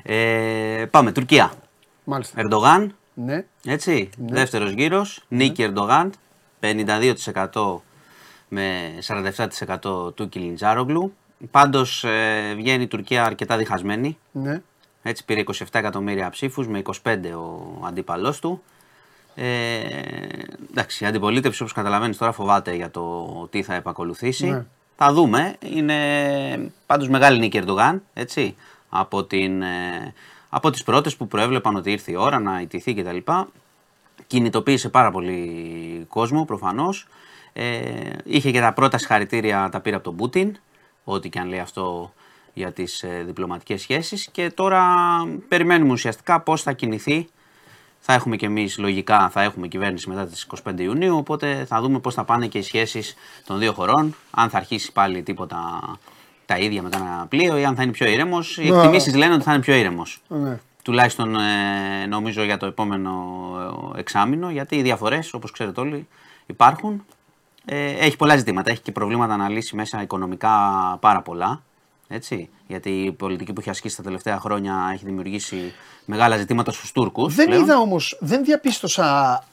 [0.03, 1.13] ε, πάμε.
[1.13, 1.53] Τουρκία.
[2.05, 2.41] Μάλιστα.
[2.41, 3.45] Ερντογάν, Ναι.
[3.65, 4.11] έτσι.
[4.19, 5.25] Δεύτερος γύρος.
[5.29, 6.13] Νίκη Ερντογάν.
[6.61, 7.83] 52%
[8.49, 11.15] με 47% του Κιλιντζάρογλου.
[11.51, 14.19] Πάντως ε, βγαίνει η Τουρκία αρκετά διχασμένη.
[14.33, 14.63] Ναι.
[15.03, 18.63] Έτσι πήρε 27 εκατομμύρια ψήφους με 25 ο αντίπαλός του.
[19.35, 19.81] Ε,
[20.71, 24.47] εντάξει, η αντιπολίτευση όπως καταλαβαίνεις τώρα φοβάται για το τι θα επακολουθήσει.
[24.47, 24.65] Ναι.
[24.97, 25.57] Θα δούμε.
[25.61, 25.97] Είναι
[26.87, 28.55] πάντως μεγάλη νίκη Ερντογάν, έτσι,
[28.89, 30.15] από, την, ε,
[30.51, 33.17] από τις πρώτες που προέβλεπαν ότι ήρθε η ώρα να ιτηθεί κτλ.
[34.27, 37.09] Κινητοποίησε πάρα πολύ κόσμο προφανώς.
[37.53, 40.57] Ε, είχε και τα πρώτα συγχαρητήρια τα πήρε από τον Πούτιν,
[41.05, 42.13] ό,τι και αν λέει αυτό
[42.53, 44.85] για τις ε, διπλωματικές σχέσεις και τώρα
[45.49, 47.29] περιμένουμε ουσιαστικά πώς θα κινηθεί
[48.03, 51.17] Θα έχουμε και εμείς λογικά θα έχουμε κυβέρνηση μετά τις 25 Ιουνίου.
[51.17, 53.15] Οπότε θα δούμε πώς θα πάνε και οι σχέσεις
[53.47, 54.15] των δύο χωρών.
[54.31, 55.81] Αν θα αρχίσει πάλι τίποτα
[56.47, 58.59] τα ίδια με κανένα πλοίο ή αν θα είναι πιο ήρεμος.
[58.59, 58.77] Οι Ναι.
[58.77, 60.23] εκτιμήσεις λένε ότι θα είναι πιο ήρεμος.
[60.29, 60.59] Ναι.
[60.83, 63.13] Τουλάχιστον ε, νομίζω για το επόμενο
[63.97, 64.51] ε, εξάμηνο.
[64.51, 66.09] Γιατί οι διαφορές, όπως ξέρετε όλοι,
[66.47, 67.05] υπάρχουν.
[67.65, 68.71] Ε, έχει πολλά ζητήματα.
[68.71, 70.51] Έχει και προβλήματα να λύσει μέσα οικονομικά
[71.01, 71.63] πάρα πολλά.
[72.13, 75.73] Έτσι, γιατί η πολιτική που έχει ασκήσει τα τελευταία χρόνια έχει δημιουργήσει
[76.05, 77.35] μεγάλα ζητήματα στους Τούρκους.
[77.35, 77.63] Δεν πλέον.
[77.63, 79.45] είδα όμως, δεν διαπίστωσα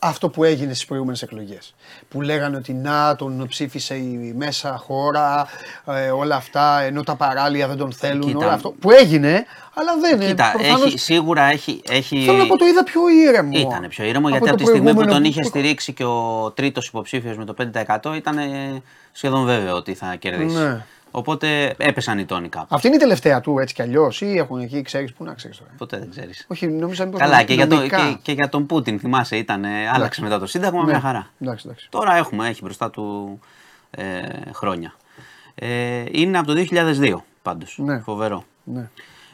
[0.00, 1.74] αυτό που έγινε στις προηγούμενες εκλογές.
[2.08, 5.46] Που λέγανε ότι να τον ψήφισε η μέσα χώρα,
[5.86, 8.38] ε, όλα αυτά, ενώ τα παράλια δεν τον θέλουν, Κοίτα.
[8.38, 8.70] όλα αυτό.
[8.70, 9.44] Που έγινε,
[9.74, 10.26] αλλά δεν είναι.
[10.30, 11.82] Κοίτα, προφανώς- έχει, σίγουρα έχει.
[11.88, 12.24] έχει...
[12.24, 13.58] Θέλω να πω το είδα πιο ήρεμο.
[13.58, 15.92] Ήταν πιο ήρεμο από γιατί το από τη στιγμή που προηγούμενο τον είχε που- στηρίξει
[15.92, 18.82] και ο τρίτος υποψήφιος με το 5% ήταν ε,
[19.12, 20.56] σχεδόν βέβαιο ότι θα κερδίσει.
[20.56, 20.84] Ναι.
[21.10, 22.66] Οπότε έπεσαν οι τόνοι κάπου.
[22.70, 25.58] Αυτή είναι η τελευταία του έτσι κι αλλιώς, ή έχουν εκεί, ξέρεις πού να ξέρεις
[25.58, 25.70] τώρα.
[25.76, 26.44] Ποτέ δεν ξέρεις.
[26.48, 27.96] Όχι, νόμιζα μήπως Καλά, και για, το, νομικά.
[27.96, 30.90] και, και για τον Πούτιν, θυμάσαι, ήταν, ε, άλλαξε μετά το Σύνταγμα, Ναι.
[30.90, 31.30] μια χαρά.
[31.40, 31.86] Εντάξει, εντάξει.
[31.90, 33.38] Τώρα έχουμε, έχει μπροστά του
[33.90, 34.22] ε,
[34.52, 34.94] χρόνια.
[35.54, 36.64] Ε, είναι από το
[37.00, 37.98] 2002 πάντως, Ναι.
[37.98, 38.44] φοβερό.
[38.64, 38.88] Ναι.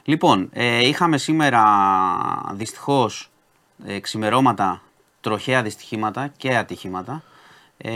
[0.04, 1.62] Λοιπόν, ε, είχαμε σήμερα
[2.52, 3.30] δυστυχώς
[3.86, 4.82] ε, ξημερώματα,
[5.20, 7.22] τροχαία δυστυχήματα και ατυχήματα.
[7.76, 7.92] Ε,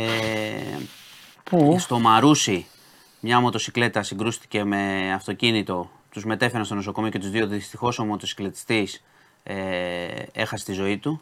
[1.44, 2.66] Πού; στο Μαρούσι
[3.20, 9.04] μια μοτοσυκλέτα συγκρούστηκε με αυτοκίνητο, τους μετέφεραν στο νοσοκομείο και τους δύο δυστυχώς ο μοτοσυκλετιστής
[9.42, 9.56] ε,
[10.32, 11.20] έχασε τη ζωή του,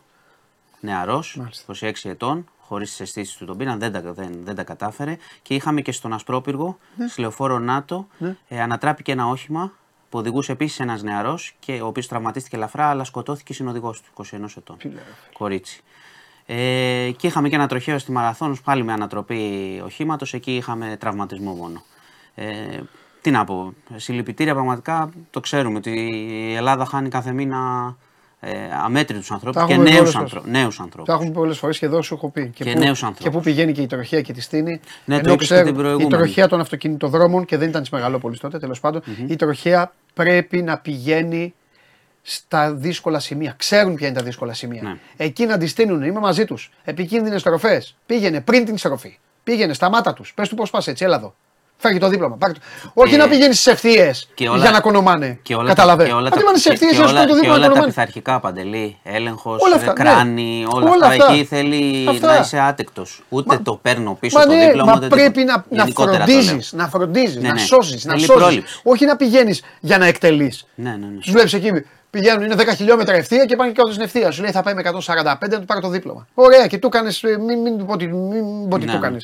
[0.80, 1.74] νεαρός, Μάλιστα.
[2.04, 5.16] 26 ετών, χωρίς τις αισθήσεις του τον πήραν, δεν τα, δεν, δεν τα κατάφερε.
[5.42, 6.78] Και είχαμε και στον Ασπρόπυργο,
[7.08, 8.06] στη λεωφόρο ΝΑΤΟ,
[8.48, 9.72] ε, ανατράπηκε ένα όχημα
[10.08, 14.10] που οδηγούσε επίσης ένας νεαρός και ο οποίος τραυματίστηκε ελαφρά αλλά σκοτώθηκε η συνοδηγός του,
[14.12, 14.76] 21 ετών,
[15.32, 15.82] κορίτσι.
[16.46, 19.40] Ε, και είχαμε και ένα τροχαίο στη Μαραθώνος πάλι με ανατροπή
[19.84, 21.82] οχήματος, εκεί είχαμε τραυματισμό μόνο.
[22.34, 22.44] Ε,
[23.20, 25.90] τι να πω, συλληπιτήρια πραγματικά το ξέρουμε ότι
[26.50, 27.58] η Ελλάδα χάνει κάθε μήνα
[28.40, 28.50] ε,
[28.84, 30.40] αμέτρητους ανθρώπους Τα και έχουμε νέους, πολλές ανθρω...
[30.40, 30.60] φορές.
[30.60, 31.14] νέους Τα ανθρώπους.
[31.14, 32.50] έχουμε πολλές φορές και εδώ σου έχω πει.
[32.54, 33.24] Και πού- νέους ανθρώπους.
[33.24, 34.80] Και πού πηγαίνει και η τροχέα και τη στείνη.
[35.04, 36.10] Ναι, το ενώ είπες και ξέρω, την η προηγούμενη.
[36.10, 40.78] τροχέα των αυτοκινητοδρόμων και δεν ήταν της Μεγαλόπολης τότε, τέλος πάντων, η τροχέα πρέπει να
[40.78, 41.54] πηγαίνει
[42.28, 43.54] στα δύσκολα σημεία.
[43.56, 44.82] Ξέρουν ποια είναι τα δύσκολα σημεία.
[44.82, 44.96] Ναι.
[45.16, 46.70] Εκεί να τη στείλουν, είμαι μαζί τους.
[46.84, 47.96] Επικίνδυνες στροφές.
[48.06, 49.18] Πήγαινε πριν την στροφή.
[49.44, 50.32] Πήγαινε, σταμάτα τους.
[50.34, 51.34] Πες του πώς πας έτσι, έλα εδώ.
[51.78, 52.36] Φάγει το δίπλωμα.
[52.36, 52.58] πάρε το.
[52.94, 55.38] Όχι Και- να πηγαίνεις στι ευθείες και όλα- για να κονομάνε.
[55.42, 56.02] Και όλα, Καταλαβέ.
[56.02, 57.20] τα, και όλα, Αντί τα, να είναι στι και- ευθείες και για να σου όλα,
[57.26, 57.92] πάρει το και δίπλωμα όλα τα κονομάνε.
[57.92, 59.92] πειθαρχικά παντελή, έλεγχος, Όλα αυτά, ναι.
[59.92, 61.22] κράνη, όλα, Όλα αυτά.
[61.24, 61.32] αυτά.
[61.34, 62.26] Εκεί θέλει Αυτά.
[62.26, 63.22] να είσαι άτεκτος.
[63.28, 64.90] Ούτε το παίρνω πίσω Μα το ναι, δίπλωμα.
[64.92, 65.64] μα ούτε πρέπει τίποτα.
[65.70, 66.82] να, να Γενικότερα το φροντίζεις, λέω.
[66.82, 67.60] να φροντίζεις, Ναι, να ναι.
[67.60, 68.38] σώζει, να Θέλει σώζει.
[68.40, 68.80] πρόληψη.
[68.82, 70.66] Όχι να πηγαίνεις για να εκτελείς.
[70.74, 71.20] Ναι, ναι, ναι.
[71.20, 71.70] Του βλέπεις εκεί,
[72.10, 74.30] πηγαίνουν, είναι 10 χιλιόμετρα ευθεία και πάνε και κάτω στην ευθεία.
[74.30, 76.26] Σου λέει θα πάει με 145 να του πάρει το δίπλωμα.
[76.34, 77.10] Ωραία, και του έκανε.
[77.46, 79.06] Μην, μην, του πω τι- μην πω τι Ναι, του ναι.
[79.06, 79.18] έκανε.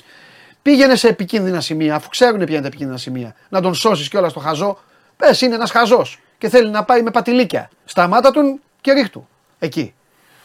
[0.62, 3.34] Πήγαινε σε επικίνδυνα σημεία, αφού ξέρουν ποια είναι τα επικίνδυνα σημεία.
[3.48, 4.78] Να τον σώσεις κιόλας στο χαζό.
[5.16, 7.70] Πες, είναι ένας χαζός και θέλει να πάει με πατηλίκια.
[7.84, 9.28] Σταμάτα τον και ρίχτου.
[9.58, 9.94] Εκεί.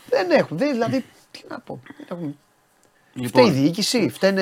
[0.09, 0.57] Δεν έχουν.
[0.57, 1.80] Δεν, δηλαδή, τι να πω.
[1.97, 2.38] Δεν έχουν.
[3.19, 4.41] Λοιπόν, Φταίει η διοίκηση, φταίνε.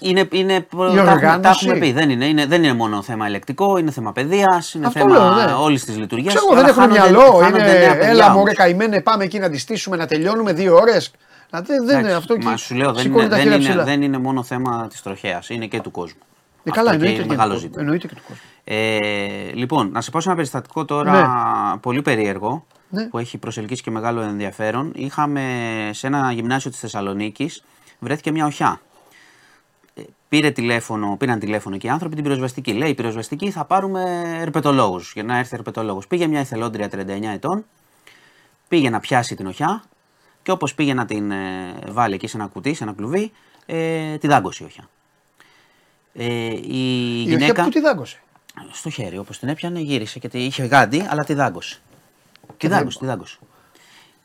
[0.00, 1.40] Είναι, είναι, τα, έχουμε, οργάνωση.
[1.40, 1.92] τα έχουμε πει.
[1.92, 5.34] Δεν είναι, είναι, δεν είναι μόνο θέμα ελεκτικό, είναι θέμα παιδείας, είναι Αυτό θέμα λέω,
[5.46, 5.52] ναι.
[5.52, 6.34] όλης της λειτουργίας.
[6.34, 7.46] Ξέρω εγώ, δεν έχουν μυαλό.
[7.48, 11.10] Είναι, έλα μωρέ καημένε, πάμε εκεί να τη στήσουμε, να τελειώνουμε δύο ώρες.
[11.50, 12.36] Δεν, δεν είναι αυτό.
[12.40, 13.84] Μα εκεί σου λέω, δεν σηκώνει είναι, τα δεν, χέρια είναι, ψηλά.
[13.84, 16.20] δεν είναι μόνο θέμα της τροχέας, είναι και του κόσμου.
[16.64, 17.74] Ε, Αυτό καλά, και εννοείται είναι και, μεγάλο του ζήτημα.
[17.76, 17.92] κόσμου.
[17.92, 18.42] εννοείται και του κόσμου.
[18.64, 21.78] Ε, λοιπόν, να σε πω σε ένα περιστατικό τώρα Ναι.
[21.78, 23.02] πολύ περίεργο Ναι.
[23.04, 24.92] που έχει προσελκύσει και μεγάλο ενδιαφέρον.
[24.94, 25.42] Είχαμε
[25.92, 27.62] σε ένα γυμνάσιο της Θεσσαλονίκης
[28.02, 28.80] βρέθηκε μια οχιά.
[29.94, 32.72] Ε, Πήρε τηλέφωνο, πήραν τηλέφωνο και οι άνθρωποι την πυροσβεστική.
[32.72, 35.12] Λέει: Η πυροσβεστική θα πάρουμε ερπετολόγους.
[35.12, 36.06] Για να έρθει ερπετολόγος.
[36.06, 37.64] Πήγε μια εθελόντρια 39 ετών,
[38.68, 39.82] πήγε να πιάσει την οχιά
[40.42, 43.32] και όπως πήγε να την ε, βάλει εκεί σε ένα κουτί, σε ένα κλουβί,
[43.66, 44.88] ε, τη δάγκωσε η οχιά.
[46.14, 47.50] Ε, η, Η γυναίκα.
[47.50, 48.20] οχιά που τη δάγκωσε.
[48.72, 51.78] Στο χέρι, όπως την έπιανε, γύρισε και τη- είχε γάντι, αλλά τη δάγκωσε.
[52.56, 53.38] Τη δεν- δάγκωσε, τη δάγκωσε.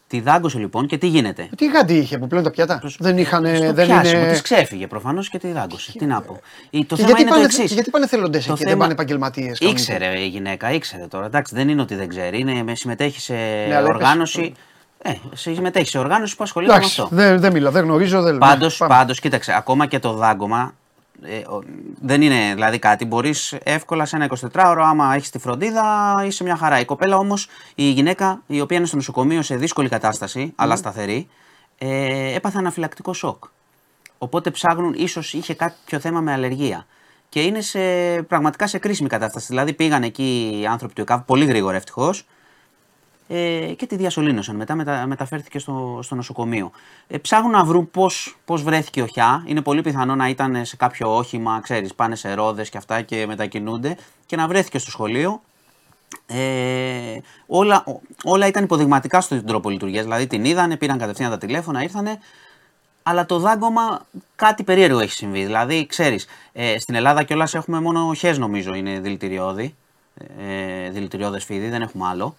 [0.07, 3.55] Τη δάγκωσε λοιπόν και τι γίνεται; Τι γάντι είχε που πλέον τα πιάτα; Δεν είχαν.
[3.55, 4.31] Στο Δεν πιάσιμο, είναι.
[4.31, 5.91] της ξέφυγε προφανώς και τη δάγκωσε.
[5.97, 6.39] Τι να πω.
[6.69, 7.73] Η- Το Και θέμα γιατί είναι πάνε, το και εξής.
[7.73, 9.59] γιατί πάνε θελοντές εκεί, δεν πάνε επαγγελματίες.
[9.59, 11.25] Ήξερε η γυναίκα, ήξερε τώρα.
[11.25, 12.39] Εντάξει, δεν είναι ότι δεν ξέρει.
[12.39, 13.34] Είναι, με- συμμετέχει σε
[13.67, 14.53] Ναι, αλλά οργάνωση.
[15.01, 17.15] Ε, συμμετέχει σε οργάνωση που ασχολείται με Εντάξει, αυτό.
[17.15, 18.21] δεν, δεν μιλάω, δεν γνωρίζω.
[18.21, 18.38] Δεν...
[18.38, 18.93] Πάντω, ναι, πάμε.
[18.93, 20.73] πάντως, κοίταξε, ακόμα και το δάγκωμα
[21.22, 21.64] ε, ο-
[22.02, 23.06] δεν είναι δηλαδή κάτι.
[23.06, 26.80] Μπορείς εύκολα σε ένα 24ωρο, άμα έχεις τη φροντίδα, είσαι μια χαρά.
[26.80, 31.27] Η κοπέλα όμως, η γυναίκα, η οποία είναι στο νοσοκομείο σε δύσκολη κατάσταση, αλλά σταθερή,
[31.77, 33.44] ε, έπαθε αναφυλακτικό σοκ.
[34.18, 36.85] Οπότε ψάχνουν, ίσως είχε κάποιο θέμα με αλλεργία.
[37.30, 37.80] Και είναι σε,
[38.27, 39.45] πραγματικά σε κρίσιμη κατάσταση.
[39.49, 42.27] Δηλαδή πήγαν εκεί οι άνθρωποι του ΕΚΑΒ πολύ γρήγορα ευτυχώς
[43.27, 44.55] ε, και τη διασωλήνωσαν.
[44.55, 46.71] Μετά μετα, μεταφέρθηκε στο, στο νοσοκομείο.
[47.07, 49.43] Ε, ψάχνουν να βρουν πώς πώς βρέθηκε η οχιά.
[49.45, 53.25] Είναι πολύ πιθανό να ήταν σε κάποιο όχημα, ξέρεις, πάνε σε ρόδες και αυτά και
[53.27, 55.41] μετακινούνται και να βρέθηκε στο σχολείο
[56.25, 57.17] Ε,
[57.47, 60.03] όλα, ό- όλα ήταν υποδειγματικά στον τρόπο λειτουργίας.
[60.03, 62.19] Δηλαδή την είδανε, πήραν κατευθείαν τα τηλέφωνα, ήρθανε.
[63.03, 64.05] Αλλά το δάγκωμα
[64.35, 65.45] κάτι περίεργο έχει συμβεί.
[65.45, 69.75] Δηλαδή, ξέρεις, ε, στην Ελλάδα κιόλας έχουμε μόνο χες νομίζω είναι δηλητηριώδη.
[70.39, 72.35] Ε, δηλητηριώδες φίδι, δεν έχουμε άλλο.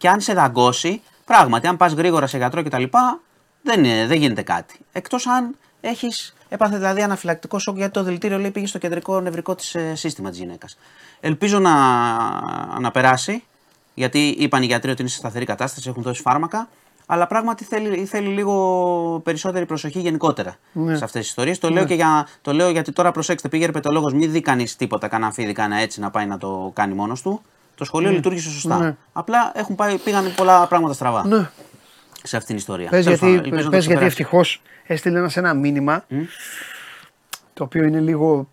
[0.00, 2.82] Και αν σε δαγκώσει, πράγματι, αν πας γρήγορα σε γιατρό κτλ.,
[3.62, 4.78] δεν, είναι- δεν γίνεται κάτι.
[4.92, 9.54] Εκτός αν έχεις έπαθε δηλαδή αναφυλακτικό σοκ γιατί το δηλητήριο λέει πήγε στο κεντρικό νευρικό
[9.54, 10.78] της, ε, σύστημα της γυναίκας.
[11.20, 11.70] Ελπίζω να,
[12.80, 13.44] να περάσει,
[13.94, 16.68] γιατί είπαν οι γιατροί ότι είναι σε σταθερή κατάσταση, έχουν δώσει φάρμακα.
[17.06, 20.96] Αλλά πράγματι θέλει, θέλει λίγο περισσότερη προσοχή γενικότερα Ναι.
[20.96, 21.58] σε αυτές τις ιστορίες.
[21.58, 25.08] Το, λέω και για, το λέω γιατί τώρα προσέξτε, πήγε ερπετολόγο, μην δει κανείς τίποτα,
[25.08, 27.42] κανένα φίδι, κανένα έτσι να πάει να το κάνει μόνος του.
[27.80, 28.78] Το σχολείο λειτούργησε σωστά.
[28.78, 28.96] Ναι.
[29.12, 31.50] Απλά έχουν πάει, πήγαν πολλά πράγματα στραβά Ναι.
[32.22, 32.88] σε αυτήν την ιστορία.
[32.88, 34.06] Πες Τέλος γιατί, πάντων, ελπίζω να το πες γιατί ξεπεράσει.
[34.20, 36.04] ευτυχώς έστειλε ένας ένα μήνυμα
[37.52, 38.48] το οποίο είναι λίγο.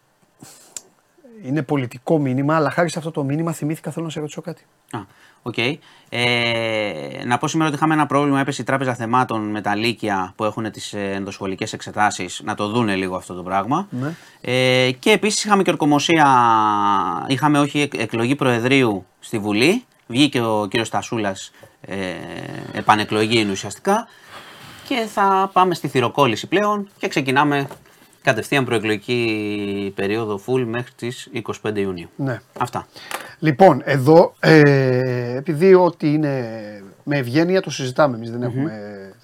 [1.43, 4.65] Είναι πολιτικό μήνυμα, αλλά χάρη σε αυτό το μήνυμα θυμήθηκα θέλω να σε ρωτήσω κάτι.
[4.91, 4.99] Α,
[5.41, 5.57] οκ.
[6.09, 8.39] Ε, να πω σήμερα ότι είχαμε ένα πρόβλημα.
[8.39, 12.95] Έπεσε η Τράπεζα Θεμάτων με τα Λύκεια που έχουν τις ενδοσχολικές εξετάσεις να το δούνε
[12.95, 13.87] λίγο αυτό το πράγμα.
[13.89, 14.13] Ναι.
[14.41, 16.25] Ε, και επίσης είχαμε και ορκομοσία.
[17.27, 19.83] Είχαμε όχι εκ- εκλογή Προεδρείου στη Βουλή.
[20.07, 21.35] Βγήκε ο κύριος Τασούλα,
[21.81, 21.95] ε,
[22.73, 24.07] επανεκλογή είναι ουσιαστικά.
[24.87, 27.67] Και θα πάμε στη θηροκόλληση πλέον και ξεκινάμε
[28.27, 31.29] κατευθείαν προεκλογική περίοδο full μέχρι τις
[31.63, 32.09] 25 Ιουνίου.
[32.15, 32.41] Ναι.
[32.59, 32.87] Αυτά.
[33.39, 36.31] Λοιπόν, εδώ, ε, επειδή ό,τι είναι
[37.03, 38.71] με ευγένεια το συζητάμε, εμείς δεν έχουμε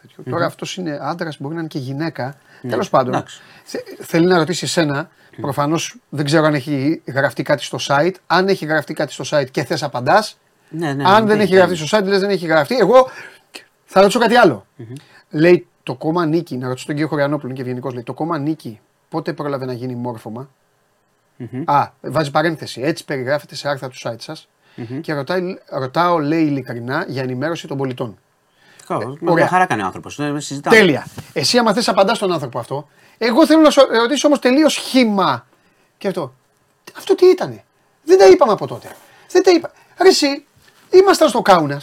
[0.01, 0.23] τέτοιο.
[0.31, 2.35] Τώρα αυτός είναι άντρας, μπορεί να είναι και γυναίκα.
[2.69, 3.17] Τέλος πάντων, Ναι.
[3.17, 3.41] εντάξει.
[3.63, 5.09] θε- θέλει να ρωτήσει εσένα.
[5.41, 8.13] Προφανώς δεν ξέρω αν έχει γραφτεί κάτι στο site.
[8.27, 10.37] Αν έχει γραφτεί κάτι στο site και θες απαντάς.
[10.69, 11.57] Ναι, ναι, αν ναι, δεν ναι, έχει ναι.
[11.57, 12.75] γραφτεί στο site, λες δεν έχει γραφτεί.
[12.77, 13.09] Εγώ
[13.85, 14.65] θα ρωτήσω κάτι άλλο.
[15.29, 17.93] Λέει το κόμμα Νίκη, να ρωτήσω τον κύριο Χωριανόπουλο είναι και ευγενικός.
[17.93, 18.79] Λέει το κόμμα Νίκη
[19.13, 20.49] πότε πρόλαβε να γίνει μόρφωμα.
[21.65, 22.81] Α, βάζει παρένθεση.
[22.81, 24.47] Έτσι περιγράφεται σε άρθρα του site σας.
[25.01, 28.17] Και ρωτάει, ρωτάω, λέει ειλικρινά, για ενημέρωση των πολιτών.
[28.87, 29.33] Καλά, με ωραία.
[29.33, 30.13] μια χαρά κάνει ο άνθρωπος.
[30.37, 30.75] Συζητάμε.
[30.77, 31.07] Τέλεια.
[31.33, 32.87] Εσύ, άμα θες, απαντάς στον άνθρωπο αυτό.
[33.17, 35.45] Εγώ θέλω να σου ρωτήσω όμως τελείως χήμα.
[35.97, 36.33] Και αυτό.
[36.97, 37.63] Αυτό τι ήτανε;
[38.03, 38.91] Δεν τα είπαμε από τότε.
[39.31, 39.71] Δεν τα είπα.
[40.01, 40.45] Ρε εσύ,
[40.89, 41.81] ήμασταν στο καουνα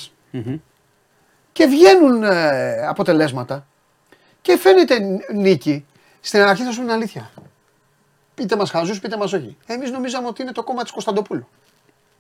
[1.53, 3.67] και βγαίνουν ε, αποτελέσματα
[4.43, 5.85] και φαίνεται νι- νίκη.
[6.21, 7.31] Στην αρχή θα σου είναι αλήθεια.
[8.35, 9.57] Πείτε μας χαζούς, πείτε μας όχι.
[9.67, 11.49] Εμείς νομίζαμε ότι είναι το κόμμα της Κωνσταντοπούλου.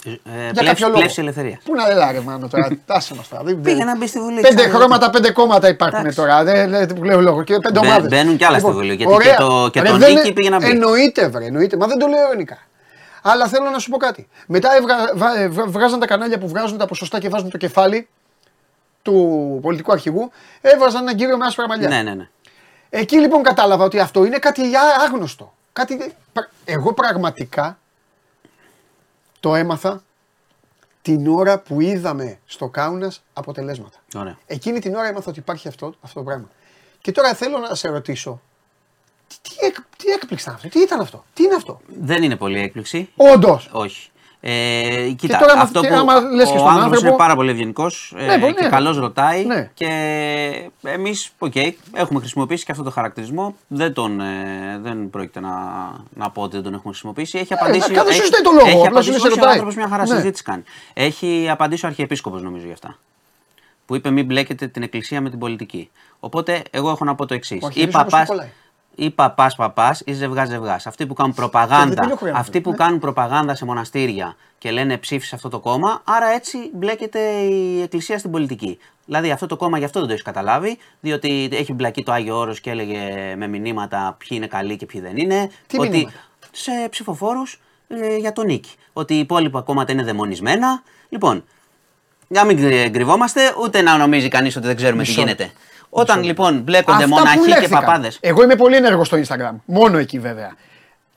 [0.04, 0.20] Ε, Για
[0.52, 0.98] πλεύση- κάποιο λόγο.
[0.98, 1.58] πλεύση ελευθερίας.
[1.64, 2.68] Πού να λελάρε, μάνο τώρα.
[2.86, 3.42] Τάσε μας τώρα.
[3.42, 4.40] Δεν- Πήγε να μπει στη Βουλή.
[4.40, 4.78] Πέντε ξέρω.
[4.78, 6.16] χρώματα, πέντε κόμματα υπάρχουν Εντάξει.
[6.18, 6.44] τώρα.
[6.44, 7.42] Δεν δεν- που λέω λόγο.
[7.42, 8.08] Και πέντε Μπαι- ομάδες.
[8.10, 10.56] μπαίνουν κι άλλα στη Βουλή, γιατί και το- και το δεν Νίκη είναι- πήγε να
[10.58, 10.66] μπει.
[10.70, 11.76] Εννοείται, βρε, εννοείται.
[11.76, 12.58] Μα δεν το λέω ελληνικά.
[13.22, 14.28] Αλλά θέλω να σου πω κάτι.
[14.46, 17.58] Μετά έβγα- βα- ε, βα- βγάζαν τα κανάλια που βγάζουν τα ποσοστά και βάζουν το
[17.58, 18.08] κεφάλι
[19.02, 20.30] του πολιτικού αρχηγού.
[20.60, 21.88] Έβαζαν έναν κύριο με άσπρα μαλλιά.
[21.88, 22.28] Ναι, ναι, ναι.
[22.90, 25.54] Εκεί λοιπόν κατάλαβα ότι αυτό είναι κάτι α- άγνωστο.
[25.72, 26.14] Κάτι...
[26.64, 27.78] Εγώ πραγματικά
[29.40, 30.02] το έμαθα
[31.02, 33.98] την ώρα που είδαμε στο Κάουνας αποτελέσματα.
[34.14, 34.38] Ωραία.
[34.46, 36.48] Εκείνη την ώρα έμαθα ότι υπάρχει αυτό, αυτό το πράγμα.
[37.00, 38.40] Και τώρα θέλω να σε ρωτήσω,
[39.28, 42.36] τι, τι, εκ- τι έκπληξη ήταν αυτό, τι ήταν αυτό, τι είναι αυτό; Δεν είναι
[42.36, 43.10] πολύ έκπληξη.
[43.16, 43.68] Όντως.
[43.72, 44.10] Όχι.
[44.42, 47.16] Ε, κοίτα, τώρα άμα- αυτό και που άμα λες και ο στον άνθρωπος άνθρωπο- είναι
[47.16, 48.68] πάρα πολύ ευγενικός Ναι, πολύ, και ναι.
[48.68, 49.70] καλώς ρωτάει Ναι.
[49.74, 49.88] και
[50.82, 51.52] εμείς, οκ,
[51.92, 53.54] έχουμε χρησιμοποιήσει και αυτό το χαρακτηρισμό.
[53.68, 55.50] Δεν, τον, ε, δεν πρόκειται να,
[56.14, 57.38] να πω ότι δεν τον έχουμε χρησιμοποιήσει.
[57.38, 57.88] Έχει απαντήσει.
[57.92, 59.32] Ε, να- δεν σου έχει- ζητάει το λόγο, Έχει απλά απαντήσει, σου λέει σε όχι,
[59.38, 59.52] ο ρωτάει.
[59.52, 60.14] άνθρωπος μια χαρά Ναι.
[60.14, 60.62] συζήτηση κάνει.
[60.92, 62.98] Έχει απαντήσει ο Αρχιεπίσκοπος νομίζω γι' αυτά.
[63.86, 65.90] Που είπε μην μπλέκετε την εκκλησία με την πολιτική.
[66.20, 67.56] Οπότε εγώ έχω να πω το εξής.
[67.62, 68.50] Ο Ή Αρχιεπίσκοπος παπάς, το κολλάει.
[68.94, 70.86] Ή παπάς παπάς ή ζευγά ζευγάς.
[70.86, 72.76] Αυτοί που κάνουν Και δεν προπαγάνδα, είναι ο Χωριανόπουλος, αυτοί που ναι.
[72.76, 78.18] κάνουν προπαγάνδα σε μοναστήρια και λένε ψήφισε αυτό το κόμμα, άρα έτσι μπλέκεται η Εκκλησία
[78.18, 78.78] στην πολιτική.
[79.04, 82.38] Δηλαδή αυτό το κόμμα γι' αυτό δεν το έχεις καταλάβει, διότι έχει μπλεκεί το Άγιο
[82.38, 85.50] Όρος και έλεγε με μηνύματα ποιοι είναι καλοί και ποιοι δεν είναι.
[85.66, 86.16] Τι ότι μηνύματα;
[86.52, 88.70] σε ψηφοφόρους ε, για τον νίκη.
[88.92, 90.82] Ότι οι υπόλοιπα κόμματα είναι δαιμονισμένα.
[91.08, 91.44] Λοιπόν,
[92.28, 95.20] να μην κρυ- κρυβόμαστε, ούτε να νομίζει κανείς ότι δεν ξέρουμε τι Μισό.
[95.20, 95.50] γίνεται.
[95.90, 97.80] Όταν λοιπόν μπλέκονται Αυτά που μοναχοί και λέχθηκαν.
[97.84, 98.18] παπάδες.
[98.20, 99.54] Εγώ είμαι πολύ ενεργός στο Instagram.
[99.64, 100.54] Μόνο εκεί βέβαια.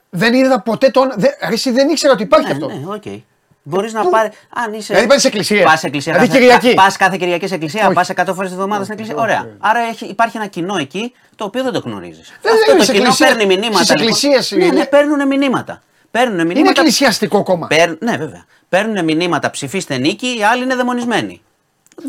[0.10, 1.12] Δεν είδα ποτέ τον.
[1.16, 2.68] Δε, ρε, εσύ δεν ήξερα ότι υπάρχει Ναι, αυτό.
[2.68, 3.22] ναι, οκ.
[3.66, 4.30] Μπορείς να Πού; πάρει.
[4.50, 4.86] Αν είσαι.
[4.94, 5.64] Δηλαδή πας σε εκκλησίες.
[5.64, 6.12] Πας σε εκκλησία.
[6.14, 6.74] Δηλαδή κάθε, Κυριακή.
[6.74, 7.86] Πας κάθε Κυριακή σε εκκλησία.
[7.86, 7.94] Όχι.
[7.94, 9.22] Πας 100 φορές τη εβδομάδα στην εκκλησία.
[9.22, 9.48] Ωραία.
[9.60, 12.34] Άρα έχει, υπάρχει ένα κοινό εκεί το οποίο δεν το γνωρίζεις.
[12.42, 13.84] Δεν Αυτό είναι το σε κοινό εκκλησία- παίρνει μηνύματα.
[13.84, 14.06] στις λοιπόν.
[14.08, 15.82] εκκλησίες Ναι, είναι- ναι, παίρνουν μηνύματα.
[16.12, 16.70] Παίρνουν Είναι μηνύματα.
[16.70, 17.68] εκκλησιαστικό κόμμα.
[17.68, 18.46] Παίρν- ναι, βέβαια.
[18.70, 21.42] Παίρνουν μηνύματα ψηφίστε νίκη, οι άλλοι είναι δαιμονισμένοι.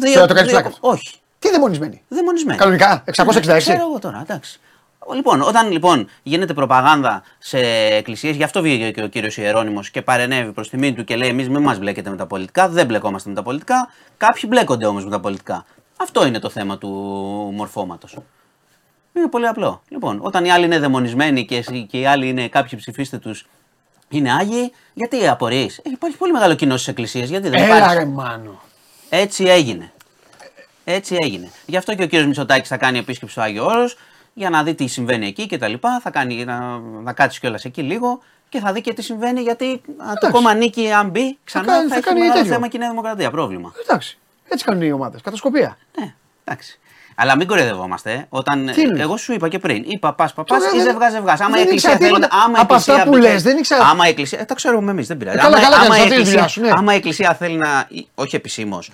[0.00, 0.76] Δύο, Τώρα το κάνεις δύο- πλάκα.
[0.80, 1.14] Όχι.
[1.44, 2.02] Τι δαιμονισμένοι.
[2.08, 2.58] Δαιμονισμένοι.
[2.58, 3.56] Κανονικά, 666.
[3.58, 4.60] Ξέρω εγώ τώρα, εντάξει.
[5.14, 7.58] Λοιπόν, όταν λοιπόν γίνεται προπαγάνδα σε
[7.96, 11.16] εκκλησίες, γι' αυτό βγήκε και ο κύριος Ιερόνιμο και παρενέβη προς τη μήνυ του και
[11.16, 13.88] λέει: Εμείς μην μας μπλέκετε με τα πολιτικά, δεν μπλεκόμαστε με τα πολιτικά.
[14.16, 15.64] Κάποιοι μπλέκονται όμως με τα πολιτικά.
[15.96, 16.88] Αυτό είναι το θέμα του
[17.54, 18.18] μορφώματος.
[19.12, 19.82] Είναι πολύ απλό.
[19.88, 23.46] Λοιπόν, όταν οι άλλοι είναι δαιμονισμένοι και, εσύ- και οι άλλοι είναι κάποιοι ψηφίστε τους
[24.08, 25.80] είναι Άγιοι, γιατί απορείς.
[25.84, 27.30] Υπάρχει πολύ μεγάλο κοινό στις εκκλησίες.
[27.30, 27.96] Γιατί δεν Έλα υπάρχει.
[27.96, 28.60] ρε μάνο.
[29.08, 29.92] Έτσι έγινε.
[30.84, 31.50] Έτσι έγινε.
[31.66, 33.96] Γι' αυτό και ο κύριος Μητσοτάκης θα κάνει επίσκεψη στο Άγιο Όρος
[34.34, 36.00] για να δει τι συμβαίνει εκεί και τα λοιπά.
[36.02, 39.64] Θα κάνει, να, να κάτσει κιόλας εκεί λίγο και θα δει και τι συμβαίνει γιατί
[39.64, 40.30] α, το Εντάξει.
[40.30, 42.52] κόμμα νίκη, αν μπει ξανά, θα, κάνει- θα έχει κάνει μεγάλο τέτοιο.
[42.52, 43.30] θέμα και η Νέα Δημοκρατία.
[43.30, 43.72] Πρόβλημα.
[43.82, 44.18] Εντάξει.
[44.48, 45.20] Έτσι κάνουν οι ομάδες.
[45.20, 45.76] Κατασκοπία.
[46.00, 46.78] Ναι, εντάξει.
[47.16, 48.12] Αλλά μην κορεδευόμαστε.
[48.12, 48.26] ε.
[48.28, 51.10] Όταν, Τι εννοείς; εγώ σου είπα και πριν, ή παπάς παπάς Τώρα ή δεν- ζευγά
[51.10, 51.40] ζευγάς.
[51.40, 52.20] Άμα η δεν εκκλησία ήξερα θέλει.
[52.24, 52.42] τίποτα.
[52.44, 53.84] Άμα η Από αυτά εκκλησία που μπήκε- λες, δεν ήξερα.
[53.84, 54.40] Άμα η εκκλησία.
[54.40, 55.36] Ε, τα ξέρουμε εμείς, δεν πειράζει.
[55.36, 56.78] Ε, καλά, άμα, καλά άμα, κάνεις, η αυτή είναι η δουλειά εκκλησία, σου, ναι.
[56.78, 57.86] άμα η εκκλησία θέλει να.
[57.88, 58.90] ή- όχι επισήμως.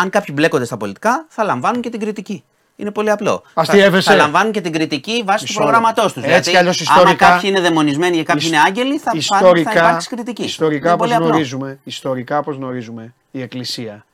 [0.00, 2.44] Αν κάποιοι μπλέκονται στα πολιτικά, θα λαμβάνουν και την κριτική.
[2.76, 3.42] Είναι πολύ απλό.
[3.54, 4.10] Αστείευεσαι.
[4.10, 6.22] Θα, θα λαμβάνουν και την κριτική βάσει του Μισό προγράμματός τους.
[6.24, 9.62] Έτσι κι αλλιώς άμα ιστορικά- κάποιοι είναι δαιμονισμένοι και κάποιοι Ισ- είναι άγγελοι, θα, πάρουν-
[9.64, 10.42] θα υπάρξει κριτική.
[10.42, 11.26] Ιστορικά, Είναι όπως πολύ απλό.
[11.28, 14.04] γνωρίζουμε, ιστορικά, όπως γνωρίζουμε, η Εκκλησία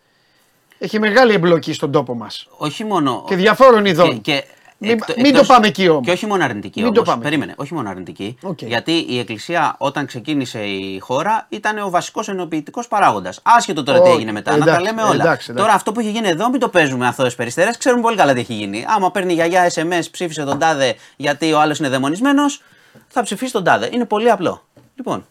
[0.79, 2.47] έχει μεγάλη εμπλοκή στον τόπο μας.
[2.57, 3.25] Όχι μόνο.
[3.27, 4.21] Και διαφόρων ειδών.
[4.21, 4.45] Και, και
[4.78, 6.05] Μην- εκτό- μην εκτός- το πάμε εκεί όμως.
[6.07, 6.98] Και όχι μόνο αρνητική Μην όμως.
[7.05, 8.39] το πάμε Περίμενε, όχι μόνο αρνητική.
[8.43, 8.62] Οκ.
[8.62, 13.40] Γιατί η Εκκλησία όταν ξεκίνησε η χώρα ήταν ο βασικός ενοποιητικός παράγοντας.
[13.43, 15.11] Άσχετο τώρα τι Όχι, έγινε μετά, να εντάξει, τα λέμε όλα.
[15.12, 15.53] εντάξει, εντάξει.
[15.55, 17.77] Τώρα αυτό που έχει γίνει εδώ, μην το παίζουμε αθώες περιστέρες.
[17.77, 18.85] Ξέρουμε πολύ καλά τι έχει γίνει.
[18.89, 22.62] Άμα παίρνει η γιαγιά SMS, ψήφισε τον τάδε γιατί ο άλλος είναι δαιμονισμένος,
[23.09, 23.89] θα ψηφίσει τον τάδε.
[23.93, 24.62] Είναι πολύ απλό.
[24.94, 25.27] Λοιπόν,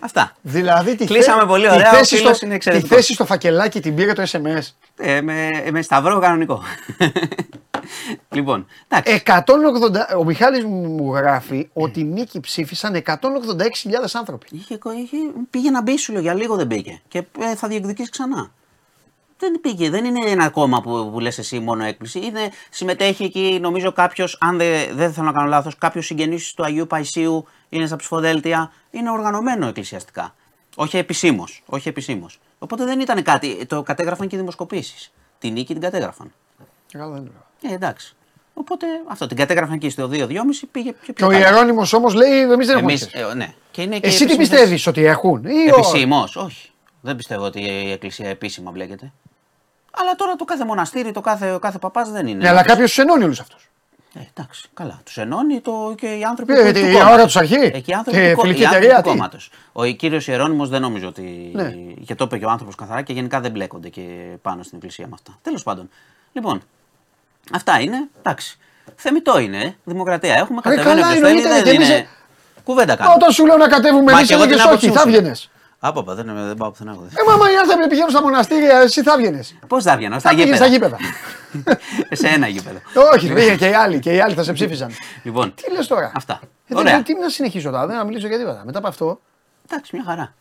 [0.00, 0.36] αυτά.
[0.42, 2.96] Δηλαδή τη, Κλείσαμε πολύ τη ωραία, ο θέση, φίλος στο, είναι τη εξαιρετικός.
[2.96, 4.72] θέση στο φακελάκι την πήρε το SMS.
[4.96, 6.62] Ε, με, με σταυρό κανονικό.
[8.36, 9.22] λοιπόν, εντάξει.
[9.26, 13.16] 180, ο Μιχάλης μου γράφει ότι νίκη ψήφισαν 186.000
[14.12, 14.46] άνθρωποι.
[14.52, 15.16] Είχε, είχε,
[15.50, 17.00] πήγε να μπει σου λέω, για λίγο δεν μπήκε.
[17.08, 18.50] Και ε, θα διεκδικήσει ξανά.
[19.38, 22.18] Δεν πήγε, δεν είναι ένα κόμμα που, που λες εσύ μόνο έκπληση.
[22.18, 26.64] Είναι, συμμετέχει εκεί, νομίζω κάποιος, αν δεν, δεν θέλω να κάνω λάθος, κάποιος συγγενής του
[26.64, 28.72] Αγίου Παϊσίου είναι στα ψηφοδέλτια.
[28.90, 30.34] Είναι οργανωμένο εκκλησιαστικά.
[30.76, 31.62] Όχι επισήμως.
[31.66, 32.38] Όχι επισήμως.
[32.58, 33.66] Οπότε δεν ήταν κάτι.
[33.66, 35.12] Το κατέγραφαν και οι δημοσκοπήσεις.
[35.38, 36.32] Την νίκη την κατέγραφαν.
[36.92, 37.72] Καλά δεν είναι.
[37.72, 38.14] Ε, εντάξει.
[38.54, 41.38] Οπότε αυτό την κατέγραφαν και στο 2-2,5 πήγε πιο Και ο καλά.
[41.38, 43.24] Ιερώνυμος όμως λέει εμείς δεν έχουμε Εμείς, σχέση.
[43.30, 43.54] ε, ναι.
[43.70, 46.70] Και είναι και Εσύ τι επισήμως- πιστεύεις ότι έχουν ή όχι; Επισήμως, όχι.
[47.00, 49.12] Δεν πιστεύω ότι η Εκκλησία επίσημα μπλέκεται.
[49.90, 52.42] Αλλά τώρα το κάθε μοναστήρι, το κάθε, ο κάθε παπάς δεν είναι.
[52.42, 53.68] Ναι, αλλά κάποιος τους ενώνει όλους αυτούς.
[54.14, 55.00] Ε, εντάξει, καλά.
[55.04, 57.12] Τους ενώνει το, και οι άνθρωποι Ε, του, τι, του η κόμματος.
[57.14, 57.54] ώρα τους αρχή.
[57.54, 59.16] Ε, και οι άνθρωποι Και του, κο- φιλική οι άνθρωποι εταιρεία, του τι.
[59.16, 59.50] κόμματος.
[59.72, 61.50] Ο κύριος Ιερώνυμο δεν νομίζω ότι.
[61.54, 61.70] Ναι.
[62.04, 64.00] Και το είπε και ο άνθρωπος καθαρά και γενικά δεν μπλέκονται και
[64.42, 65.38] πάνω στην Εκκλησία με αυτά.
[65.42, 65.90] Τέλος πάντων.
[66.32, 66.62] Λοιπόν,
[67.52, 68.08] αυτά είναι.
[68.18, 68.58] Εντάξει.
[68.96, 69.58] Θεμητό είναι.
[69.62, 69.74] ε.
[69.84, 70.60] Δημοκρατία έχουμε.
[70.64, 71.38] Ρε, Κατεβαίνει καλά, όποιος θέλει.
[71.40, 71.96] εννοείται, Δεν και εμείς, είναι.
[71.96, 72.06] ε,
[72.64, 73.14] Κουβέντα κάνουμε.
[73.16, 75.08] Όταν σου λέω να κατέβουμε Μα εμείς και εγώ την έλεγες άποψή όχι, μου θα
[75.10, 75.50] σου βγαίνες.
[75.80, 76.92] Άπαπα, δεν, δεν πάω πουθενά.
[76.92, 77.02] εγώ.
[77.04, 79.58] Ε, μάμα, οι άνθρωποι πηγαίνουν στα μοναστήρια, εσύ θα βγαίνεις.
[79.66, 80.96] Πώς θα βγαίνω, στα Θα βγαίνεις γήπεδα.
[80.96, 80.96] στα
[81.46, 81.76] γήπεδα.
[82.20, 82.78] Σε ένα γήπεδο.
[83.14, 84.90] Όχι, πήγε και οι άλλοι, και οι άλλοι θα σε ψήφισαν.
[85.22, 86.40] Λοιπόν, Τι λες τώρα; Αυτά.
[86.68, 86.92] Ε, Ωραία.
[86.94, 88.62] δεν- Τι να συνεχίσω τώρα, δεν να μιλήσω για τίποτα.
[88.64, 89.20] Μετά από αυτό,
[89.70, 90.34] εντάξει, μια χαρά.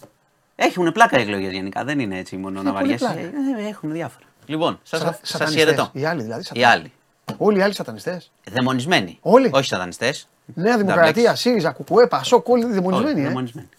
[0.56, 1.84] Έχουν πλάκα οι εκλογές γενικά.
[1.84, 3.06] Δεν είναι έτσι μόνο να Ε, πολύ βαριέσαι.
[3.06, 3.20] πλάκα.
[3.66, 4.26] Ε, Έχουν διάφορα.
[4.46, 5.64] Λοιπόν, σα σα- σας σατανιστές.
[5.64, 5.90] χαιρετώ.
[5.94, 6.42] Οι άλλοι δηλαδή.
[6.42, 6.80] Οι σατανιστές.
[6.80, 6.92] άλλοι.
[7.38, 8.32] Όλοι οι άλλοι σατανιστές.
[8.52, 9.18] Δαιμονισμένοι.
[9.22, 9.50] Όλοι.
[9.54, 10.28] Όχι σατανιστές.
[10.54, 13.22] Νέα Δημοκρατία, ΣΥΡΙΖΑ, ΚΟΚΟΕ, ΠΑΣΟΚ, όλοι δαιμονισμένοι.
[13.22, 13.24] ε.
[13.24, 13.70] Δαιμονισμένοι.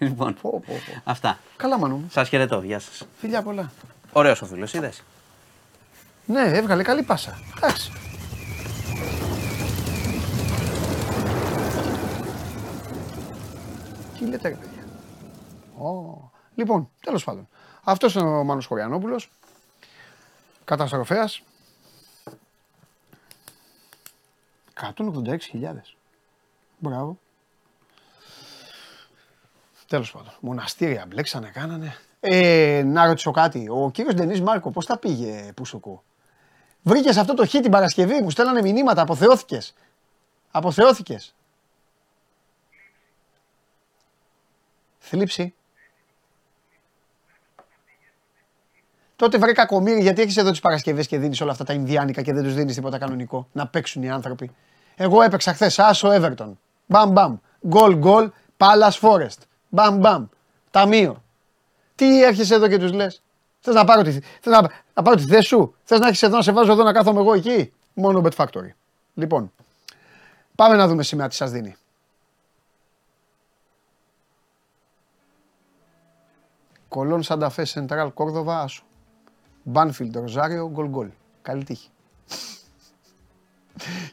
[0.00, 1.00] Λοιπόν, Πω, πω, πω.
[1.04, 1.38] αυτά.
[1.56, 2.08] Καλά, μάνο μου.
[2.10, 2.60] Σας χαιρετώ.
[2.62, 3.02] Γεια σας.
[3.18, 3.70] Φιλιά πολλά.
[4.12, 5.02] Ωραίος ο φίλος, είδες.
[6.26, 7.38] Ναι, έβγαλε καλή πάσα.
[7.56, 7.92] Εντάξει.
[14.18, 14.84] Τι λέτε, ρε παιδιά;
[15.86, 16.30] Ω.
[16.54, 17.48] Λοιπόν, τέλος πάντων.
[17.84, 19.30] Αυτός είναι ο Μάνος Χωριανόπουλος.
[20.64, 21.42] Καταστροφέας.
[24.74, 25.96] 186.000.
[26.78, 27.18] Μπράβο.
[29.90, 30.32] Τέλος πάντων.
[30.40, 31.96] Μοναστήρια μπλέξανε, κάνανε.
[32.20, 33.68] Ε, να ρωτήσω κάτι.
[33.70, 36.02] Ο κύριος Ντενής Μάρκο πώς τα πήγε Πουσουκού;
[36.82, 39.74] Βρήκες αυτό το χ την Παρασκευή, μου στέλνανε μηνύματα, αποθεώθηκες;
[40.50, 41.34] Αποθεώθηκες;
[44.98, 45.54] Θλίψη.
[49.16, 52.32] Τότε βρε κακομύρι, γιατί έχεις εδώ τις Παρασκευές και δίνεις όλα αυτά τα Ινδιάνικα και
[52.32, 53.48] δεν τους δίνεις τίποτα κανονικό.
[53.52, 54.50] Να παίξουν οι άνθρωποι.
[54.96, 56.52] Εγώ έπαιξα χθες Άσο Everton.
[56.86, 57.36] Μπαμ μπαμ.
[57.66, 58.30] Γκολ γκολ.
[58.56, 59.48] Palace Forest.
[59.70, 60.26] Μπαμ μπαμ.
[60.70, 61.22] Ταμείο.
[61.94, 63.22] Τι έρχεσαι εδώ και τους λες;
[63.60, 64.60] Θες να πάρω τη, θες να,
[64.94, 67.20] να πάρω τη θέση σου; Θες να έχεις εδώ να σε βάζω εδώ να κάθομαι
[67.20, 68.70] εγώ εκεί; Μόνο Bet Factory.
[69.14, 69.52] Λοιπόν,
[70.54, 71.76] πάμε να δούμε σήμερα τι σας δίνει.
[76.88, 78.82] Κολόν Σανταφέ Σεντράλ Κόρδοβα Άσο.
[79.62, 81.10] Μπάνφιλντ Ροζάριο Γκολ Γκολ.
[81.42, 81.88] Καλή τύχη.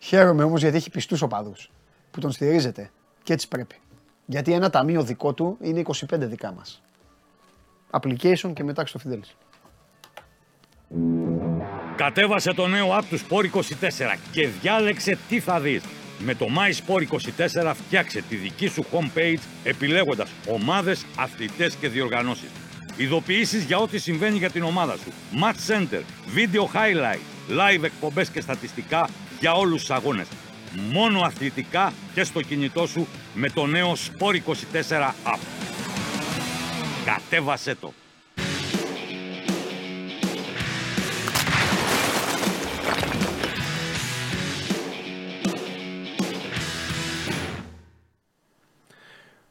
[0.01, 1.71] Χαίρομαι όμως γιατί έχει πιστούς οπαδούς
[2.11, 2.91] που τον στηρίζετε
[3.23, 3.79] και έτσι πρέπει.
[4.29, 6.81] Γιατί ένα ταμείο δικό του είναι 25 δικά μας.
[7.91, 9.35] Application και μετά στο Fidelis.
[11.95, 13.61] Κατέβασε το νέο app του Sport 24
[14.31, 15.83] και διάλεξε τι θα δεις.
[16.19, 22.49] Με το MySport24 φτιάξε τη δική σου homepage επιλέγοντας ομάδες, αθλητές και διοργανώσεις.
[22.97, 25.11] Ειδοποιήσεις για ό,τι συμβαίνει για την ομάδα σου.
[25.41, 26.01] Match Center,
[26.35, 29.09] Video Highlight, Live εκπομπές και στατιστικά
[29.39, 30.27] για όλους τους αγώνες.
[30.91, 35.39] Μόνο αθλητικά και στο κινητό σου με το νέο Sport 24 app.
[37.05, 37.93] Κατέβασέ το.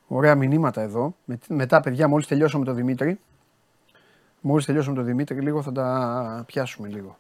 [0.07, 1.15] Ωραία μηνύματα εδώ.
[1.25, 3.19] Με- μετά, παιδιά, μόλις τελειώσαμε το Δημήτρη.
[4.41, 7.19] Μόλις τελειώσαμε το Δημήτρη, λίγο θα τα πιάσουμε λίγο.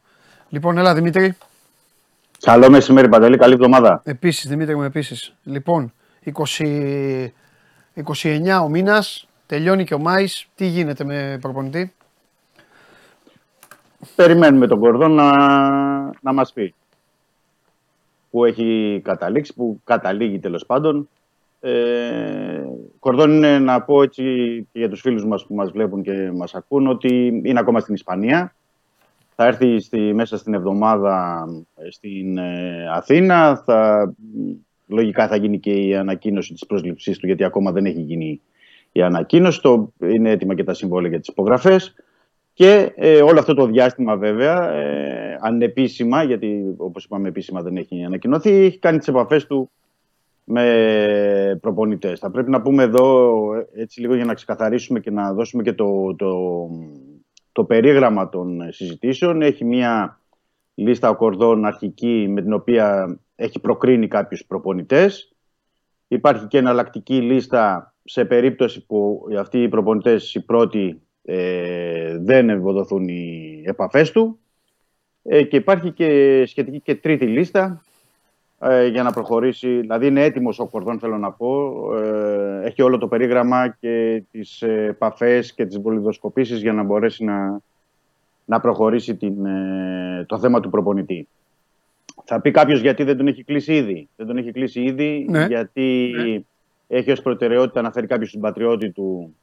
[0.48, 1.36] Λοιπόν, έλα Δημήτρη.
[2.40, 3.36] Καλό μεσημέρι, Παντελή.
[3.36, 4.00] Καλή εβδομάδα.
[4.04, 5.34] Επίσης, Δημήτρη μου, επίσης.
[5.42, 5.92] Λοιπόν,
[6.24, 7.32] 20,
[7.94, 10.48] 29 ο μήνας, τελειώνει και ο Μάης.
[10.54, 11.94] Τι γίνεται με προπονητή;
[14.14, 15.30] Περιμένουμε τον Κορδόν να,
[16.20, 16.74] να μας πει.
[18.30, 21.08] Που έχει καταλήξει, που καταλήγει τέλος πάντων.
[21.60, 22.62] Ε,
[22.98, 24.22] Κορδόν είναι να πω έτσι
[24.72, 27.94] και για τους φίλους μας που μας βλέπουν και μας ακούν ότι είναι ακόμα στην
[27.94, 28.54] Ισπανία.
[29.38, 31.46] Θα έρθει στη, μέσα στην εβδομάδα
[31.76, 33.62] ε, στην ε, Αθήνα.
[33.64, 34.12] Θα,
[34.86, 38.40] λογικά θα γίνει και η ανακοίνωση της πρόσληψής του γιατί ακόμα δεν έχει γίνει
[38.92, 39.60] η ανακοίνωση.
[39.60, 41.94] Το, είναι έτοιμα και τα συμβόλαια για τις υπογραφές.
[42.52, 48.04] Και ε, όλο αυτό το διάστημα βέβαια, ε, ανεπίσημα, γιατί όπως είπαμε επίσημα δεν έχει
[48.04, 49.70] ανακοινωθεί, έχει κάνει τις επαφές του
[50.44, 52.18] με προπονητές.
[52.18, 55.72] Θα πρέπει να πούμε εδώ, ε, έτσι λίγο για να ξεκαθαρίσουμε και να δώσουμε και
[55.72, 56.36] το, το,
[57.56, 59.42] το περίγραμμα των συζητήσεων.
[59.42, 60.20] Έχει μία
[60.74, 65.34] λίστα οκορδών αρχική με την οποία έχει προκρίνει κάποιους προπονητές.
[66.08, 73.08] Υπάρχει και εναλλακτική λίστα σε περίπτωση που αυτοί οι προπονητές, οι πρώτοι, ε, δεν ευοδοθούν
[73.08, 74.38] οι επαφές του.
[75.22, 77.82] Ε, και υπάρχει και σχετική και τρίτη λίστα
[78.60, 79.80] ε, για να προχωρήσει.
[79.80, 81.72] Δηλαδή είναι έτοιμος ο Κορδόν θέλω να πω.
[81.96, 87.60] Ε, έχει όλο το περίγραμμα και τις επαφές και τις πολυδοσκοπήσεις για να μπορέσει να,
[88.44, 91.28] να προχωρήσει την, ε, το θέμα του προπονητή.
[92.24, 94.08] Θα πει κάποιος γιατί δεν τον έχει κλείσει ήδη.
[94.16, 95.44] Δεν τον έχει κλείσει ήδη Ναι.
[95.46, 96.14] γιατί
[96.88, 99.36] έχει ως προτεραιότητα να φέρει κάποιος την πατριώτη του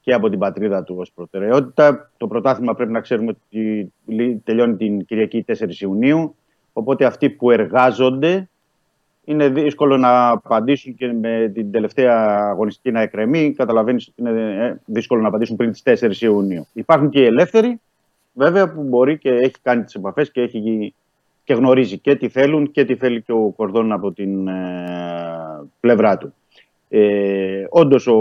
[0.00, 2.10] και από την πατρίδα του ως προτεραιότητα.
[2.16, 6.34] Το πρωτάθλημα πρέπει να ξέρουμε ότι λύ- τελειώνει την Κυριακή 4 Ιουνίου.
[6.80, 8.48] Οπότε αυτοί που εργάζονται
[9.24, 13.52] είναι δύσκολο να απαντήσουν και με την τελευταία αγωνιστική να εκκρεμεί.
[13.52, 16.66] Καταλαβαίνεις ότι είναι ε, δύσκολο να απαντήσουν πριν τις 4 Ιουνίου.
[16.72, 17.80] Υπάρχουν και οι ελεύθεροι,
[18.32, 20.94] βέβαια, που μπορεί και έχει κάνει τις επαφές και, έχει,
[21.44, 24.54] και γνωρίζει και τι θέλουν και τι θέλει και ο Κορδόν από την ε,
[25.80, 26.34] πλευρά του.
[26.88, 28.18] Ε, όντως ο,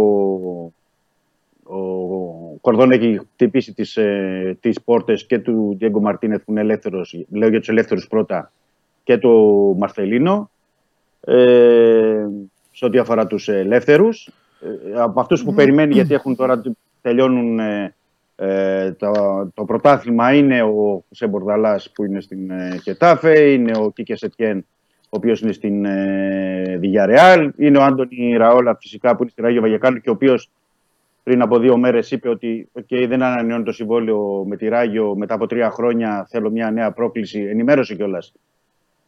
[1.69, 7.25] ο Κορδόν έχει χτυπήσει τις, ε, τις πόρτες και του Διέγκο Μαρτίνεθ που είναι ελεύθερος,
[7.29, 8.51] λέω για τους ελεύθερους πρώτα,
[9.03, 10.51] και του Μαρθελίνο.
[11.21, 12.27] Ε,
[12.71, 14.29] σε ό,τι αφορά τους ελεύθερους.
[14.61, 16.61] Ε, από αυτούς που περιμένει, γιατί έχουν τώρα
[17.01, 17.95] τελειώνουν ε,
[18.35, 19.11] ε, το,
[19.53, 24.65] το πρωτάθλημα, είναι ο Χωσέ Μπορδαλάς που είναι στην ε, Χετάφε, είναι ο Κίκε Σετιέν,
[25.03, 29.61] ο οποίος είναι στην ε, Villarreal, είναι ο Άντωνη Ραόλα φυσικά που είναι στη Ράγιο
[29.61, 30.49] Βαγιακάνου και ο οποίος
[31.29, 35.33] πριν από δύο μέρες είπε ότι okay, δεν ανανεώνει το συμβόλαιο με τη Ράγιο μετά
[35.33, 38.33] από τρία χρόνια θέλω μια νέα πρόκληση, ενημέρωσε κιόλας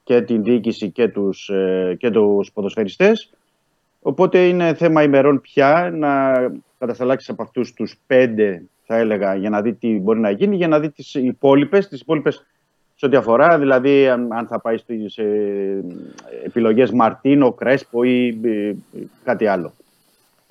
[0.04, 3.34] και την διοίκηση και τους, ε, και τους ποδοσφαιριστές.
[4.02, 6.34] Οπότε είναι θέμα ημερών πια να
[6.80, 10.68] κατασταλάξεις από αυτούς τους πέντε θα έλεγα για να δει τι μπορεί να γίνει, για
[10.68, 12.46] να δει τις υπόλοιπες, τις υπόλοιπες
[12.96, 15.84] σε ό,τι αφορά, δηλαδή αν, αν θα πάει στις ε,
[16.46, 18.74] επιλογές Μαρτίνο, Κρέσπο ή ε,
[19.24, 19.74] κάτι άλλο.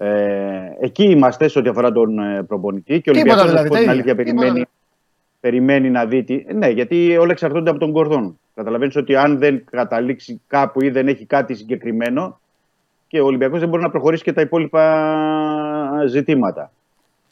[0.02, 3.66] Ε, εκεί είμαστε σε ό,τι αφορά τον ε, προπονητή και ο Τίποτα Ολυμπιακός, να δηλαδή,
[3.66, 4.12] σου πω τα την ίδια.
[4.12, 4.70] αλήθεια, Τίποτα περιμένει, δηλαδή.
[5.40, 6.54] περιμένει να δει τι.
[6.54, 8.38] Ναι, γιατί όλα εξαρτώνται από τον Κορδόν.
[8.54, 12.40] Καταλαβαίνεις ότι αν δεν καταλήξει κάπου ή δεν έχει κάτι συγκεκριμένο
[13.08, 16.72] και ο Ολυμπιακός δεν μπορεί να προχωρήσει και τα υπόλοιπα ζητήματα.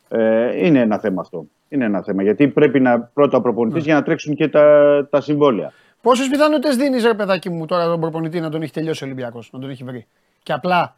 [0.08, 1.44] Ε, είναι ένα θέμα αυτό.
[1.68, 2.22] Είναι ένα θέμα.
[2.22, 3.42] Γιατί πρέπει να πρώτα ο Ναι.
[3.44, 5.72] προπονητή για να τρέξουν και τα, τα συμβόλαια.
[6.02, 9.50] Πόσες πιθανότητες δίνεις, ρε παιδάκι μου, τώρα τον προπονητή να τον έχει τελειώσει ο Ολυμπιακός,
[9.52, 10.06] να τον έχει βρει;
[10.42, 10.96] Και απλά,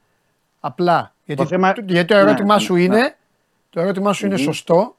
[0.61, 1.15] απλά.
[1.25, 3.17] Γιατί Το θέμα- γιατί το ερώτημά Ναι, σου ναι, είναι, ναι.
[3.71, 4.97] το ερώτημά σου είναι σωστό,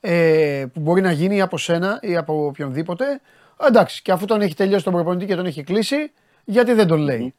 [0.00, 3.20] ε, που μπορεί να γίνει από σένα ή από οποιονδήποτε.
[3.68, 6.12] Εντάξει, και αφού τον έχει τελειώσει τον προπονητή και τον έχει κλείσει,
[6.44, 7.34] γιατί δεν τον λέει;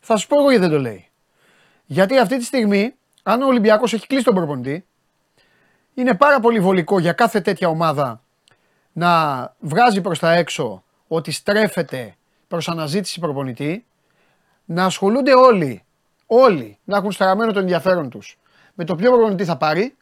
[0.00, 1.06] Θα σου πω εγώ γιατί δεν τον λέει.
[1.84, 4.86] Γιατί αυτή τη στιγμή, αν ο Ολυμπιακός έχει κλείσει τον προπονητή,
[5.94, 8.22] είναι πάρα πολύ βολικό για κάθε τέτοια ομάδα
[8.92, 12.14] να βγάζει προς τα έξω ότι στρέφεται
[12.48, 13.84] προς αναζήτηση προπονητή,
[14.64, 15.82] να ασχολούνται όλοι,
[16.30, 18.38] όλοι, να έχουν στραμμένο το ενδιαφέρον τους
[18.74, 19.96] με το ποιο προπονητή θα πάρει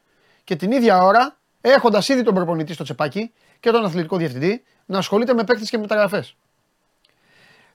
[0.45, 4.99] και την ίδια ώρα, έχοντας ήδη τον προπονητή στο τσεπάκι και τον αθλητικό διευθυντή, να
[4.99, 6.37] ασχολείται με παίκτες και μεταγραφές.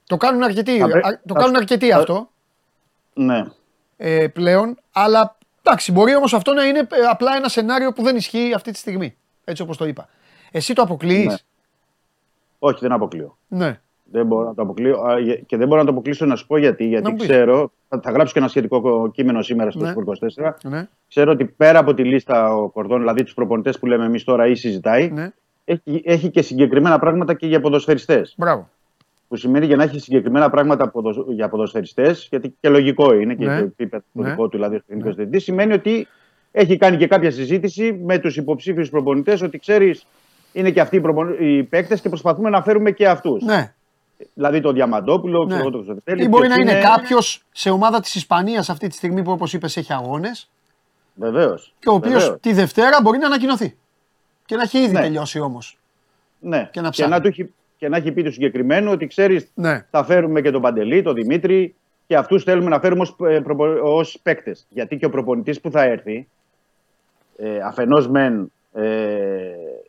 [0.06, 2.30] Το κάνουν αρκετοί, Θα πρέ- α- το θα- κάνουν αρκετοί θα- αυτό
[3.14, 3.44] Ναι.
[3.96, 8.16] ε, πλέον, αλλά εντάξει, μπορεί όμως αυτό να είναι ε, απλά ένα σενάριο που δεν
[8.16, 10.08] ισχύει αυτή τη στιγμή, έτσι όπως το είπα.
[10.50, 11.34] Εσύ το αποκλείεις; Ναι.
[12.58, 13.36] Όχι, δεν αποκλείω.
[13.48, 13.80] ναι.
[14.12, 15.00] Δεν μπορώ να το αποκλείω.
[15.00, 16.84] Α, γε- Και δεν μπορώ να το αποκλείσω να σου πω γιατί.
[16.84, 17.26] Να Γιατί μου πεις.
[17.28, 17.72] ξέρω.
[17.88, 19.90] Θα, θα γράψω και ένα σχετικό κείμενο σήμερα στο Ναι.
[19.90, 20.54] Σπορ 24.
[20.62, 24.24] Ναι, Ξέρω ότι πέρα από τη λίστα ο Κορδόν, δηλαδή τους προπονητές που λέμε εμείς
[24.24, 25.30] τώρα ή συζητάει, ναι.
[25.64, 28.34] έχει, έχει και συγκεκριμένα πράγματα και για ποδοσφαιριστές.
[28.38, 28.68] Μπράβο.
[29.28, 33.46] Που σημαίνει για να έχει συγκεκριμένα πράγματα ποδο- για ποδοσφαιριστές, γιατί και λογικό είναι και
[33.46, 33.58] Ναι.
[33.58, 34.30] το επίπεδο το Ναι.
[34.30, 36.06] δικό του, δηλαδή ο τεχνικό διευθυντής, σημαίνει ότι
[36.50, 40.06] έχει κάνει και κάποια συζήτηση με τους υποψήφιους προπονητές ότι ξέρεις,
[40.52, 41.36] είναι και αυτοί οι, προπον...
[41.40, 43.42] οι παίκτες και προσπαθούμε να φέρουμε και αυτούς.
[43.44, 43.74] Ναι.
[44.34, 45.46] Δηλαδή τον Διαμαντόπουλο, Ναι.
[45.46, 46.24] ξέρω εγώ, τον Χρυστοφιδέλη.
[46.24, 49.52] Ή μπορεί να ποιος είναι κάποιος σε ομάδα της Ισπανίας αυτή τη στιγμή που όπως
[49.52, 50.50] είπες έχει αγώνες
[51.14, 51.74] Βεβαίως.
[51.78, 53.76] και ο οποίος τη Δευτέρα μπορεί να ανακοινωθεί.
[54.46, 55.00] Και να έχει ήδη Ναι.
[55.00, 55.78] τελειώσει όμως.
[56.40, 56.68] Ναι.
[56.72, 57.12] και να και, ψάχνει.
[57.12, 59.86] να του έχει, και να έχει πει το συγκεκριμένο ότι ξέρεις, Ναι.
[59.90, 61.74] θα φέρουμε και τον Παντελή, τον Δημήτρη
[62.06, 63.06] και αυτούς θέλουμε να φέρουμε
[63.82, 64.66] ως παίκτες.
[64.68, 66.28] Γιατί και ο προπονητής που θα έρθει,
[67.36, 68.82] ε, αφενός μεν ε,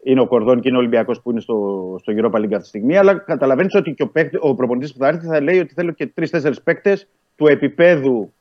[0.04, 2.68] είναι ο Κορδόν και είναι ο Ολυμπιακός που είναι στο, στο Europa League αυτή τη
[2.68, 5.74] στιγμή, αλλά καταλαβαίνεις ότι και ο, παίκτη- ο προπονητής που θα έρθει θα λέει ότι
[5.74, 8.34] θέλω και τρει-τέσσερι παίκτες του επίπεδου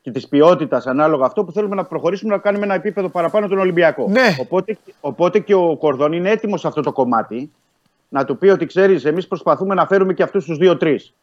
[0.00, 3.58] και της ποιότητας ανάλογα αυτό που θέλουμε να προχωρήσουμε να κάνουμε ένα επίπεδο παραπάνω τον
[3.58, 4.08] Ολυμπιακό.
[4.08, 4.36] Ναι.
[4.40, 7.52] Οπότε, οπότε και ο Κορδόν είναι έτοιμος σε αυτό το κομμάτι
[8.08, 11.14] να του πει ότι ξέρεις, εμείς προσπαθούμε να φέρουμε και αυτούς τους δύο-τρεις.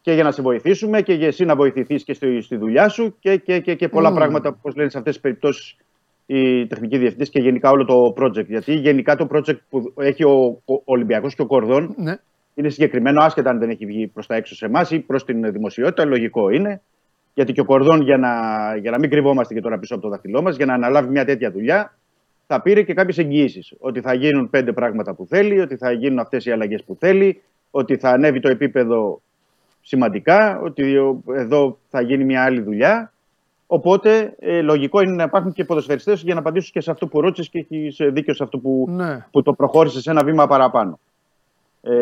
[0.00, 3.16] Και για να σε βοηθήσουμε και για εσύ να βοηθηθείς και στη, στη δουλειά σου
[3.18, 4.16] και, και, και, και πολλά Μμμ.
[4.16, 5.76] πράγματα, όπως λένε σε αυτές τις περιπτώσεις
[6.26, 8.46] οι τεχνικοί διευθυντέ και γενικά όλο το project.
[8.46, 12.16] Γιατί γενικά το project που έχει ο, ο Ολυμπιακός και ο Κορδόν ναι.
[12.54, 15.52] είναι συγκεκριμένο, άσχετα αν δεν έχει βγει προς τα έξω σε εμάς ή προς την
[15.52, 16.04] δημοσιότητα.
[16.04, 16.80] Λογικό είναι.
[17.34, 18.30] Γιατί και ο Κορδόν, για να,
[18.76, 21.24] για να μην κρυβόμαστε και τώρα πίσω από το δάχτυλό μας, για να αναλάβει μια
[21.24, 21.98] τέτοια δουλειά,
[22.46, 23.74] θα πήρε και κάποιες εγγυήσεις.
[23.78, 27.42] Ότι θα γίνουν πέντε πράγματα που θέλει, ότι θα γίνουν αυτές οι αλλαγές που θέλει,
[27.70, 29.22] ότι θα ανέβει το επίπεδο
[29.80, 33.12] σημαντικά, ότι ο- εδώ θα γίνει μια άλλη δουλειά.
[33.66, 37.20] Οπότε ε, λογικό είναι να υπάρχουν και ποδοσφαιριστές για να απαντήσουν και σε αυτό που
[37.20, 39.26] ρώτησες και έχεις δίκιο σε αυτό που, Ναι.
[39.30, 40.98] που το προχώρησες σε ένα βήμα παραπάνω.
[41.82, 41.92] Ε,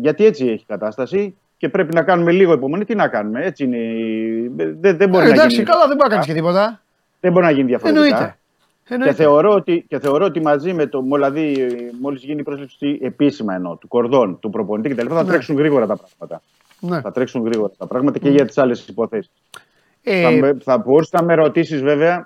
[0.00, 2.84] γιατί έτσι έχει κατάσταση και πρέπει να κάνουμε λίγο υπομονή.
[2.84, 3.76] Τι να κάνουμε, έτσι είναι.
[3.76, 6.80] η- Δεν, δεν, μπορεί, Ε, να εντάξει, γίνει, καλά, δεν μπορεί να κάνεις και τίποτα.
[7.20, 8.04] δεν μπορεί να γίνει διαφορετικά.
[8.04, 8.36] Εννοείται.
[8.86, 9.14] Και Εννοείται.
[9.14, 11.02] θεωρώ, ότι, και θεωρώ ότι μαζί με το.
[11.02, 11.68] Δηλαδή,
[12.00, 15.06] μόλις γίνει η πρόσληψη επίσημα εννοώ, του κορδόν, του προπονητή κτλ.
[15.08, 15.28] θα Ναι.
[15.28, 16.42] τρέξουν γρήγορα τα πράγματα.
[16.80, 17.00] Ναι.
[17.00, 19.30] Θα τρέξουν γρήγορα τα πράγματα και για τις άλλες υποθέσεις.
[20.02, 22.22] Ε, Θα, με- θα μπορούσες να με ρωτήσεις βέβαια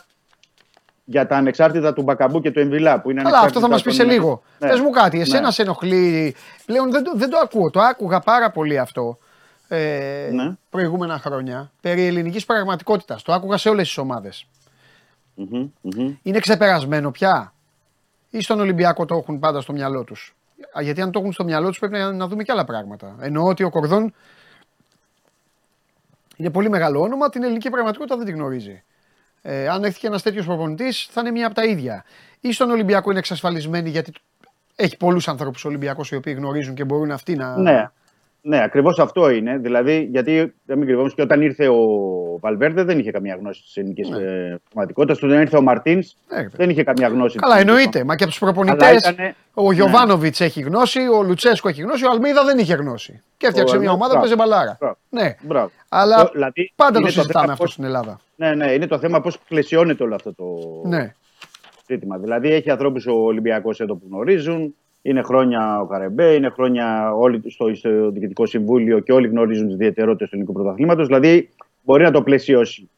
[1.05, 3.01] για τα ανεξάρτητα του Μπακαμπού και του Εμβιλά.
[3.01, 4.43] Που είναι Καλά, αυτό θα μας ανεξάρτητα πει σε των- λίγο.
[4.59, 4.69] Ναι.
[4.69, 5.51] Πες μου κάτι, εσένα Ναι.
[5.51, 6.35] σε ενοχλεί.
[6.67, 7.71] Πλέον δεν το, δεν το ακούω.
[7.71, 9.19] Το άκουγα πάρα πολύ αυτό
[9.69, 10.53] ε, Ναι.
[10.71, 11.71] προηγούμενα χρόνια.
[11.81, 13.23] Περί ελληνικής πραγματικότητας.
[13.23, 14.47] Το άκουγα σε όλες τις ομάδες.
[15.35, 16.15] Μμμ, μμμ.
[16.23, 17.53] Είναι ξεπερασμένο πια.
[18.31, 20.35] Ή στον Ολυμπιακό το έχουν πάντα στο μυαλό τους;
[20.81, 23.17] Γιατί αν το έχουν στο μυαλό τους πρέπει να, να δούμε και άλλα πράγματα.
[23.21, 24.15] Εννοώ ότι ο Κορδόν
[26.37, 28.83] είναι πολύ μεγάλο όνομα, την ελληνική πραγματικότητα δεν την γνωρίζει.
[29.43, 32.05] Ε, αν έρθει και ένας τέτοιος προπονητής, θα είναι μία από τα ίδια.
[32.41, 34.13] Ή στον Ολυμπιακό είναι εξασφαλισμένη γιατί
[34.77, 37.57] έχει πολλούς ανθρώπους Ολυμπιακούς οι οποίοι γνωρίζουν και μπορούν αυτοί να.
[37.57, 37.91] Ναι,
[38.43, 39.59] ναι ακριβώς αυτό είναι.
[39.59, 41.79] Δηλαδή, γιατί δεν μην κρυβόμαστε και όταν ήρθε ο
[42.41, 44.17] Βαλβέρδε δεν είχε καμία γνώση της ελληνικής Ναι.
[44.23, 45.23] ε, πραγματικότητας.
[45.23, 47.39] Όταν ήρθε ο Μαρτίνς Ναι, ρε, δεν είχε καμία γνώση.
[47.39, 48.05] Καλά, της εννοείται.
[48.05, 48.89] Μα και από τους προπονητές.
[48.89, 53.23] Αλλά ήτανε- Ο Γιωβάνοβιτς έχει γνώση, ο Λουτσέσκο έχει γνώση, ο Αλμίδα δεν είχε γνώση.
[53.37, 54.37] Και έφτιαξε Ο μια Αλμίδα, ομάδα που μπράβο.
[54.37, 54.77] παίζει μπαλάρα.
[54.81, 54.97] Μπράβο.
[55.09, 55.35] Ναι.
[55.43, 55.71] Μπράβο.
[55.89, 58.21] Αλλά Το- δηλαδή, πάντα το είναι το συζητάμε θέμα αυτό πώς- στην Ελλάδα.
[58.37, 60.45] Ναι, ναι, είναι το θέμα πώς πλαισιώνεται όλο αυτό το
[60.89, 61.13] Ναι.
[61.87, 62.19] ζήτημα.
[62.19, 64.75] Δηλαδή, έχει ανθρώπους ο Ολυμπιακός εδώ που γνωρίζουν.
[65.03, 69.75] Είναι χρόνια ο Καρεμπέ, είναι χρόνια όλοι στο, στο Διοικητικό Συμβούλιο και όλοι γνωρίζουν τις
[69.75, 71.07] ιδιαιτερότητες του ελληνικού πρωταθλήματος.
[71.07, 71.49] Δηλαδή,
[71.83, 72.91] μπορεί να το πλαισιώσει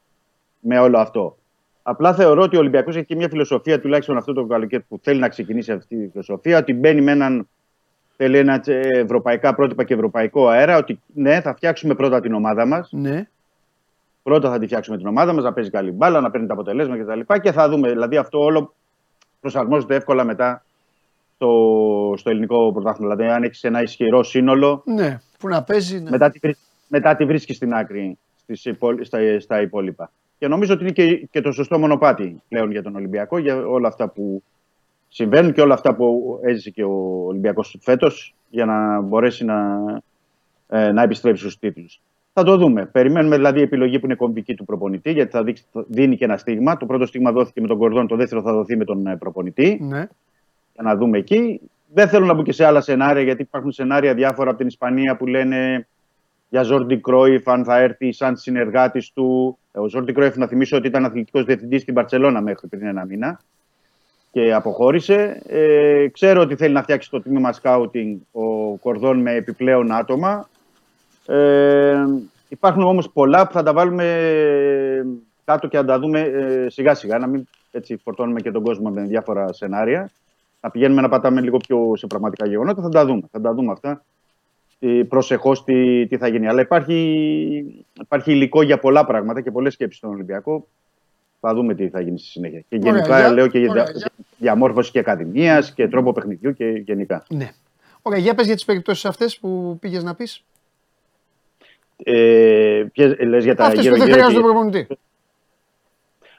[0.61, 1.37] με όλο αυτό.
[1.83, 5.21] Απλά θεωρώ ότι ο Ολυμπιακός έχει και μια φιλοσοφία, τουλάχιστον αυτό το καλοκαίρι που θέλει
[5.21, 7.49] να ξεκινήσει αυτή η φιλοσοφία, ότι μπαίνει με έναν.
[8.17, 12.67] Θέλει ένα ε, ευρωπαϊκά πρότυπα και ευρωπαϊκό αέρα, ότι ναι, θα φτιάξουμε πρώτα την ομάδα
[12.67, 12.89] μας.
[12.93, 13.29] Ναι.
[14.23, 17.03] Πρώτα θα τη φτιάξουμε την ομάδα μας, να παίζει καλή μπάλα, να παίρνει τα αποτελέσματα
[17.03, 17.21] κτλ.
[17.33, 17.89] Και, και θα δούμε.
[17.89, 18.75] Δηλαδή αυτό όλο
[19.41, 20.65] προσαρμόζεται εύκολα μετά
[21.35, 23.15] στο, στο ελληνικό πρωτάθλημα.
[23.15, 25.19] Δηλαδή, αν έχεις ένα ισχυρό σύνολο, Ναι.
[25.39, 26.01] Που να παίζει.
[26.01, 26.11] Ναι.
[26.11, 26.57] μετά τη, βρι-
[26.89, 30.11] μετά τη βρίσκεις στην άκρη στις υπόλοι- στα, στα υπόλοιπα.
[30.39, 33.89] Και νομίζω ότι είναι και, και το σωστό μονοπάτι πλέον για τον Ολυμπιακό, για όλα
[33.89, 34.43] αυτά που
[35.09, 39.81] συμβαίνουν και όλα αυτά που έζησε και ο Ολυμπιακός φέτος για να μπορέσει να,
[40.69, 42.01] ε, να επιστρέψει στους τίτλους.
[42.33, 42.87] Θα το δούμε.
[42.87, 46.25] Περιμένουμε δηλαδή η επιλογή που είναι κομβική του προπονητή, γιατί θα, δείξει, θα δίνει και
[46.25, 46.77] ένα στίγμα.
[46.77, 49.79] Το πρώτο στίγμα δόθηκε με τον Κορδόν, το δεύτερο θα δοθεί με τον ε, προπονητή
[49.83, 50.07] ναι.
[50.75, 51.61] Για να δούμε εκεί.
[51.93, 55.17] Δεν θέλω να μπω και σε άλλα σενάρια, γιατί υπάρχουν σενάρια διάφορα από την Ισπανία
[55.17, 55.87] που λένε
[56.49, 59.59] για Ζόρντι Κρόιφ, αν θα έρθει σαν συνεργάτης του.
[59.73, 63.05] Ε, Ο Ζόρντι Κρόιφ, να θυμίσω ότι ήταν αθλητικός διευθυντής στην Παρσελώνα μέχρι πριν ένα
[63.05, 63.41] μήνα
[64.33, 65.43] και αποχώρησε.
[65.47, 70.49] Ε, ξέρω ότι θέλει να φτιάξει το τμήμα σκάουτινγκ ο Κορδόν με επιπλέον άτομα.
[71.27, 72.05] Ε,
[72.49, 74.07] υπάρχουν όμως πολλά που θα τα βάλουμε
[75.45, 78.91] κάτω και να τα δούμε ε, σιγά σιγά, να μην έτσι φορτώνουμε και τον κόσμο
[78.91, 80.11] με διάφορα σενάρια.
[80.65, 83.23] Να πηγαίνουμε να πατάμε λίγο πιο σε πραγματικά γεγονότα, θα τα δούμε.
[83.33, 84.05] Θα τα δούμε αυτά
[85.09, 86.47] προσεχώς τι, τι θα γίνει.
[86.49, 90.67] Αλλά υπάρχει, υπάρχει υλικό για πολλά πράγματα και πολλές σκέψεις στον Ολυμπιακό.
[91.41, 92.61] Θα δούμε τι θα γίνει στη συνέχεια.
[92.69, 96.13] Και Ωραία, γενικά για- λέω και για ωραία, δια- για- διαμόρφωση και ακαδημίας και τρόπο
[96.13, 97.25] παιχνιδιού και γενικά.
[97.29, 97.51] Ναι.
[98.03, 100.45] Ωραία, για πες για τις περιπτώσεις αυτές που πήγες να πεις.
[101.97, 104.87] Ε, ποιες, λες για τα Αυτές που γύρω δεν γύρω χρειάζονται και- προπονητή.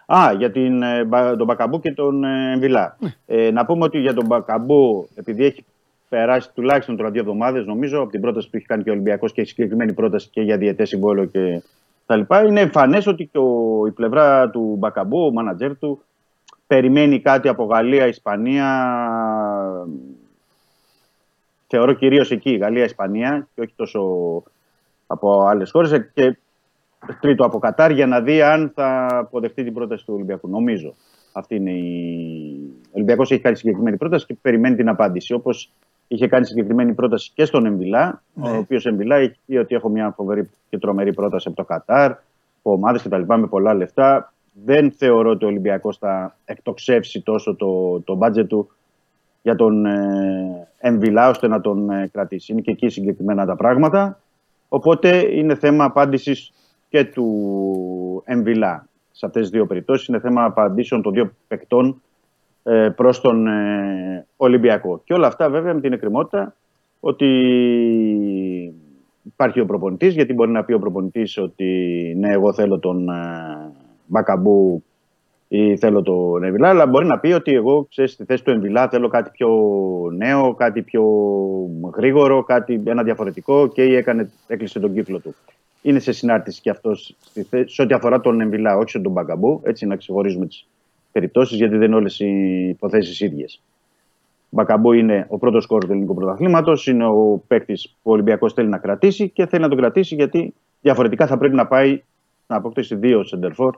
[0.05, 2.97] Α, για την, ε, Μπα- τον Μπακαμπού και τον ε, Εμβιλά.
[2.99, 3.15] Ναι.
[3.25, 5.65] Ε, να πούμε ότι για τον Μπακαμπού, επειδή έχει
[6.09, 9.31] περάσει τουλάχιστον τώρα δύο εβδομάδες, νομίζω, από την πρόταση που έχει κάνει και ο Ολυμπιακός
[9.31, 11.61] και έχει συγκεκριμένη πρόταση και για διαιτές συμβόλαιο και
[12.05, 16.01] τα λοιπά, είναι εμφανές ότι και ο, η πλευρά του Μπακαμπού, ο μάνατζερ του,
[16.67, 18.67] περιμένει κάτι από Γαλλία, Ισπανία.
[21.67, 24.01] Θεωρώ κυρίως εκεί, Γαλλία, Ισπανία και όχι τόσο
[25.07, 26.09] από άλλες χώρες.
[26.13, 26.37] Και
[27.19, 30.49] τρίτο από Κατάρ για να δει αν θα αποδεχτεί την πρόταση του Ολυμπιακού.
[30.49, 30.93] Νομίζω.
[31.31, 32.73] Αυτή είναι η.
[32.85, 35.33] Ο Ολυμπιακός έχει κάνει συγκεκριμένη πρόταση και περιμένει την απάντηση.
[35.33, 35.71] Όπως
[36.07, 38.49] είχε κάνει συγκεκριμένη πρόταση και στον Εμβιλά, Ναι.
[38.49, 42.11] ο οποίος Εμβιλά έχει πει ότι έχω μια φοβερή και τρομερή πρόταση από το Κατάρ,
[42.11, 43.21] από ομάδες κτλ.
[43.25, 44.33] με πολλά λεφτά.
[44.65, 48.69] Δεν θεωρώ ότι ο Ολυμπιακός θα εκτοξεύσει τόσο το, το μπάτζετ του
[49.41, 52.51] για τον ε, Εμβιλά ώστε να τον ε, κρατήσει.
[52.51, 54.19] Είναι και εκεί συγκεκριμένα τα πράγματα.
[54.69, 56.51] Οπότε είναι θέμα απάντησης
[56.95, 58.87] και του Εμβιλά.
[59.11, 62.01] Σε αυτές τις δύο περιπτώσεις είναι θέμα απαντήσεων των δύο παικτών
[62.63, 65.01] ε, προς τον ε, Ολυμπιακό.
[65.03, 66.55] Και όλα αυτά βέβαια με την εκκρεμότητα
[66.99, 67.27] ότι
[69.23, 71.65] υπάρχει ο προπονητής, γιατί μπορεί να πει ο προπονητής ότι
[72.17, 73.13] ναι, εγώ θέλω τον ε,
[74.05, 74.83] Μπακαμπού
[75.47, 78.87] ή θέλω τον Εμβιλά, αλλά μπορεί να πει ότι εγώ ξέρεις, στη θέση του Εμβιλά
[78.87, 79.49] θέλω κάτι πιο
[80.15, 81.03] νέο, κάτι πιο
[81.95, 85.35] γρήγορο, κάτι ένα διαφορετικό και ή έκανε, έκλεισε τον κύκλο του.
[85.85, 87.15] Είναι σε συνάρτηση και αυτός
[87.65, 90.67] σε ό,τι αφορά τον Εμβιλά, όχι στον Μπακαμπού, έτσι να ξεχωρίζουμε τις
[91.11, 92.29] περιπτώσεις, γιατί δεν είναι όλες οι
[92.69, 93.61] υποθέσεις ίδιες.
[94.49, 98.69] Μπακαμπού είναι ο πρώτος κόρο του ελληνικού πρωταθλήματος, είναι ο παίκτης που ο Ολυμπιακός θέλει
[98.69, 102.01] να κρατήσει και θέλει να τον κρατήσει γιατί διαφορετικά θα πρέπει να πάει
[102.47, 103.75] να αποκτήσει δύο σεντερφόρ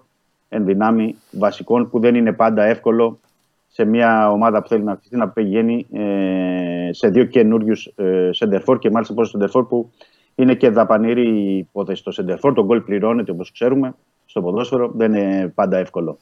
[0.49, 3.19] εν δυνάμει βασικών που δεν είναι πάντα εύκολο
[3.67, 8.79] σε μια ομάδα που θέλει να χτιστεί να πηγαίνει ε, σε δύο καινούριους ε, σεντερφόρ
[8.79, 9.91] και μάλιστα προ σεντερφόρ που
[10.38, 12.03] είναι και δαπανήρη η υπόθεση.
[12.03, 13.95] Το σεντερφόρ, τον γκολ πληρώνεται όπως ξέρουμε
[14.26, 16.18] στο ποδόσφαιρο, δεν είναι πάντα εύκολο.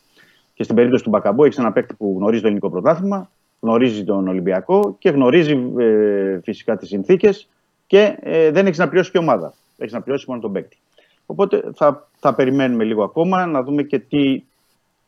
[0.54, 3.30] Και στην περίπτωση του Μπακαμπού έχεις ένα παίκτη που γνωρίζει το ελληνικό πρωτάθλημα,
[3.60, 7.50] γνωρίζει τον Ολυμπιακό και γνωρίζει ε, φυσικά τις συνθήκες
[7.88, 9.54] και ε, δεν έχεις να πληρώσεις και ομάδα.
[9.78, 10.78] Έχεις να πληρώσεις μόνο τον παίκτη.
[11.26, 14.44] Οπότε θα, θα περιμένουμε λίγο ακόμα να δούμε και τι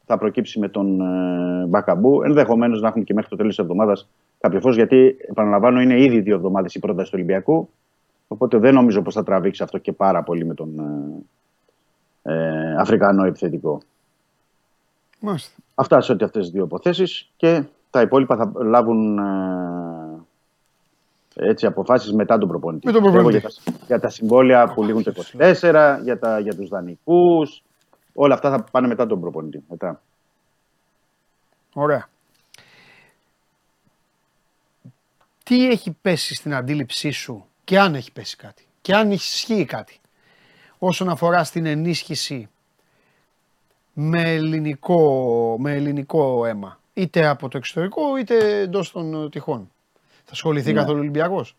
[0.06, 2.24] θα προκύψει με τον ε, Μπακαμπού.
[2.24, 4.10] Ενδεχομένως να έχουμε και μέχρι το τέλος της εβδομάδας
[4.40, 7.70] κάποιο φως, γιατί επαναλαμβάνω είναι ήδη δύο εβδομάδες η πρόταση του Ολυμπιακού.
[8.28, 10.80] Οπότε δεν νομίζω πως θα τραβήξει αυτό και πάρα πολύ με τον
[12.22, 13.82] ε, ε, Αφρικανό επιθετικό.
[15.20, 15.56] Μάλιστα.
[15.76, 19.22] Αυτά σε ό,τι αυτές τις δύο υποθέσεις και τα υπόλοιπα θα λάβουν ε,
[21.50, 22.86] έτσι, αποφάσεις μετά τον προπονητή.
[22.86, 23.42] Με τον προπονητή.
[23.42, 27.64] Πιστεύω Για τα, για τα συμβόλαια που λήγουν το 24, για, τα, για τους δανεικούς,
[28.14, 29.64] όλα αυτά θα πάνε μετά τον προπονητή.
[29.70, 30.02] Μετά.
[31.74, 32.10] Ωραία.
[35.44, 40.00] Τι έχει πέσει στην αντίληψή σου και αν έχει πέσει κάτι και αν ισχύει κάτι
[40.78, 42.50] όσον αφορά στην ενίσχυση
[43.94, 49.72] με ελληνικό, με ελληνικό αίμα είτε από το εξωτερικό είτε εντός των ε, τυχών.
[50.26, 50.80] Θα ασχοληθεί Ναι.
[50.80, 51.56] καθόλου Ολυμπιακός;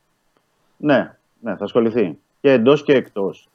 [0.76, 2.18] Ναι, ναι, θα ασχοληθεί.
[2.40, 3.48] Και εντός και εκτός.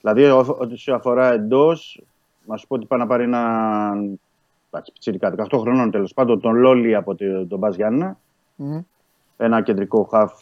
[0.00, 2.02] Δηλαδή, ό- ό,τι σε αφορά εντός,
[2.46, 3.92] να σου πω ότι πάει να πάρει ένα
[4.70, 8.18] εντάξει, πιτσιρικά, 18 χρονών τέλος πάντων, τον Λόλι από το- τον Μπας Γιάννενα,
[8.56, 8.78] Μμ.
[9.36, 10.32] ένα κεντρικό χαφ.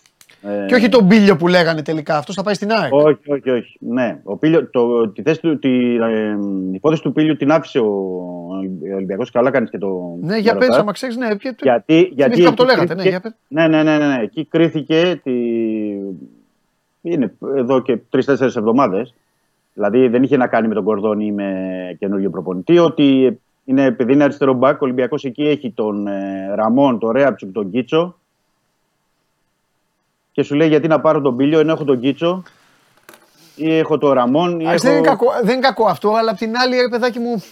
[0.47, 2.93] Ε, Και όχι τον Μπίλιο που λέγανε τελικά, αυτός θα πάει στην ΑΕΚ.
[2.93, 3.77] Όχι, όχι, όχι.
[3.81, 4.21] Ναι.
[4.25, 6.37] Ο Πίλιο, το, τη, θέση του, τη, ε,
[6.71, 7.91] η υπόθεση του Πίλιου την άφησε ο
[8.95, 9.31] Ολυμπιακός.
[9.31, 10.17] Καλά κάνεις και το.
[10.21, 10.69] Ναι, για ρωτάς.
[10.69, 11.37] πες, άμα ξέρεις, ναι.
[11.37, 13.35] ποιο- Γιατί, γιατί Θυμήθηκα που το εκεί λέγατε, ναι, κρίθηκε- για πες.
[13.49, 14.23] ναι, ναι, ναι, ναι, ναι.
[14.23, 15.33] Εκεί κρίθηκε τη...
[17.03, 19.15] είναι εδώ και τρει-τέσσερι εβδομάδες.
[19.75, 21.53] Δηλαδή δεν είχε να κάνει με τον Κορδόνη ή με
[21.99, 22.79] καινούριο προπονητή.
[22.79, 27.53] Ότι είναι, επειδή είναι αριστερό μπακ, ο Ολυμπιακός εκεί έχει τον ε, Ραμόν, τον Ρέαψουκ,
[27.53, 28.19] τον Κίτσο.
[30.35, 32.43] Και σου λέει γιατί να πάρω τον Πίλιο ενώ έχω τον Κίτσο
[33.57, 34.61] ή έχω τον Ραμόν.
[34.61, 34.95] Ή Εντάξει, έχω...
[34.95, 37.43] δεν, είναι κακό, δεν είναι κακό αυτό, αλλά απ' την άλλη, ρε παιδάκι μου,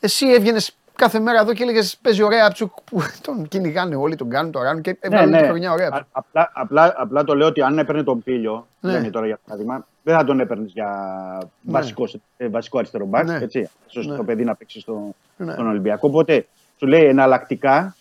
[0.00, 4.28] εσύ έβγαινες κάθε μέρα εδώ και έλεγες Παίζει ωραία τσουκ που τον κυνηγάνε όλοι, τον
[4.28, 5.48] κάνουν, τον κάνουν και έβγαλε ναι, τη ναι.
[5.48, 5.88] χρονιά ωραία.
[5.88, 8.92] Α- απλά, απλά, απλά το λέω ότι αν έπαιρνε τον Πίλιο, Ναι.
[8.92, 10.90] λένε τώρα για παράδειγμα, δεν θα τον έπαιρνες για
[11.62, 13.24] βασικό, ε, βασικό αριστερό μπακ.
[13.26, 13.38] Ναι.
[13.42, 14.16] Έτσι, ίσως Ναι.
[14.16, 15.52] το παιδί να παίξει στο, Ναι.
[15.52, 16.08] στον Ολυμπιακό.
[16.08, 16.46] Οπότε
[16.76, 17.96] σου λέει εναλλακτικά,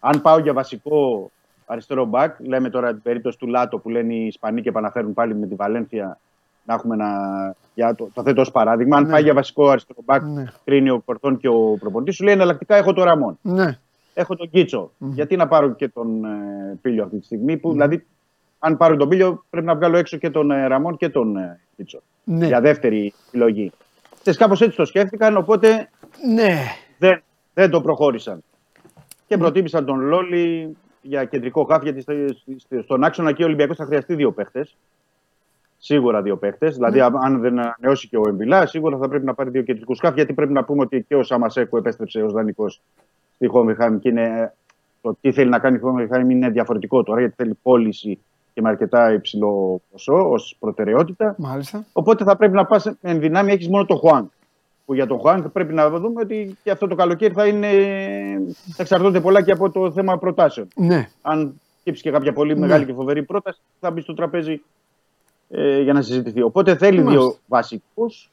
[0.00, 1.30] αν πάω για βασικό
[1.66, 5.34] αριστερό μπακ, λέμε τώρα την περίπτωση του Λάτο που λένε οι Ισπανοί και επαναφέρουν πάλι
[5.34, 6.18] με τη Βαλένθια
[6.64, 7.54] να έχουμε ένα.
[7.74, 8.96] Για το, το θέτω ως παράδειγμα.
[8.96, 9.10] Αν Ναι.
[9.10, 10.44] πάει για βασικό αριστερό μπακ, Ναι.
[10.64, 13.78] κρίνει ο Κορτών και ο προπονητής, σου λέει εναλλακτικά έχω το Ραμόν Ναι,
[14.14, 14.90] έχω τον Κίτσο.
[14.98, 18.06] Γιατί να πάρω και τον ε, Πίλιο αυτή τη στιγμή, που δηλαδή
[18.58, 21.60] αν πάρουν τον Πίλιο, πρέπει να βγάλω έξω και τον ε, Ραμόν και τον ε,
[21.76, 22.00] Κίτσο.
[22.24, 22.46] Ναι.
[22.46, 23.72] Για δεύτερη επιλογή.
[24.20, 25.88] Ξέρεις, κάπως έτσι το σκέφτηκαν, οπότε
[26.34, 26.58] Ναι.
[26.98, 27.22] δεν,
[27.54, 28.42] δεν το προχώρησαν.
[29.26, 30.76] Και προτίμησαν τον Λόλι
[31.06, 32.12] για κεντρικό χάφ, γιατί στο-
[32.56, 34.76] στο- στον άξονα και ο Ολυμπιακός θα χρειαστεί δύο παίχτες.
[35.78, 36.74] Σίγουρα δύο παίχτες.
[36.74, 39.98] Δηλαδή, αν- αν δεν ανανεώσει και ο Εμπιλά, σίγουρα θα πρέπει να πάρει δύο κεντρικούς
[40.00, 40.14] χάφ.
[40.14, 42.80] Γιατί πρέπει να πούμε ότι και ο Σαμασέκο επέστρεψε ως δανεικός
[43.34, 44.54] στη Χόμιχαμ και είναι,
[45.00, 48.18] το τι θέλει να κάνει η Χόμιχαμ είναι διαφορετικό τώρα, γιατί θέλει πώληση
[48.54, 51.34] και με αρκετά υψηλό ποσό ως προτεραιότητα.
[51.38, 51.84] Μάλιστα.
[51.92, 54.30] Οπότε θα πρέπει να πας εν δυνάμει, έχεις μόνο τον Χουάνκ.
[54.84, 57.68] Που για τον Χουάνκ πρέπει να δούμε ότι και αυτό το καλοκαίρι θα, είναι,
[58.70, 60.68] θα εξαρτώνται πολλά και από το θέμα προτάσεων.
[60.76, 61.08] Ναι.
[61.22, 62.60] Αν κύψει και κάποια πολύ Ναι.
[62.60, 64.62] μεγάλη και φοβερή πρόταση, θα μπει στο τραπέζι
[65.50, 66.42] ε, για να συζητηθεί.
[66.42, 67.20] Οπότε θέλει Μάλιστα.
[67.26, 68.30] δύο βασικούς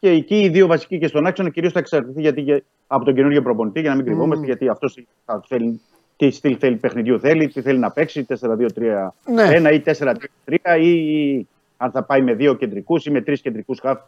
[0.00, 3.14] και εκεί οι δύο βασικοί και στον άξονα κυρίως θα εξαρτηθεί γιατί, για- από τον
[3.14, 5.80] καινούργιο προπονητή, για να μην κρυβόμαστε, γιατί αυτός θα θέλει.
[6.16, 9.14] Τι στυλ θέλει παιχνιδιού θέλει, τι θέλει να παίξει, 4-2-3-1
[9.60, 9.70] Ναι.
[9.74, 10.88] ή 4-3 ή,
[11.36, 13.98] ή αν θα πάει με δύο κεντρικούς ή με τρεις κεντρικούς χαφ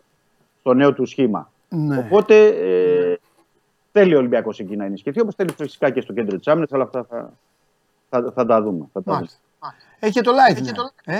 [0.60, 1.50] στο νέο του σχήμα.
[1.70, 1.98] Ναι.
[1.98, 3.16] Οπότε ε,
[3.92, 6.82] θέλει ο Ολυμπιακός εκεί να ενισχυθεί, όπως θέλει φυσικά και στο κέντρο της άμυνας, αλλά
[6.82, 7.32] αυτά θα,
[8.10, 8.88] θα, θα τα δούμε.
[8.92, 9.14] Θα τα δούμε.
[9.16, 9.38] Μάλιστα.
[10.00, 10.74] Έχει και το Lightning.
[11.04, 11.16] Ε;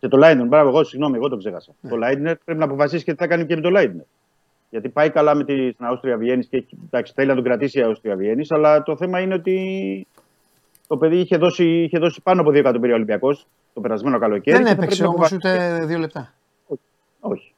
[0.00, 1.72] Και το Λάιντνερ, μπράβο, εγώ συγγνώμη, εγώ το ξέχασα.
[1.88, 4.04] Το Λάιντνερ πρέπει να αποφασίσει και τι θα κάνει και με το Λάιντνερ.
[4.70, 7.82] Γιατί πάει καλά με την Αύστρια Βιέννη και έχει- εντάξει, θέλει να τον κρατήσει η
[7.82, 10.06] Αύστρια Βιέννη, αλλά το θέμα είναι ότι
[10.86, 14.56] το παιδί είχε δώσει, είχε δώσει πάνω από 2 εκατομμύρια Ολυμπιακός το περασμένο καλοκαίρι.
[14.56, 16.34] Δεν και θα έπαιξε πρέπει να όμως αποφασίσει- ούτε δύο λεπτά.
[16.66, 16.80] Όχι,
[17.20, 17.53] όχι.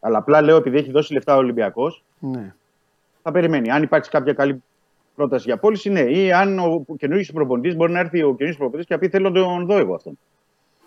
[0.00, 2.54] Αλλά απλά λέω επειδή έχει δώσει λεφτά ο Ολυμπιακός, Ναι.
[3.22, 3.70] θα περιμένει.
[3.70, 4.62] Αν υπάρξει κάποια καλή
[5.14, 6.00] πρόταση για πώληση, ναι.
[6.00, 9.30] Ή αν ο καινούριο προπονητής μπορεί να έρθει ο καινούριο προπονητής και να πει: Θέλω
[9.30, 10.18] να τον δω εγώ αυτόν.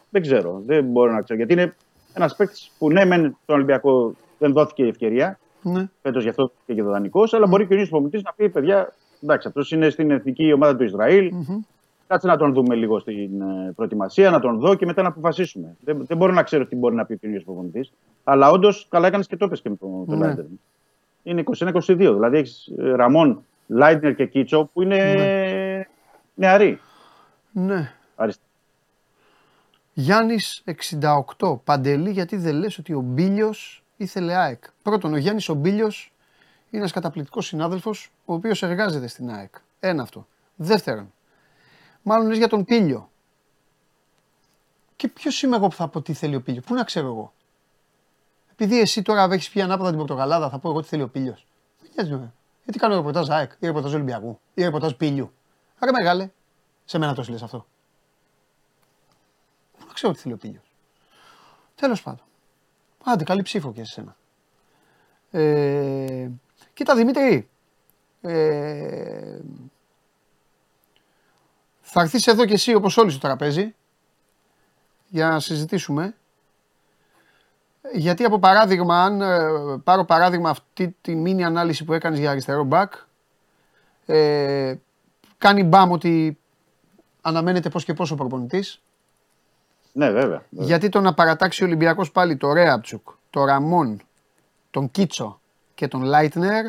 [0.10, 0.62] Δεν ξέρω.
[0.66, 1.40] Δεν μπορώ να ξέρω.
[1.40, 1.76] Γιατί είναι
[2.14, 5.40] ένας παίκτης που ναι, μεν στον Ολυμπιακό δεν δόθηκε η ευκαιρία.
[5.62, 5.90] ναι.
[6.02, 8.94] Φέτος γι' αυτό και το δανεικός, αλλά μπορεί και ο καινούριο προπονητής να πει: Παιδιά,
[9.24, 11.32] εντάξει, αυτός είναι στην εθνική ομάδα του Ισραήλ.
[12.10, 15.76] Κάτσε να τον δούμε λίγο στην ε, προετοιμασία, να τον δω και μετά να αποφασίσουμε.
[15.84, 17.92] Δεν, δεν μπορώ να ξέρω τι μπορεί να πει ο καινούριο προπονητής.
[18.24, 20.26] Αλλά όντως καλά έκανες και το έπες και με τον το Ναι.
[20.26, 20.46] Λάιντερ.
[21.24, 21.96] Είναι 21-22.
[21.98, 25.88] Δηλαδή έχεις Ραμόν, Λάιντνερ και Κίτσο που είναι
[26.36, 26.80] νεαροί.
[27.52, 27.92] ναι.
[28.16, 28.48] Αριστερά.
[29.94, 30.64] Γιάννης
[31.38, 31.60] 68.
[31.64, 34.64] Παντελή, γιατί δεν λες ότι ο Μπίλιος ήθελε ΑΕΚ.
[34.84, 36.12] Πρώτον, ο Γιάννης ο Μπίλιος
[36.70, 39.54] είναι ένας καταπληκτικός συνάδελφος, ο οποίος εργάζεται στην ΑΕΚ.
[39.80, 40.28] Ένα αυτό.
[40.56, 41.14] Δεύτερον,
[42.04, 43.10] μάλλον λες για τον Πίλιο.
[44.96, 46.62] Και ποιος είμαι εγώ που θα πω τι θέλει ο Πίλιο.
[46.62, 47.34] Πού να ξέρω εγώ;
[48.52, 51.38] Επειδή εσύ τώρα έχεις πει ανάποδα την Πορτογαλάδα, θα πω εγώ τι θέλει ο Πίλιο.
[51.82, 52.34] Δεν νοιάζει με.
[52.64, 55.32] Γιατί κάνω ρεπορτάζ ΑΕΚ ή ρεπορτάζ Ολυμπιακού ή ρεπορτάζ Πίλιου.
[55.80, 56.30] Άρα μεγάλε,
[56.86, 57.66] σε μένα το λες αυτό.
[59.78, 60.62] Πού να ξέρω τι θέλει ο Πίλιο.
[61.76, 62.26] Τέλος πάντων.
[63.04, 64.16] Άντε, καλή ψήφο και σε σένα.
[65.32, 66.30] Ε,
[66.74, 67.50] κοίτα Δημήτρη,
[68.22, 69.40] ε,
[71.92, 73.76] θα έρθεις εδώ και εσύ όπως όλοι στο τραπέζι
[75.08, 76.16] για να συζητήσουμε.
[77.94, 82.64] Γιατί από παράδειγμα, αν ε, πάρω παράδειγμα αυτή τη μίνι ανάλυση που έκανες για αριστερό
[82.64, 82.94] μπακ,
[84.06, 84.76] ε,
[85.38, 86.38] κάνει μπαμ ότι
[87.22, 88.82] αναμένεται πώς και πώς ο προπονητής.
[89.94, 90.44] Ναι, βέβαια.
[90.50, 90.66] βέβαια.
[90.66, 94.02] Γιατί το να παρατάξει ο Ολυμπιακός πάλι το Ρέατσουκ, το Ραμόν,
[94.72, 95.40] τον Κίτσο
[95.76, 96.66] και τον Λάιτνερ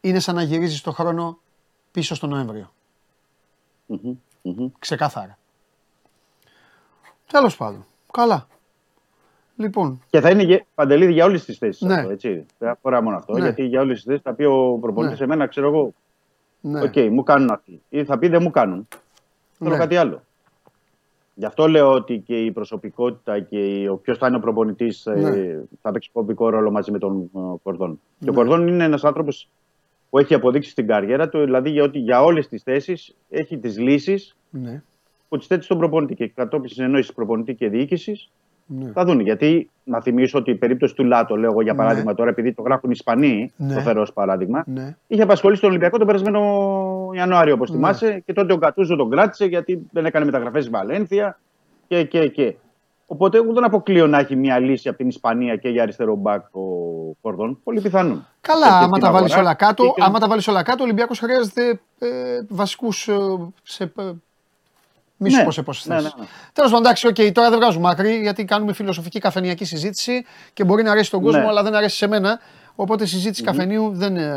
[0.00, 1.38] είναι σαν να γυρίζεις το χρόνο
[1.90, 2.72] πίσω στο Νοέμβριο.
[3.86, 4.68] Μμμ, μμμ.
[4.78, 5.38] Ξεκάθαρα.
[7.32, 7.84] Τέλος πάντων.
[8.12, 8.46] Καλά.
[9.56, 11.80] Λοιπόν, Και θα είναι για- παντελή για όλες τις θέσεις.
[11.82, 11.94] Ναι.
[11.94, 12.46] Αυτό, έτσι.
[12.58, 13.32] Δεν αφορά μόνο αυτό.
[13.32, 13.40] Ναι.
[13.40, 15.24] Γιατί για όλες τις θέσεις θα πει ο προπονητής Ναι.
[15.24, 15.94] σε μένα, ξέρω εγώ,
[16.60, 16.82] ναι.
[16.82, 17.82] Οκ, μου κάνουν αυτοί.
[17.88, 18.88] Ή θα πει δεν μου κάνουν.
[19.58, 19.76] Θέλω Ναι.
[19.76, 20.22] κάτι άλλο.
[21.34, 25.06] Γι' αυτό λέω ότι και η προσωπικότητα και η- ο ποιος θα είναι ο προπονητής
[25.16, 25.58] Ναι.
[25.82, 28.00] θα παίξει κομβικό ρόλο μαζί με τον ε, Κορδόν.
[28.18, 29.48] Και ο Κορδόν είναι ένας άνθρωπος
[30.10, 33.78] που έχει αποδείξει στην καριέρα του, δηλαδή για ότι για όλες τις θέσεις έχει τις
[33.78, 34.82] λύσεις ναι.
[35.28, 36.14] που τις θέτει στον προπονητή.
[36.14, 38.30] Και κατόπιν συνεννόησης προπονητή και διοίκησης
[38.66, 38.90] ναι.
[38.92, 39.20] θα δουν.
[39.20, 41.78] Γιατί να θυμίσω ότι η περίπτωση του Λάτο, λέω εγώ για Ναι.
[41.78, 43.74] παράδειγμα τώρα, επειδή το γράφουν οι Ισπανοί, Ναι.
[43.74, 44.96] το φέρω ως παράδειγμα, ναι.
[45.06, 46.40] είχε απασχολήσει τον Ολυμπιακό τον περασμένο
[47.14, 47.76] Ιανουάριο, όπως Ναι.
[47.76, 51.38] θυμάσαι, και τότε ο Γκατούζο τον κράτησε γιατί δεν έκανε μεταγραφές στη Βαλένθια
[51.88, 52.54] και, και, και.
[53.12, 56.54] Οπότε εγώ δεν αποκλείω να έχει μια λύση από την Ισπανία και για αριστερό μπακ
[56.56, 56.60] ο
[57.20, 57.60] Κορδόν.
[57.64, 58.26] Πολύ πιθανόν.
[58.40, 60.82] Καλά, Και άμα την τα, βάλεις αγορά όλα κάτω, και- άμα τα βάλεις όλα κάτω,
[60.82, 62.08] ο Ολυμπιακός χρειάζεται ε,
[62.48, 63.14] βασικούς ε,
[63.62, 64.02] σε, ε,
[65.16, 66.14] μη σου Ναι, πω σε πόσες ναι, θέσεις.
[66.14, 66.26] ναι, ναι.
[66.52, 70.82] Τέλος πάντων, εντάξει, οκ, τώρα δεν βγάζουμε άκρη, γιατί κάνουμε φιλοσοφική καφενειακή συζήτηση και μπορεί
[70.82, 71.46] να αρέσει στον κόσμο, Ναι.
[71.46, 72.40] αλλά δεν αρέσει σε μένα.
[72.74, 74.34] Οπότε συζήτηση καφενείου δεν, ε,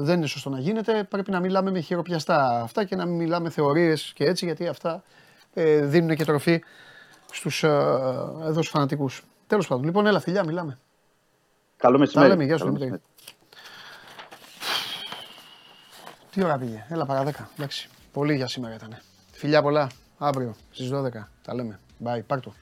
[0.00, 1.06] δεν είναι σωστό να γίνεται.
[1.10, 5.02] Πρέπει να μιλάμε με χειροπιαστά αυτά και να μην μιλάμε θεωρίες και έτσι, γιατί αυτά
[5.54, 6.62] ε, δίνουν και τροφή
[7.32, 7.68] στους ε,
[8.42, 9.22] εδώ στους φανατικούς.
[9.46, 10.78] Τέλος πάντων, λοιπόν, έλα φιλιά, μιλάμε.
[11.76, 12.28] Καλό μεσημέρι.
[12.28, 13.00] Τα λέμε, γεια σου, Καλό Δημήτρη.
[13.00, 13.16] μεσημέρι.
[16.30, 17.30] Τι ώρα πήγε, έλα παρά 10.
[17.56, 18.98] Εντάξει, πολύ για σήμερα ήταν.
[19.32, 19.90] Φιλιά πολλά.
[20.18, 21.28] Αύριο στις 12.
[21.42, 21.80] Τα λέμε.
[22.04, 22.20] Bye.
[22.26, 22.52] Πάρ' το.